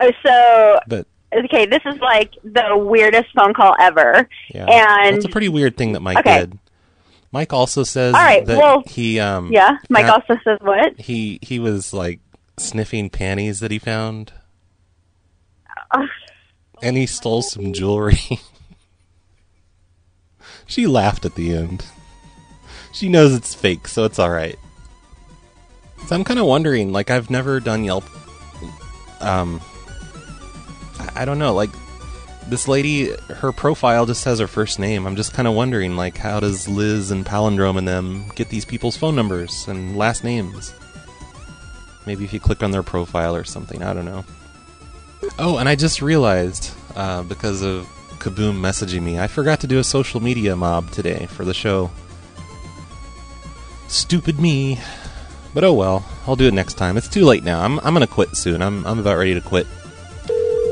Oh, 0.00 0.10
so 0.24 0.80
But 0.86 1.06
okay, 1.44 1.66
this 1.66 1.80
is 1.86 1.98
like 2.00 2.32
the 2.42 2.76
weirdest 2.76 3.28
phone 3.34 3.54
call 3.54 3.74
ever. 3.80 4.28
yeah, 4.54 4.66
And 4.68 5.16
it's 5.16 5.24
a 5.24 5.28
pretty 5.28 5.48
weird 5.48 5.76
thing 5.76 5.92
that 5.92 6.00
Mike 6.00 6.18
Okay. 6.18 6.40
did. 6.40 6.58
Mike 7.32 7.52
also 7.52 7.84
says 7.84 8.14
All 8.14 8.20
right, 8.20 8.44
that 8.44 8.58
well, 8.58 8.82
he 8.86 9.20
um 9.20 9.52
yeah, 9.52 9.76
Mike 9.88 10.06
found- 10.06 10.22
also 10.28 10.40
says 10.44 10.58
what? 10.62 10.98
he 10.98 11.38
he 11.42 11.58
was 11.60 11.92
like 11.92 12.18
sniffing 12.58 13.08
panties 13.10 13.60
that 13.60 13.70
he 13.70 13.78
found 13.78 14.32
Uh, 15.92 16.06
and 16.82 16.96
he 16.96 17.06
stole 17.06 17.42
some 17.42 17.72
jewelry. 17.72 18.18
she 20.66 20.86
laughed 20.86 21.24
at 21.24 21.34
the 21.34 21.54
end. 21.54 21.84
She 22.92 23.08
knows 23.08 23.34
it's 23.34 23.54
fake, 23.54 23.86
so 23.86 24.04
it's 24.04 24.18
all 24.18 24.30
right. 24.30 24.58
So 26.06 26.16
I'm 26.16 26.24
kind 26.24 26.40
of 26.40 26.46
wondering, 26.46 26.92
like 26.92 27.10
I've 27.10 27.30
never 27.30 27.60
done 27.60 27.84
Yelp. 27.84 28.04
Um, 29.20 29.60
I, 31.14 31.24
don't 31.24 31.38
know, 31.38 31.54
like 31.54 31.70
this 32.48 32.68
lady, 32.68 33.12
her 33.28 33.52
profile 33.52 34.06
just 34.06 34.24
has 34.24 34.38
her 34.38 34.46
first 34.46 34.78
name. 34.78 35.06
I'm 35.06 35.16
just 35.16 35.32
kind 35.32 35.46
of 35.46 35.54
wondering, 35.54 35.96
like, 35.96 36.16
how 36.16 36.40
does 36.40 36.68
Liz 36.68 37.10
and 37.10 37.24
Palindrome 37.24 37.78
and 37.78 37.86
them 37.86 38.28
get 38.34 38.48
these 38.48 38.64
people's 38.64 38.96
phone 38.96 39.14
numbers 39.14 39.66
and 39.68 39.96
last 39.96 40.24
names? 40.24 40.74
Maybe 42.06 42.24
if 42.24 42.32
you 42.32 42.40
click 42.40 42.62
on 42.62 42.70
their 42.70 42.82
profile 42.82 43.36
or 43.36 43.44
something. 43.44 43.82
I 43.82 43.92
don't 43.92 44.04
know. 44.04 44.24
Oh, 45.38 45.58
and 45.58 45.68
I 45.68 45.76
just 45.76 46.02
realized 46.02 46.72
uh, 46.96 47.22
because 47.22 47.62
of 47.62 47.86
Kaboom 48.18 48.60
messaging 48.60 49.02
me, 49.02 49.18
I 49.18 49.26
forgot 49.26 49.60
to 49.60 49.66
do 49.66 49.78
a 49.78 49.84
social 49.84 50.20
media 50.20 50.56
mob 50.56 50.90
today 50.90 51.26
for 51.26 51.44
the 51.44 51.54
show. 51.54 51.90
Stupid 53.88 54.40
me. 54.40 54.78
But 55.52 55.64
oh 55.64 55.72
well, 55.72 56.04
I'll 56.26 56.36
do 56.36 56.46
it 56.46 56.54
next 56.54 56.74
time. 56.74 56.96
It's 56.96 57.08
too 57.08 57.24
late 57.24 57.42
now. 57.42 57.62
I'm 57.62 57.80
I'm 57.80 57.92
gonna 57.92 58.06
quit 58.06 58.36
soon. 58.36 58.62
I'm 58.62 58.86
I'm 58.86 59.00
about 59.00 59.18
ready 59.18 59.34
to 59.34 59.40
quit. 59.40 59.66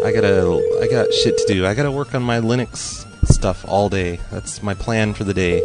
I 0.04 0.12
gotta 0.12 0.80
I 0.82 0.88
got 0.88 1.12
shit 1.12 1.36
to 1.38 1.46
do. 1.46 1.66
I 1.66 1.74
gotta 1.74 1.90
work 1.90 2.14
on 2.14 2.22
my 2.22 2.38
Linux 2.38 3.04
stuff 3.26 3.64
all 3.68 3.88
day. 3.88 4.20
That's 4.30 4.62
my 4.62 4.74
plan 4.74 5.14
for 5.14 5.24
the 5.24 5.34
day. 5.34 5.56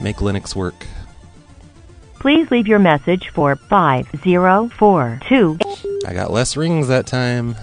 Make 0.00 0.16
Linux 0.16 0.56
work. 0.56 0.86
Please 2.20 2.50
leave 2.50 2.66
your 2.66 2.78
message 2.78 3.28
for 3.28 3.56
5042. 3.56 5.58
I 6.06 6.14
got 6.14 6.32
less 6.32 6.56
rings 6.56 6.88
that 6.88 7.06
time. 7.06 7.54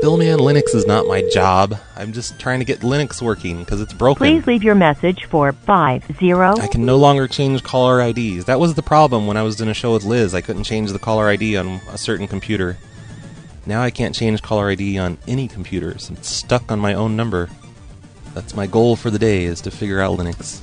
Billman 0.00 0.38
Linux 0.38 0.74
is 0.74 0.86
not 0.86 1.06
my 1.06 1.26
job. 1.32 1.76
I'm 1.96 2.12
just 2.12 2.38
trying 2.38 2.58
to 2.58 2.64
get 2.64 2.80
Linux 2.80 3.22
working 3.22 3.60
because 3.60 3.80
it's 3.80 3.92
broken. 3.92 4.18
Please 4.18 4.46
leave 4.46 4.62
your 4.62 4.74
message 4.74 5.24
for 5.24 5.52
50. 5.52 5.72
I 5.72 6.68
can 6.70 6.84
no 6.84 6.96
longer 6.96 7.26
change 7.26 7.62
caller 7.62 8.00
IDs. 8.02 8.44
That 8.44 8.60
was 8.60 8.74
the 8.74 8.82
problem 8.82 9.26
when 9.26 9.36
I 9.36 9.42
was 9.42 9.56
doing 9.56 9.70
a 9.70 9.74
show 9.74 9.94
with 9.94 10.04
Liz. 10.04 10.34
I 10.34 10.42
couldn't 10.42 10.64
change 10.64 10.92
the 10.92 10.98
caller 10.98 11.28
ID 11.28 11.56
on 11.56 11.80
a 11.90 11.98
certain 11.98 12.28
computer. 12.28 12.76
Now 13.66 13.82
I 13.82 13.90
can't 13.90 14.14
change 14.14 14.42
caller 14.42 14.70
ID 14.70 14.96
on 14.98 15.18
any 15.26 15.48
computers. 15.48 16.08
I'm 16.08 16.22
stuck 16.22 16.70
on 16.70 16.78
my 16.78 16.94
own 16.94 17.16
number. 17.16 17.50
That's 18.32 18.54
my 18.54 18.68
goal 18.68 18.94
for 18.94 19.10
the 19.10 19.18
day 19.18 19.44
is 19.44 19.60
to 19.62 19.72
figure 19.72 20.00
out 20.00 20.18
Linux. 20.18 20.60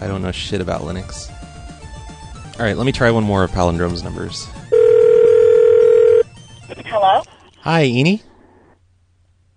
I 0.00 0.08
don't 0.08 0.20
know 0.20 0.32
shit 0.32 0.60
about 0.60 0.80
Linux. 0.80 1.30
Alright, 2.54 2.76
let 2.76 2.84
me 2.84 2.92
try 2.92 3.10
one 3.12 3.22
more 3.22 3.44
of 3.44 3.52
Palindrome's 3.52 4.02
numbers. 4.02 4.48
Hello? 6.86 7.22
Hi, 7.60 7.84
Eni. 7.84 8.20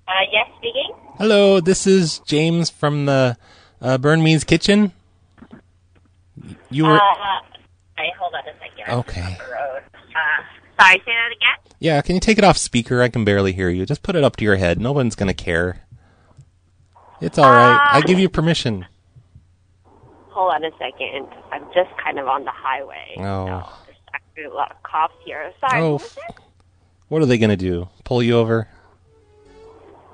Uh, 0.07 0.11
yes, 0.31 0.47
speaking. 0.57 0.91
Hello, 1.17 1.59
this 1.59 1.87
is 1.87 2.19
James 2.19 2.69
from 2.69 3.07
the 3.07 3.37
uh, 3.81 3.97
Burmese 3.97 4.43
Kitchen. 4.43 4.91
You 6.69 6.85
were. 6.85 6.95
Uh, 6.95 6.99
wait, 7.97 8.13
hold 8.19 8.33
on 8.35 8.41
a 8.47 8.53
second. 8.59 8.99
Okay. 8.99 9.37
Uh, 9.41 9.79
sorry, 10.79 10.97
say 10.99 11.11
that 11.11 11.31
again? 11.35 11.73
Yeah, 11.79 12.01
can 12.01 12.15
you 12.15 12.21
take 12.21 12.37
it 12.37 12.43
off 12.43 12.57
speaker? 12.57 13.01
I 13.01 13.09
can 13.09 13.25
barely 13.25 13.53
hear 13.53 13.69
you. 13.69 13.85
Just 13.85 14.03
put 14.03 14.15
it 14.15 14.23
up 14.23 14.35
to 14.37 14.43
your 14.43 14.55
head. 14.55 14.79
No 14.79 14.91
one's 14.91 15.15
gonna 15.15 15.33
care. 15.33 15.81
It's 17.21 17.37
all 17.37 17.49
right. 17.49 17.89
I 17.91 18.01
give 18.01 18.19
you 18.19 18.27
um, 18.27 18.31
permission. 18.31 18.85
Hold 20.29 20.53
on 20.53 20.65
a 20.65 20.71
second. 20.77 21.27
I'm 21.51 21.63
just 21.73 21.89
kind 22.03 22.19
of 22.19 22.27
on 22.27 22.43
the 22.43 22.51
highway. 22.51 23.15
Oh. 23.19 23.81
There's 23.85 23.97
actually 24.13 24.43
a 24.45 24.53
lot 24.53 24.71
of 24.71 24.83
cops 24.83 25.15
here. 25.25 25.51
Sorry. 25.59 25.81
Oh. 25.81 25.95
it? 25.95 26.35
What 27.07 27.21
are 27.21 27.25
they 27.25 27.37
gonna 27.37 27.57
do? 27.57 27.87
Pull 28.03 28.23
you 28.23 28.37
over? 28.37 28.67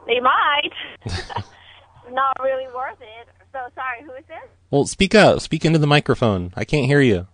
They 0.08 0.20
might. 0.20 0.72
Not 2.12 2.38
really 2.42 2.68
worth 2.74 3.02
it. 3.02 3.28
So 3.52 3.60
sorry, 3.76 4.04
who 4.04 4.14
is 4.14 4.26
this? 4.28 4.38
Well, 4.70 4.86
speak 4.86 5.16
up. 5.16 5.42
Speak 5.42 5.66
into 5.66 5.80
the 5.80 5.88
microphone. 5.88 6.54
I 6.56 6.66
can't 6.66 6.86
hear 6.86 7.02
you. 7.02 7.28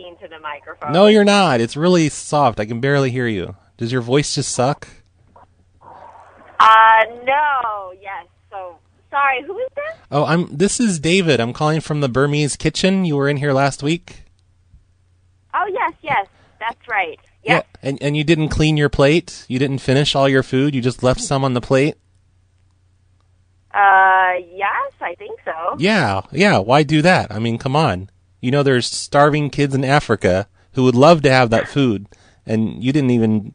Speaking 0.00 0.16
to 0.22 0.28
the 0.28 0.40
microphone. 0.40 0.92
No, 0.92 1.06
you're 1.06 1.24
not. 1.24 1.60
It's 1.60 1.76
really 1.76 2.08
soft. 2.08 2.58
I 2.58 2.64
can 2.64 2.80
barely 2.80 3.10
hear 3.10 3.26
you. 3.26 3.56
Does 3.76 3.92
your 3.92 4.00
voice 4.00 4.34
just 4.34 4.52
suck? 4.52 4.88
Uh, 6.58 7.04
no. 7.24 7.92
Yes. 8.00 8.26
So 8.50 8.76
sorry, 9.10 9.42
who 9.42 9.58
is 9.58 9.68
this? 9.74 9.96
Oh, 10.10 10.24
I'm. 10.24 10.56
This 10.56 10.80
is 10.80 10.98
David. 10.98 11.40
I'm 11.40 11.52
calling 11.52 11.80
from 11.80 12.00
the 12.00 12.08
Burmese 12.08 12.56
Kitchen. 12.56 13.04
You 13.04 13.16
were 13.16 13.28
in 13.28 13.36
here 13.36 13.52
last 13.52 13.82
week. 13.82 14.24
Oh 15.52 15.66
yes, 15.70 15.92
yes, 16.02 16.26
that's 16.58 16.88
right. 16.88 17.18
Yeah. 17.42 17.62
And 17.82 18.02
and 18.02 18.16
you 18.16 18.24
didn't 18.24 18.48
clean 18.48 18.76
your 18.76 18.88
plate. 18.88 19.44
You 19.48 19.58
didn't 19.58 19.78
finish 19.78 20.14
all 20.14 20.28
your 20.28 20.42
food. 20.42 20.74
You 20.74 20.80
just 20.80 21.02
left 21.02 21.20
some 21.20 21.44
on 21.44 21.54
the 21.54 21.60
plate. 21.60 21.96
Uh, 23.72 24.32
yes, 24.52 24.92
I 25.00 25.14
think 25.18 25.38
so. 25.44 25.76
Yeah. 25.78 26.22
Yeah. 26.32 26.58
Why 26.58 26.82
do 26.82 27.02
that? 27.02 27.30
I 27.30 27.38
mean, 27.38 27.56
come 27.56 27.76
on. 27.76 28.10
You 28.40 28.50
know, 28.50 28.62
there's 28.62 28.86
starving 28.86 29.50
kids 29.50 29.74
in 29.74 29.84
Africa 29.84 30.48
who 30.72 30.84
would 30.84 30.94
love 30.94 31.22
to 31.22 31.30
have 31.30 31.50
that 31.50 31.68
food, 31.68 32.06
and 32.46 32.82
you 32.82 32.92
didn't 32.92 33.10
even 33.10 33.54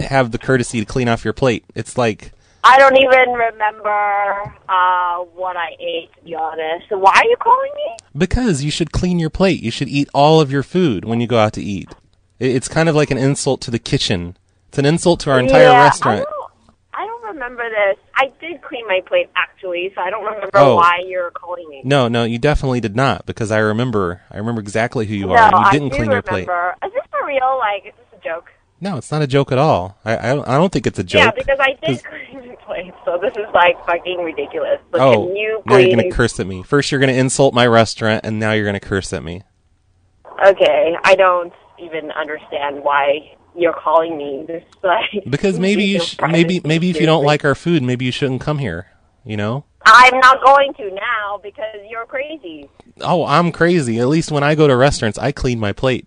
have 0.00 0.30
the 0.30 0.38
courtesy 0.38 0.80
to 0.80 0.86
clean 0.86 1.08
off 1.08 1.24
your 1.24 1.34
plate. 1.34 1.64
It's 1.74 1.98
like. 1.98 2.32
I 2.64 2.78
don't 2.78 2.96
even 2.96 3.32
remember 3.32 4.54
uh 4.68 5.18
what 5.34 5.56
I 5.56 5.70
ate 5.80 6.14
to 6.14 6.24
be 6.24 6.36
honest. 6.36 6.88
So 6.88 6.96
why 6.96 7.10
are 7.12 7.24
you 7.24 7.36
calling 7.40 7.72
me? 7.74 7.96
Because 8.16 8.62
you 8.62 8.70
should 8.70 8.92
clean 8.92 9.18
your 9.18 9.30
plate. 9.30 9.60
You 9.60 9.72
should 9.72 9.88
eat 9.88 10.08
all 10.14 10.40
of 10.40 10.52
your 10.52 10.62
food 10.62 11.04
when 11.04 11.20
you 11.20 11.26
go 11.26 11.38
out 11.38 11.54
to 11.54 11.62
eat. 11.62 11.92
It's 12.38 12.68
kind 12.68 12.88
of 12.88 12.94
like 12.94 13.10
an 13.10 13.18
insult 13.18 13.60
to 13.62 13.72
the 13.72 13.80
kitchen. 13.80 14.36
It's 14.68 14.78
an 14.78 14.86
insult 14.86 15.20
to 15.20 15.30
our 15.30 15.40
entire 15.40 15.64
yeah, 15.64 15.82
restaurant. 15.82 16.20
I 16.20 16.22
don't, 16.22 16.50
I 16.94 17.06
don't 17.06 17.21
remember 17.32 17.68
this. 17.68 17.98
I 18.14 18.32
did 18.40 18.62
clean 18.62 18.86
my 18.86 19.00
plate 19.06 19.30
actually, 19.36 19.92
so 19.94 20.00
I 20.00 20.10
don't 20.10 20.24
remember 20.24 20.50
Oh. 20.54 20.76
why 20.76 21.02
you're 21.06 21.30
calling 21.30 21.68
me. 21.68 21.82
No, 21.84 22.08
no, 22.08 22.24
you 22.24 22.38
definitely 22.38 22.80
did 22.80 22.94
not 22.96 23.26
because 23.26 23.50
I 23.50 23.58
remember. 23.58 24.22
I 24.30 24.38
remember 24.38 24.60
exactly 24.60 25.06
who 25.06 25.14
you 25.14 25.26
no, 25.26 25.34
are. 25.34 25.38
and 25.54 25.66
You 25.66 25.70
didn't 25.72 25.86
I 25.86 25.88
do 25.90 25.96
clean 25.96 26.10
your 26.10 26.22
plate. 26.22 26.46
remember. 26.48 26.76
Is 26.84 26.92
this 26.92 27.02
for 27.10 27.26
real? 27.26 27.56
Like, 27.58 27.86
is 27.86 27.92
this 27.96 28.20
a 28.20 28.24
joke? 28.24 28.50
No, 28.80 28.96
it's 28.96 29.12
not 29.12 29.22
a 29.22 29.26
joke 29.28 29.52
at 29.52 29.58
all. 29.58 29.96
I 30.04 30.16
I 30.16 30.34
don't, 30.34 30.48
I 30.48 30.56
don't 30.58 30.72
think 30.72 30.86
it's 30.88 30.98
a 30.98 31.04
joke. 31.04 31.20
Yeah, 31.20 31.30
because 31.30 31.58
I 31.60 31.76
did 31.86 32.02
clean 32.04 32.48
my 32.48 32.54
plate, 32.56 32.92
so 33.04 33.16
this 33.16 33.32
is 33.36 33.46
like 33.54 33.76
fucking 33.86 34.18
ridiculous. 34.18 34.80
Oh, 34.94 35.26
can 35.28 35.36
you 35.36 35.62
now 35.66 35.76
you're 35.76 35.96
gonna 35.96 36.10
curse 36.10 36.38
at 36.40 36.46
me. 36.48 36.62
First, 36.64 36.90
you're 36.90 37.00
gonna 37.00 37.12
insult 37.12 37.54
my 37.54 37.66
restaurant, 37.66 38.22
and 38.24 38.40
now 38.40 38.52
you're 38.52 38.66
gonna 38.66 38.80
curse 38.80 39.12
at 39.12 39.22
me. 39.22 39.42
Okay, 40.44 40.96
I 41.04 41.14
don't 41.14 41.52
even 41.78 42.10
understand 42.12 42.82
why 42.82 43.36
you're 43.54 43.74
calling 43.74 44.16
me. 44.16 44.44
This 44.46 44.64
like 44.82 45.24
Because 45.28 45.58
maybe 45.58 45.84
you, 45.84 46.00
sh- 46.00 46.16
maybe 46.28 46.60
maybe 46.64 46.90
if 46.90 47.00
you 47.00 47.06
don't 47.06 47.24
like 47.24 47.44
our 47.44 47.54
food, 47.54 47.82
maybe 47.82 48.04
you 48.04 48.12
shouldn't 48.12 48.40
come 48.40 48.58
here. 48.58 48.88
You 49.24 49.36
know? 49.36 49.64
I'm 49.84 50.18
not 50.20 50.44
going 50.44 50.74
to 50.74 50.90
now 50.94 51.40
because 51.42 51.76
you're 51.88 52.06
crazy. 52.06 52.68
Oh, 53.00 53.24
I'm 53.24 53.52
crazy. 53.52 53.98
At 53.98 54.08
least 54.08 54.30
when 54.30 54.42
I 54.42 54.54
go 54.54 54.66
to 54.66 54.76
restaurants, 54.76 55.18
I 55.18 55.32
clean 55.32 55.58
my 55.58 55.72
plate. 55.72 56.06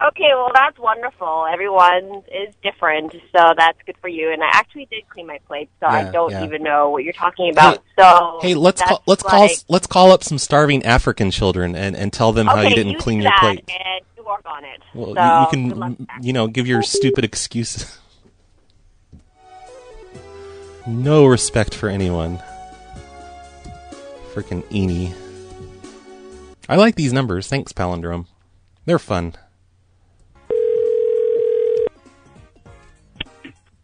Okay, 0.00 0.30
well 0.32 0.52
that's 0.54 0.78
wonderful. 0.78 1.46
Everyone 1.52 2.22
is 2.28 2.54
different, 2.62 3.12
so 3.12 3.52
that's 3.56 3.78
good 3.84 3.96
for 4.00 4.06
you. 4.06 4.30
And 4.32 4.44
I 4.44 4.48
actually 4.52 4.86
did 4.92 5.08
clean 5.08 5.26
my 5.26 5.40
plate, 5.48 5.70
so 5.80 5.86
I 5.86 6.04
don't 6.04 6.30
yeah. 6.30 6.44
even 6.44 6.62
know 6.62 6.90
what 6.90 7.02
you're 7.02 7.12
talking 7.12 7.50
about. 7.50 7.82
so 7.98 8.38
Hey, 8.40 8.54
let's 8.54 8.80
call, 8.80 9.02
let's 9.06 9.24
call 9.24 9.40
like, 9.40 9.50
s- 9.50 9.64
let's 9.68 9.88
call 9.88 10.12
up 10.12 10.22
some 10.22 10.38
starving 10.38 10.84
African 10.84 11.32
children 11.32 11.74
and, 11.74 11.96
and 11.96 12.12
tell 12.12 12.32
them 12.32 12.46
how 12.46 12.60
you 12.60 12.76
didn't 12.76 12.98
clean 13.00 13.20
your 13.22 13.32
plate. 13.40 13.68
and 13.68 14.04
work 14.28 14.44
on 14.46 14.64
it. 14.64 14.82
Well, 14.94 15.14
so, 15.14 15.22
you, 15.52 15.60
you 15.62 15.72
can, 15.72 16.06
you 16.20 16.32
know, 16.32 16.46
give 16.46 16.66
your 16.66 16.82
stupid 16.82 17.24
excuses. 17.24 17.98
no 20.86 21.26
respect 21.26 21.74
for 21.74 21.88
anyone. 21.88 22.38
Freaking 24.34 24.62
Eenie. 24.70 25.14
I 26.68 26.76
like 26.76 26.94
these 26.94 27.12
numbers. 27.12 27.48
Thanks, 27.48 27.72
Palindrome. 27.72 28.26
They're 28.84 28.98
fun. 28.98 29.34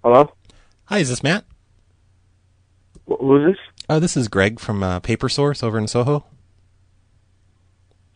Hello? 0.02 0.30
Hi, 0.84 0.98
is 0.98 1.08
this 1.08 1.22
Matt? 1.22 1.44
Wh- 3.08 3.18
Who's 3.20 3.52
this? 3.52 3.60
Uh, 3.88 3.98
this 3.98 4.16
is 4.18 4.28
Greg 4.28 4.60
from 4.60 4.82
uh, 4.82 5.00
Paper 5.00 5.30
Source 5.30 5.62
over 5.62 5.78
in 5.78 5.88
Soho. 5.88 6.24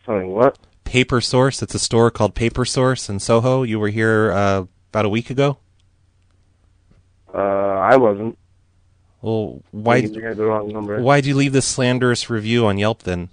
Sorry, 0.05 0.27
what? 0.27 0.57
Paper 0.89 1.21
Source. 1.21 1.61
It's 1.61 1.75
a 1.75 1.79
store 1.79 2.09
called 2.09 2.33
Paper 2.33 2.65
Source 2.65 3.09
in 3.09 3.19
Soho. 3.19 3.61
You 3.61 3.79
were 3.79 3.89
here 3.89 4.31
uh, 4.31 4.65
about 4.89 5.05
a 5.05 5.09
week 5.09 5.29
ago. 5.29 5.59
Uh, 7.31 7.37
I 7.37 7.95
wasn't. 7.95 8.39
Well, 9.21 9.61
why? 9.69 9.97
I 9.97 9.99
you 9.99 10.19
had 10.21 10.37
the 10.37 10.45
wrong 10.45 10.69
number. 10.69 10.99
Why'd 10.99 11.27
you 11.27 11.35
leave 11.35 11.53
this 11.53 11.67
slanderous 11.67 12.27
review 12.31 12.65
on 12.65 12.79
Yelp 12.79 13.03
then? 13.03 13.29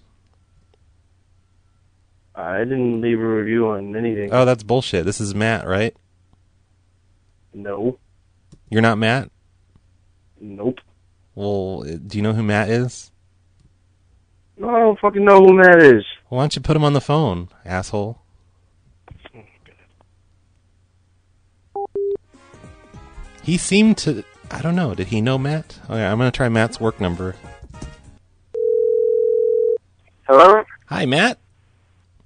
I 2.35 2.59
didn't 2.59 3.01
leave 3.01 3.19
a 3.19 3.27
review 3.27 3.69
on 3.69 3.97
anything. 3.97 4.35
Oh, 4.35 4.45
that's 4.45 4.63
bullshit. 4.63 5.07
This 5.07 5.19
is 5.19 5.35
Matt, 5.35 5.67
right? 5.67 5.97
No. 7.55 7.99
You're 8.69 8.83
not 8.83 8.99
Matt? 8.99 9.31
Nope. 10.39 10.81
Well, 11.35 11.85
do 11.85 12.19
you 12.19 12.23
know 12.23 12.35
who 12.35 12.43
Matt 12.43 12.69
is? 12.69 13.11
No, 14.59 14.71
I 14.71 14.79
don't 14.81 14.99
fucking 14.99 15.25
know 15.25 15.45
who 15.45 15.63
that 15.63 15.83
is. 15.83 16.05
Why 16.29 16.43
don't 16.43 16.57
you 16.57 16.63
put 16.63 16.77
him 16.77 16.85
on 16.85 16.93
the 16.95 17.01
phone, 17.01 17.49
asshole? 17.65 18.19
He 23.43 23.57
seemed 23.59 23.99
to. 23.99 24.25
I 24.51 24.61
don't 24.63 24.75
know. 24.75 24.95
Did 24.95 25.09
he 25.09 25.21
know 25.21 25.39
Matt? 25.39 25.79
Okay, 25.85 26.05
I'm 26.05 26.19
gonna 26.19 26.31
try 26.33 26.49
Matt's 26.49 26.81
work 26.81 27.01
number. 27.01 27.37
Hello? 30.27 30.65
Hi, 30.87 31.07
Matt. 31.07 31.39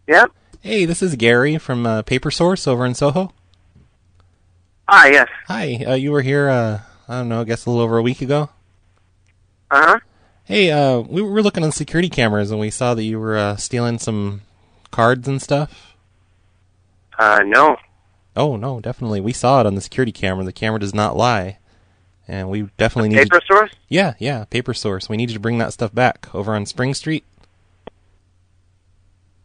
Yeah? 0.06 0.26
Hey, 0.62 0.86
this 0.86 1.02
is 1.02 1.16
Gary 1.16 1.58
from 1.58 1.84
uh, 1.84 2.02
Paper 2.02 2.30
Source 2.30 2.66
over 2.66 2.86
in 2.86 2.94
Soho. 2.94 3.32
Ah, 4.88 5.06
yes. 5.06 5.28
Hi, 5.48 5.84
uh, 5.86 5.94
you 5.94 6.10
were 6.10 6.22
here. 6.22 6.48
Uh, 6.48 6.80
I 7.08 7.18
don't 7.18 7.28
know. 7.28 7.42
I 7.42 7.44
guess 7.44 7.66
a 7.66 7.70
little 7.70 7.82
over 7.84 7.98
a 7.98 8.02
week 8.02 8.22
ago. 8.22 8.48
Uh 9.70 9.86
huh. 9.86 9.98
Hey, 10.50 10.72
uh, 10.72 10.98
we 10.98 11.22
were 11.22 11.42
looking 11.42 11.62
on 11.62 11.70
security 11.70 12.08
cameras 12.08 12.50
and 12.50 12.58
we 12.58 12.70
saw 12.70 12.94
that 12.94 13.04
you 13.04 13.20
were 13.20 13.38
uh, 13.38 13.54
stealing 13.54 14.00
some 14.00 14.40
cards 14.90 15.28
and 15.28 15.40
stuff. 15.40 15.94
Uh, 17.16 17.44
no. 17.46 17.76
Oh 18.34 18.56
no, 18.56 18.80
definitely. 18.80 19.20
We 19.20 19.32
saw 19.32 19.60
it 19.60 19.66
on 19.66 19.76
the 19.76 19.80
security 19.80 20.10
camera. 20.10 20.44
The 20.44 20.52
camera 20.52 20.80
does 20.80 20.92
not 20.92 21.16
lie, 21.16 21.58
and 22.26 22.50
we 22.50 22.62
definitely 22.78 23.10
need 23.10 23.30
Paper 23.30 23.40
source? 23.46 23.70
Yeah, 23.88 24.14
yeah, 24.18 24.44
paper 24.44 24.74
source. 24.74 25.08
We 25.08 25.16
need 25.16 25.30
you 25.30 25.34
to 25.34 25.40
bring 25.40 25.58
that 25.58 25.72
stuff 25.72 25.94
back 25.94 26.26
over 26.34 26.52
on 26.56 26.66
Spring 26.66 26.94
Street. 26.94 27.22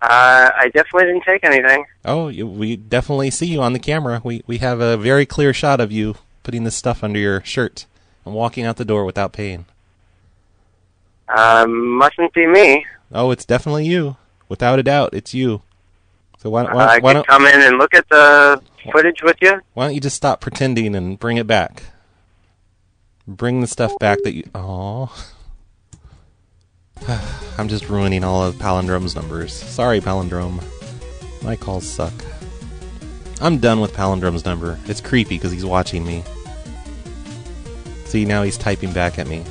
Uh, 0.02 0.50
I 0.58 0.72
definitely 0.74 1.12
didn't 1.12 1.24
take 1.24 1.44
anything. 1.44 1.86
Oh, 2.04 2.30
you, 2.30 2.48
we 2.48 2.78
definitely 2.78 3.30
see 3.30 3.46
you 3.46 3.62
on 3.62 3.74
the 3.74 3.80
camera. 3.80 4.24
We 4.24 4.42
we 4.48 4.58
have 4.58 4.80
a 4.80 4.98
very 4.98 5.28
clear 5.28 5.54
shot 5.54 5.80
of 5.80 5.92
you 5.92 6.16
putting 6.42 6.64
this 6.64 6.76
stuff 6.76 7.04
under 7.04 7.20
your 7.20 7.44
shirt 7.44 7.86
and 8.26 8.34
walking 8.34 8.66
out 8.66 8.78
the 8.78 8.86
door 8.86 9.06
without 9.06 9.34
paying. 9.34 9.66
Uh, 11.28 11.66
mustn't 11.68 12.34
be 12.34 12.46
me. 12.48 12.86
Oh, 13.12 13.32
it's 13.32 13.46
definitely 13.46 13.86
you, 13.86 14.18
without 14.50 14.80
a 14.80 14.84
doubt. 14.84 15.14
It's 15.14 15.34
you. 15.34 15.62
So 16.40 16.50
why, 16.50 16.64
Uh, 16.66 16.76
why, 16.76 16.86
I 16.86 17.00
why 17.00 17.14
don't 17.14 17.28
come 17.28 17.46
in 17.48 17.62
and 17.62 17.78
look 17.78 17.94
at 17.94 18.08
the 18.10 18.62
footage 18.92 19.22
with 19.24 19.38
you. 19.42 19.60
why 19.74 19.86
don't 19.86 19.96
you 19.96 20.02
just 20.02 20.16
stop 20.16 20.42
pretending 20.42 20.96
and 20.96 21.18
bring 21.20 21.38
it 21.38 21.48
back? 21.48 21.84
Bring 23.28 23.62
the 23.62 23.68
stuff 23.68 23.92
back 24.00 24.20
that 24.24 24.36
you. 24.36 24.44
Oh, 24.54 25.12
I'm 27.58 27.68
just 27.68 27.90
ruining 27.90 28.24
all 28.24 28.44
of 28.44 28.56
Palindrome's 28.56 29.16
numbers. 29.16 29.54
Sorry, 29.54 30.00
Palindrome. 30.00 30.64
My 31.42 31.56
calls 31.56 31.88
suck. 31.88 32.14
I'm 33.42 33.58
done 33.58 33.80
with 33.82 33.94
Palindrome's 33.94 34.46
number. 34.46 34.80
It's 34.86 35.02
creepy 35.02 35.36
because 35.36 35.52
he's 35.52 35.66
watching 35.66 36.06
me. 36.06 36.24
See, 38.06 38.24
now 38.26 38.44
he's 38.44 38.58
typing 38.58 38.94
back 38.94 39.20
at 39.20 39.28
me. 39.28 39.44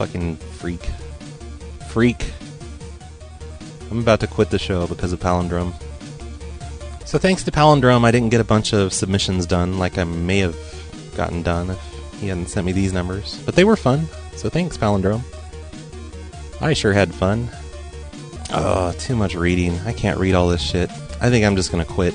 Fucking 0.00 0.36
freak. 0.36 0.80
Freak. 1.90 2.32
I'm 3.90 3.98
about 3.98 4.20
to 4.20 4.26
quit 4.26 4.48
the 4.48 4.58
show 4.58 4.86
because 4.86 5.12
of 5.12 5.20
Palindrome. 5.20 5.74
So 7.04 7.18
thanks 7.18 7.44
to 7.44 7.50
Palindrome, 7.50 8.06
I 8.06 8.10
didn't 8.10 8.30
get 8.30 8.40
a 8.40 8.44
bunch 8.44 8.72
of 8.72 8.94
submissions 8.94 9.44
done 9.44 9.78
like 9.78 9.98
I 9.98 10.04
may 10.04 10.38
have 10.38 10.56
gotten 11.14 11.42
done 11.42 11.68
if 11.68 12.14
he 12.18 12.28
hadn't 12.28 12.46
sent 12.46 12.64
me 12.64 12.72
these 12.72 12.94
numbers. 12.94 13.42
But 13.44 13.56
they 13.56 13.64
were 13.64 13.76
fun, 13.76 14.08
so 14.36 14.48
thanks, 14.48 14.78
Palindrome. 14.78 15.20
I 16.62 16.72
sure 16.72 16.94
had 16.94 17.14
fun. 17.14 17.50
Oh, 18.54 18.92
too 18.92 19.16
much 19.16 19.34
reading. 19.34 19.78
I 19.80 19.92
can't 19.92 20.18
read 20.18 20.34
all 20.34 20.48
this 20.48 20.62
shit. 20.62 20.90
I 21.20 21.28
think 21.28 21.44
I'm 21.44 21.56
just 21.56 21.70
gonna 21.70 21.84
quit. 21.84 22.14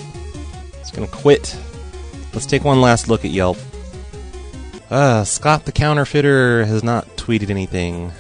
Just 0.80 0.96
gonna 0.96 1.06
quit. 1.06 1.56
Let's 2.34 2.48
take 2.48 2.64
one 2.64 2.82
last 2.82 3.10
look 3.10 3.26
at 3.26 3.30
Yelp. 3.30 3.58
Uh, 4.90 5.24
Scott 5.24 5.66
the 5.66 5.72
counterfeiter 5.72 6.66
has 6.66 6.84
not 6.84 7.15
tweeted 7.26 7.50
anything. 7.50 8.12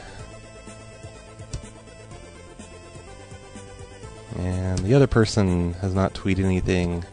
And 4.37 4.79
the 4.79 4.95
other 4.95 5.05
person 5.05 5.73
has 5.73 5.93
not 5.93 6.15
tweeted 6.15 6.43
anything. 6.43 7.05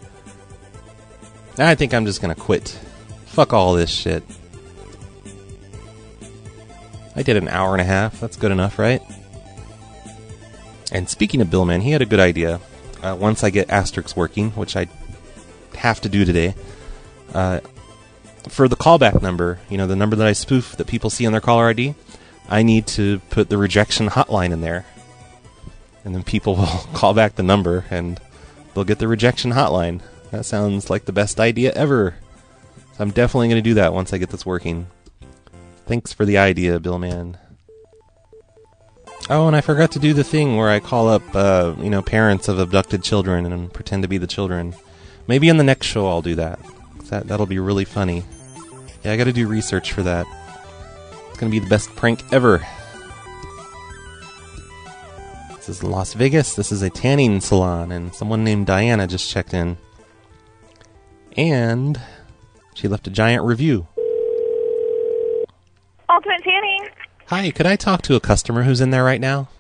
I 1.59 1.75
think 1.75 1.93
I'm 1.93 2.07
just 2.07 2.23
gonna 2.23 2.35
quit. 2.35 2.81
Fuck 3.27 3.53
all 3.53 3.75
this 3.75 3.91
shit. 3.91 4.23
I 7.15 7.23
did 7.23 7.37
an 7.37 7.49
hour 7.49 7.73
and 7.73 7.83
a 7.83 7.85
half. 7.85 8.19
That's 8.21 8.39
good 8.39 8.53
enough, 8.53 8.79
right? 8.79 9.03
And 10.93 11.11
speaking 11.11 11.43
of 11.43 11.51
Billman, 11.51 11.83
he 11.83 11.91
had 11.91 12.01
a 12.01 12.07
good 12.07 12.21
idea. 12.21 12.59
Uh, 13.03 13.17
once 13.21 13.45
I 13.45 13.51
get 13.51 13.69
Asterisk 13.69 14.17
working, 14.17 14.51
which 14.53 14.77
I 14.77 14.87
have 15.75 16.01
to 16.03 16.09
do 16.09 16.25
today, 16.25 16.55
uh, 17.35 17.61
for 18.49 18.69
the 18.69 18.77
callback 18.77 19.23
number, 19.23 19.59
you 19.69 19.79
know, 19.79 19.87
the 19.87 19.97
number 19.97 20.17
that 20.17 20.27
I 20.27 20.33
spoof 20.33 20.77
that 20.77 20.87
people 20.87 21.11
see 21.11 21.27
on 21.27 21.33
their 21.33 21.41
caller 21.41 21.69
ID, 21.69 21.95
I 22.49 22.63
need 22.63 22.87
to 22.89 23.21
put 23.31 23.49
the 23.49 23.59
rejection 23.59 24.09
hotline 24.09 24.53
in 24.53 24.61
there. 24.61 24.85
And 26.05 26.15
then 26.15 26.23
people 26.23 26.57
will 26.57 26.87
call 26.93 27.15
back 27.15 27.37
the 27.37 27.43
number 27.43 27.85
and 27.91 28.21
they'll 28.75 28.85
get 28.85 28.99
the 28.99 29.09
rejection 29.09 29.53
hotline. 29.53 30.01
That 30.31 30.45
sounds 30.45 30.91
like 30.91 31.05
the 31.05 31.13
best 31.13 31.39
idea 31.39 31.73
ever. 31.73 32.17
So 32.95 33.05
I'm 33.05 33.11
definitely 33.11 33.49
going 33.49 33.63
to 33.63 33.71
do 33.71 33.75
that 33.75 33.93
once 33.93 34.13
I 34.13 34.19
get 34.19 34.31
this 34.31 34.47
working. 34.47 34.87
Thanks 35.87 36.13
for 36.13 36.25
the 36.25 36.39
idea, 36.39 36.81
Billman. 36.81 37.39
Oh, 39.31 39.47
and 39.47 39.55
I 39.55 39.61
forgot 39.61 39.93
to 39.93 39.99
do 39.99 40.15
the 40.15 40.25
thing 40.25 40.57
where 40.57 40.69
I 40.69 40.81
call 40.81 41.09
up, 41.09 41.23
uh, 41.35 41.75
you 41.79 41.91
know, 41.91 42.03
parents 42.03 42.49
of 42.49 42.59
abducted 42.59 43.03
children 43.03 43.47
and 43.47 43.73
pretend 43.73 44.03
to 44.03 44.09
be 44.09 44.19
the 44.19 44.27
children. 44.27 44.75
Maybe 45.27 45.49
in 45.49 45.59
the 45.59 45.65
next 45.65 45.87
show 45.87 46.09
I'll 46.09 46.23
do 46.23 46.35
that. 46.35 46.59
That 47.13 47.29
that'll 47.29 47.45
be 47.45 47.59
really 47.59 47.85
funny. 47.85 48.25
Yeah, 49.05 49.13
I 49.13 49.19
got 49.19 49.25
to 49.25 49.35
do 49.35 49.47
research 49.47 49.93
for 49.93 50.03
that. 50.03 50.27
It's 51.29 51.39
gonna 51.39 51.51
be 51.51 51.59
the 51.59 51.69
best 51.69 51.95
prank 51.95 52.23
ever. 52.33 52.67
This 55.57 55.69
is 55.69 55.85
Las 55.85 56.15
Vegas. 56.15 56.55
This 56.55 56.73
is 56.73 56.81
a 56.81 56.89
tanning 56.89 57.43
salon, 57.43 57.93
and 57.93 58.15
someone 58.15 58.45
named 58.45 58.65
Diana 58.65 59.07
just 59.07 59.29
checked 59.29 59.53
in. 59.53 59.77
And 61.37 62.01
she 62.73 62.89
left 62.89 63.07
a 63.07 63.11
giant 63.11 63.45
review. 63.45 63.87
Ultimate 66.09 66.43
Tanning. 66.43 66.89
Hi, 67.27 67.51
could 67.51 67.67
I 67.67 67.77
talk 67.77 68.01
to 68.03 68.15
a 68.17 68.21
customer 68.21 68.63
who's 68.63 68.81
in 68.81 68.89
there 68.89 69.05
right 69.05 69.21
now? 69.21 69.51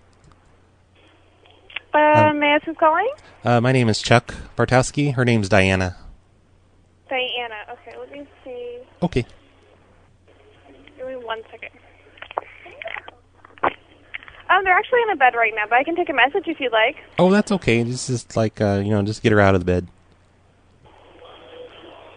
Uh, 1.92 2.32
may 2.32 2.46
I 2.46 2.55
ask 2.55 2.64
who's 2.64 2.78
calling? 2.78 3.11
Uh, 3.44 3.61
my 3.61 3.72
name 3.72 3.90
is 3.90 4.00
Chuck 4.00 4.34
Bartowski. 4.57 5.12
Her 5.12 5.26
name's. 5.26 5.50
Diana. 5.50 5.98
Okay, 7.72 7.96
let 7.98 8.12
me 8.12 8.26
see. 8.44 8.78
Okay. 9.03 9.24
Give 10.96 11.07
me 11.09 11.16
one 11.16 11.42
second. 11.50 11.70
Um, 14.50 14.64
they're 14.64 14.74
actually 14.76 15.00
in 15.03 15.11
a 15.11 15.16
bed 15.16 15.34
right 15.34 15.53
now, 15.55 15.64
but 15.68 15.76
I 15.78 15.84
can 15.84 15.96
take 15.96 16.11
a 16.11 16.12
message 16.12 16.44
if 16.46 16.61
you'd 16.61 16.72
like. 16.72 16.96
Oh, 17.18 17.30
that's 17.30 17.50
okay. 17.53 17.82
Just, 17.84 18.07
just 18.09 18.36
like, 18.36 18.61
uh, 18.61 18.82
you 18.84 18.90
know, 18.90 19.03
just 19.03 19.22
get 19.22 19.32
her 19.32 19.40
out 19.40 19.55
of 19.55 19.61
the 19.62 19.64
bed. 19.64 19.88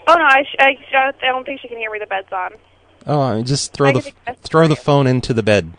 Oh 0.08 0.14
no, 0.16 0.24
I, 0.24 0.44
sh- 0.44 0.56
I, 0.60 0.74
sh- 0.76 1.16
I 1.24 1.26
don't 1.28 1.46
think 1.46 1.62
she 1.62 1.68
can 1.68 1.78
hear 1.78 1.90
me. 1.92 1.98
The 2.00 2.06
bed's 2.06 2.32
on. 2.32 2.52
Oh, 3.08 3.42
just 3.42 3.74
throw 3.74 3.90
I 3.90 3.94
the 3.94 4.02
can 4.02 4.12
take 4.12 4.16
a 4.28 4.30
message 4.32 4.44
throw 4.44 4.68
the 4.68 4.76
phone 4.76 5.08
into 5.08 5.34
the 5.34 5.42
bed. 5.44 5.74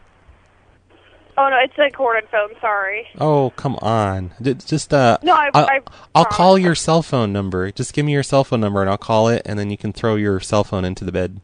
Oh 1.38 1.48
no, 1.50 1.56
it's 1.62 1.74
a 1.78 1.90
corded 1.94 2.28
phone. 2.30 2.48
Sorry. 2.60 3.06
Oh, 3.20 3.50
come 3.56 3.76
on. 3.76 4.32
Just 4.40 4.94
uh 4.94 5.18
No, 5.22 5.34
I- 5.34 5.50
I'll, 5.52 5.66
I 5.66 5.80
I'll 6.14 6.24
call 6.24 6.56
your 6.58 6.74
cell 6.74 7.02
phone 7.02 7.32
number. 7.32 7.70
Just 7.70 7.92
give 7.92 8.06
me 8.06 8.12
your 8.12 8.22
cell 8.22 8.42
phone 8.44 8.60
number 8.60 8.80
and 8.80 8.88
I'll 8.88 8.96
call 8.96 9.28
it 9.28 9.42
and 9.44 9.58
then 9.58 9.70
you 9.70 9.76
can 9.76 9.92
throw 9.92 10.16
your 10.16 10.40
cell 10.40 10.64
phone 10.64 10.84
into 10.86 11.04
the 11.04 11.12
bed. 11.12 11.40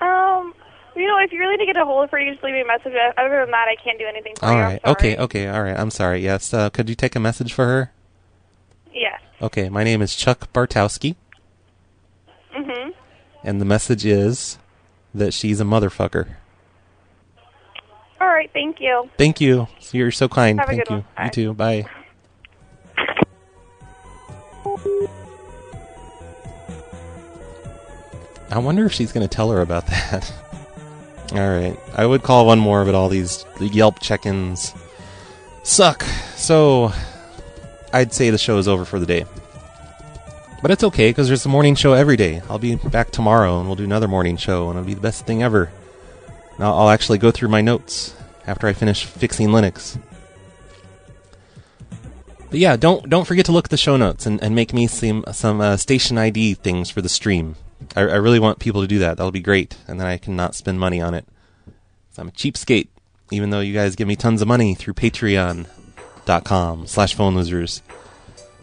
Um, 0.00 0.54
you 0.94 1.06
know, 1.06 1.18
if 1.18 1.30
you 1.32 1.38
really 1.38 1.56
need 1.56 1.66
to 1.66 1.72
get 1.72 1.80
a 1.80 1.84
hold 1.84 2.04
of 2.04 2.10
her, 2.10 2.18
you 2.18 2.32
just 2.32 2.42
leave 2.42 2.54
me 2.54 2.62
a 2.62 2.66
message. 2.66 2.94
Other 3.18 3.40
than 3.40 3.50
that, 3.50 3.68
I 3.68 3.76
can't 3.84 3.98
do 3.98 4.06
anything 4.06 4.34
for 4.36 4.46
All 4.46 4.52
you. 4.54 4.58
right. 4.60 4.80
Okay, 4.86 5.16
okay. 5.18 5.46
All 5.48 5.62
right. 5.62 5.78
I'm 5.78 5.90
sorry. 5.90 6.20
Yes. 6.20 6.54
Uh, 6.54 6.70
could 6.70 6.88
you 6.88 6.94
take 6.94 7.14
a 7.14 7.20
message 7.20 7.52
for 7.52 7.66
her? 7.66 7.92
Yes. 8.94 9.20
Okay. 9.42 9.68
My 9.68 9.84
name 9.84 10.00
is 10.00 10.14
Chuck 10.14 10.50
Bartowski 10.54 11.16
Mhm. 12.56 12.94
and 13.44 13.60
the 13.60 13.66
message 13.66 14.06
is 14.06 14.56
that 15.14 15.34
she's 15.34 15.60
a 15.60 15.64
motherfucker. 15.64 16.36
All 18.20 18.28
right. 18.28 18.50
Thank 18.52 18.80
you. 18.80 19.08
Thank 19.18 19.40
you. 19.40 19.68
You're 19.92 20.10
so 20.10 20.28
kind. 20.28 20.58
Have 20.58 20.68
Thank 20.68 20.88
you. 20.88 20.96
one. 20.96 21.04
Bye. 21.16 21.24
You 21.24 21.30
too. 21.30 21.54
Bye. 21.54 21.84
I 28.50 28.58
wonder 28.58 28.86
if 28.86 28.92
she's 28.92 29.12
going 29.12 29.26
to 29.26 29.34
tell 29.34 29.50
her 29.50 29.60
about 29.60 29.86
that. 29.88 30.32
all 31.32 31.38
right. 31.38 31.76
I 31.94 32.06
would 32.06 32.22
call 32.22 32.46
one 32.46 32.58
more, 32.58 32.84
but 32.84 32.94
all 32.94 33.08
these 33.08 33.44
Yelp 33.60 34.00
check-ins 34.00 34.74
suck. 35.62 36.02
So 36.36 36.92
I'd 37.92 38.12
say 38.12 38.30
the 38.30 38.38
show 38.38 38.58
is 38.58 38.68
over 38.68 38.84
for 38.84 38.98
the 38.98 39.06
day. 39.06 39.24
But 40.62 40.70
it's 40.70 40.84
okay 40.84 41.10
because 41.10 41.28
there's 41.28 41.44
a 41.44 41.48
morning 41.50 41.74
show 41.74 41.92
every 41.92 42.16
day. 42.16 42.40
I'll 42.48 42.58
be 42.58 42.76
back 42.76 43.10
tomorrow 43.10 43.58
and 43.58 43.68
we'll 43.68 43.76
do 43.76 43.84
another 43.84 44.08
morning 44.08 44.36
show 44.36 44.70
and 44.70 44.78
it'll 44.78 44.86
be 44.86 44.94
the 44.94 45.00
best 45.00 45.26
thing 45.26 45.42
ever. 45.42 45.70
I'll 46.58 46.90
actually 46.90 47.18
go 47.18 47.30
through 47.30 47.48
my 47.48 47.60
notes 47.60 48.14
after 48.46 48.66
I 48.66 48.72
finish 48.72 49.04
fixing 49.04 49.48
Linux. 49.48 49.98
But 52.50 52.60
yeah, 52.60 52.76
don't 52.76 53.08
don't 53.10 53.26
forget 53.26 53.46
to 53.46 53.52
look 53.52 53.66
at 53.66 53.70
the 53.70 53.76
show 53.76 53.96
notes 53.96 54.24
and, 54.24 54.42
and 54.42 54.54
make 54.54 54.72
me 54.72 54.86
some 54.86 55.24
some 55.32 55.60
uh, 55.60 55.76
station 55.76 56.16
ID 56.16 56.54
things 56.54 56.90
for 56.90 57.02
the 57.02 57.08
stream. 57.08 57.56
I, 57.94 58.02
I 58.02 58.16
really 58.16 58.38
want 58.38 58.58
people 58.58 58.80
to 58.82 58.86
do 58.86 58.98
that. 59.00 59.16
That'll 59.16 59.32
be 59.32 59.40
great, 59.40 59.76
and 59.86 60.00
then 60.00 60.06
I 60.06 60.16
can 60.16 60.36
not 60.36 60.54
spend 60.54 60.80
money 60.80 61.00
on 61.00 61.14
it. 61.14 61.26
So 62.12 62.22
I'm 62.22 62.28
a 62.28 62.32
cheapskate, 62.32 62.88
even 63.30 63.50
though 63.50 63.60
you 63.60 63.74
guys 63.74 63.96
give 63.96 64.08
me 64.08 64.16
tons 64.16 64.40
of 64.40 64.48
money 64.48 64.74
through 64.74 64.94
Patreon.com 64.94 66.86
slash 66.86 67.14
phone 67.14 67.34
losers. 67.34 67.82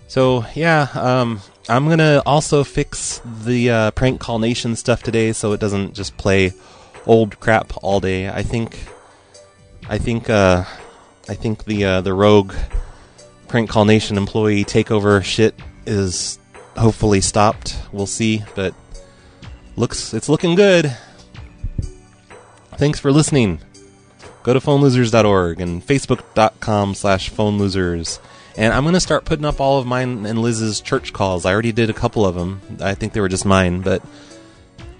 So 0.08 0.46
yeah, 0.56 0.88
um, 0.96 1.42
I'm 1.68 1.90
gonna 1.90 2.22
also 2.26 2.64
fix 2.64 3.22
the 3.26 3.70
uh, 3.70 3.92
prank 3.92 4.22
call 4.22 4.40
nation 4.40 4.76
stuff 4.76 5.04
today, 5.04 5.34
so 5.34 5.52
it 5.52 5.60
doesn't 5.60 5.94
just 5.94 6.18
play 6.18 6.54
old 7.06 7.40
crap 7.40 7.74
all 7.82 8.00
day. 8.00 8.30
I 8.30 8.44
think, 8.44 8.78
I 9.90 9.98
think, 9.98 10.30
uh, 10.30 10.64
I 11.30 11.34
think 11.36 11.66
the 11.66 11.86
uh, 11.86 12.02
the 12.02 12.14
rogue 12.14 12.54
prank 13.48 13.70
call 13.70 13.86
nation 13.86 14.18
employee 14.18 14.66
takeover 14.66 15.24
shit 15.24 15.56
is 15.86 16.40
hopefully 16.78 17.22
stopped. 17.22 17.78
We'll 17.92 18.08
see, 18.08 18.44
but 18.56 18.74
looks 19.76 20.14
it's 20.14 20.30
looking 20.30 20.56
good. 20.56 20.96
Thanks 22.78 23.00
for 23.00 23.12
listening. 23.12 23.60
Go 24.44 24.54
to 24.54 24.60
phonelosers.org 24.60 25.62
and 25.62 25.86
facebook.com 25.86 26.96
slash 26.96 27.32
phonelosers. 27.32 28.20
And 28.58 28.74
I'm 28.74 28.84
going 28.84 28.94
to 28.94 29.00
start 29.00 29.26
putting 29.26 29.46
up 29.46 29.62
all 29.62 29.80
of 29.80 29.88
mine 29.88 30.26
and 30.26 30.42
Liz's 30.42 30.82
church 30.82 31.14
calls. 31.14 31.46
I 31.46 31.54
already 31.54 31.72
did 31.72 31.90
a 31.90 31.94
couple 31.94 32.26
of 32.26 32.36
them. 32.36 32.62
I 32.82 32.94
think 32.94 33.14
they 33.14 33.22
were 33.22 33.30
just 33.30 33.46
mine, 33.46 33.82
but 33.82 34.04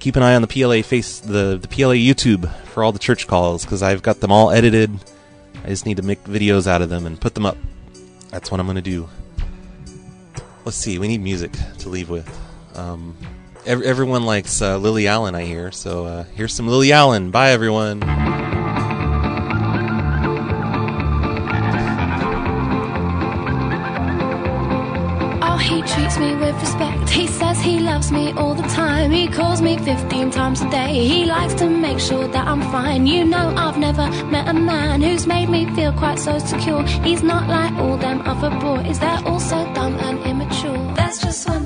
keep 0.04 0.18
an 0.18 0.22
eye 0.22 0.36
on 0.36 0.42
the 0.42 0.50
PLA 0.50 0.82
face, 0.82 1.22
the, 1.22 1.58
the 1.58 1.68
PLA 1.70 1.94
YouTube 1.94 2.54
for 2.66 2.84
all 2.84 2.92
the 2.92 3.00
church 3.00 3.26
calls 3.26 3.64
because 3.64 3.82
I've 3.82 4.02
got 4.02 4.20
them 4.20 4.34
all 4.34 4.52
edited. 4.52 4.92
I 5.64 5.70
just 5.70 5.86
need 5.86 5.96
to 5.96 6.04
make 6.04 6.22
videos 6.26 6.68
out 6.68 6.82
of 6.82 6.90
them 6.90 7.06
and 7.06 7.20
put 7.20 7.36
them 7.36 7.46
up. 7.46 7.56
That's 8.30 8.52
what 8.52 8.60
I'm 8.60 8.68
to 8.76 8.82
do. 8.82 9.08
Let's 10.66 10.76
see. 10.76 11.00
We 11.00 11.08
need 11.08 11.22
music 11.22 11.54
to 11.80 11.88
leave 11.88 12.10
with. 12.10 12.28
Um, 12.76 13.16
ev- 13.66 13.84
everyone 13.84 14.26
likes 14.26 14.62
uh, 14.62 14.78
Lily 14.78 15.08
Allen, 15.08 15.36
I 15.36 15.46
hear. 15.46 15.72
So 15.72 16.06
uh, 16.06 16.24
here's 16.36 16.54
some 16.54 16.68
Lily 16.68 16.92
Allen. 16.92 17.32
Bye, 17.32 17.52
everyone. 17.52 18.04
Oh, 25.42 25.58
he 25.62 25.82
treats 25.84 26.18
me 26.18 26.36
with 26.36 26.60
respect. 26.60 26.83
Me 28.12 28.34
all 28.34 28.54
the 28.54 28.64
time. 28.64 29.12
He 29.12 29.28
calls 29.28 29.62
me 29.62 29.78
15 29.78 30.32
times 30.32 30.62
a 30.62 30.70
day. 30.70 31.08
He 31.08 31.26
likes 31.26 31.54
to 31.56 31.70
make 31.70 32.00
sure 32.00 32.28
that 32.28 32.48
I'm 32.48 32.62
fine. 32.72 33.08
You 33.08 33.24
know, 33.24 33.54
I've 33.56 33.78
never 33.78 34.10
met 34.26 34.48
a 34.48 34.54
man 34.54 35.02
who's 35.02 35.26
made 35.26 35.50
me 35.50 35.66
feel 35.74 35.94
quite 35.94 36.20
so 36.20 36.38
secure. 36.40 36.84
He's 36.84 37.24
not 37.24 37.48
like 37.48 37.74
all 37.76 37.98
them 37.98 38.22
other 38.26 38.50
boys, 38.60 39.00
they're 39.00 39.24
all 39.26 39.40
so 39.40 39.58
dumb 39.74 39.96
and 39.96 40.20
immature. 40.26 40.94
That's 40.96 41.22
just 41.22 41.48
one 41.48 41.66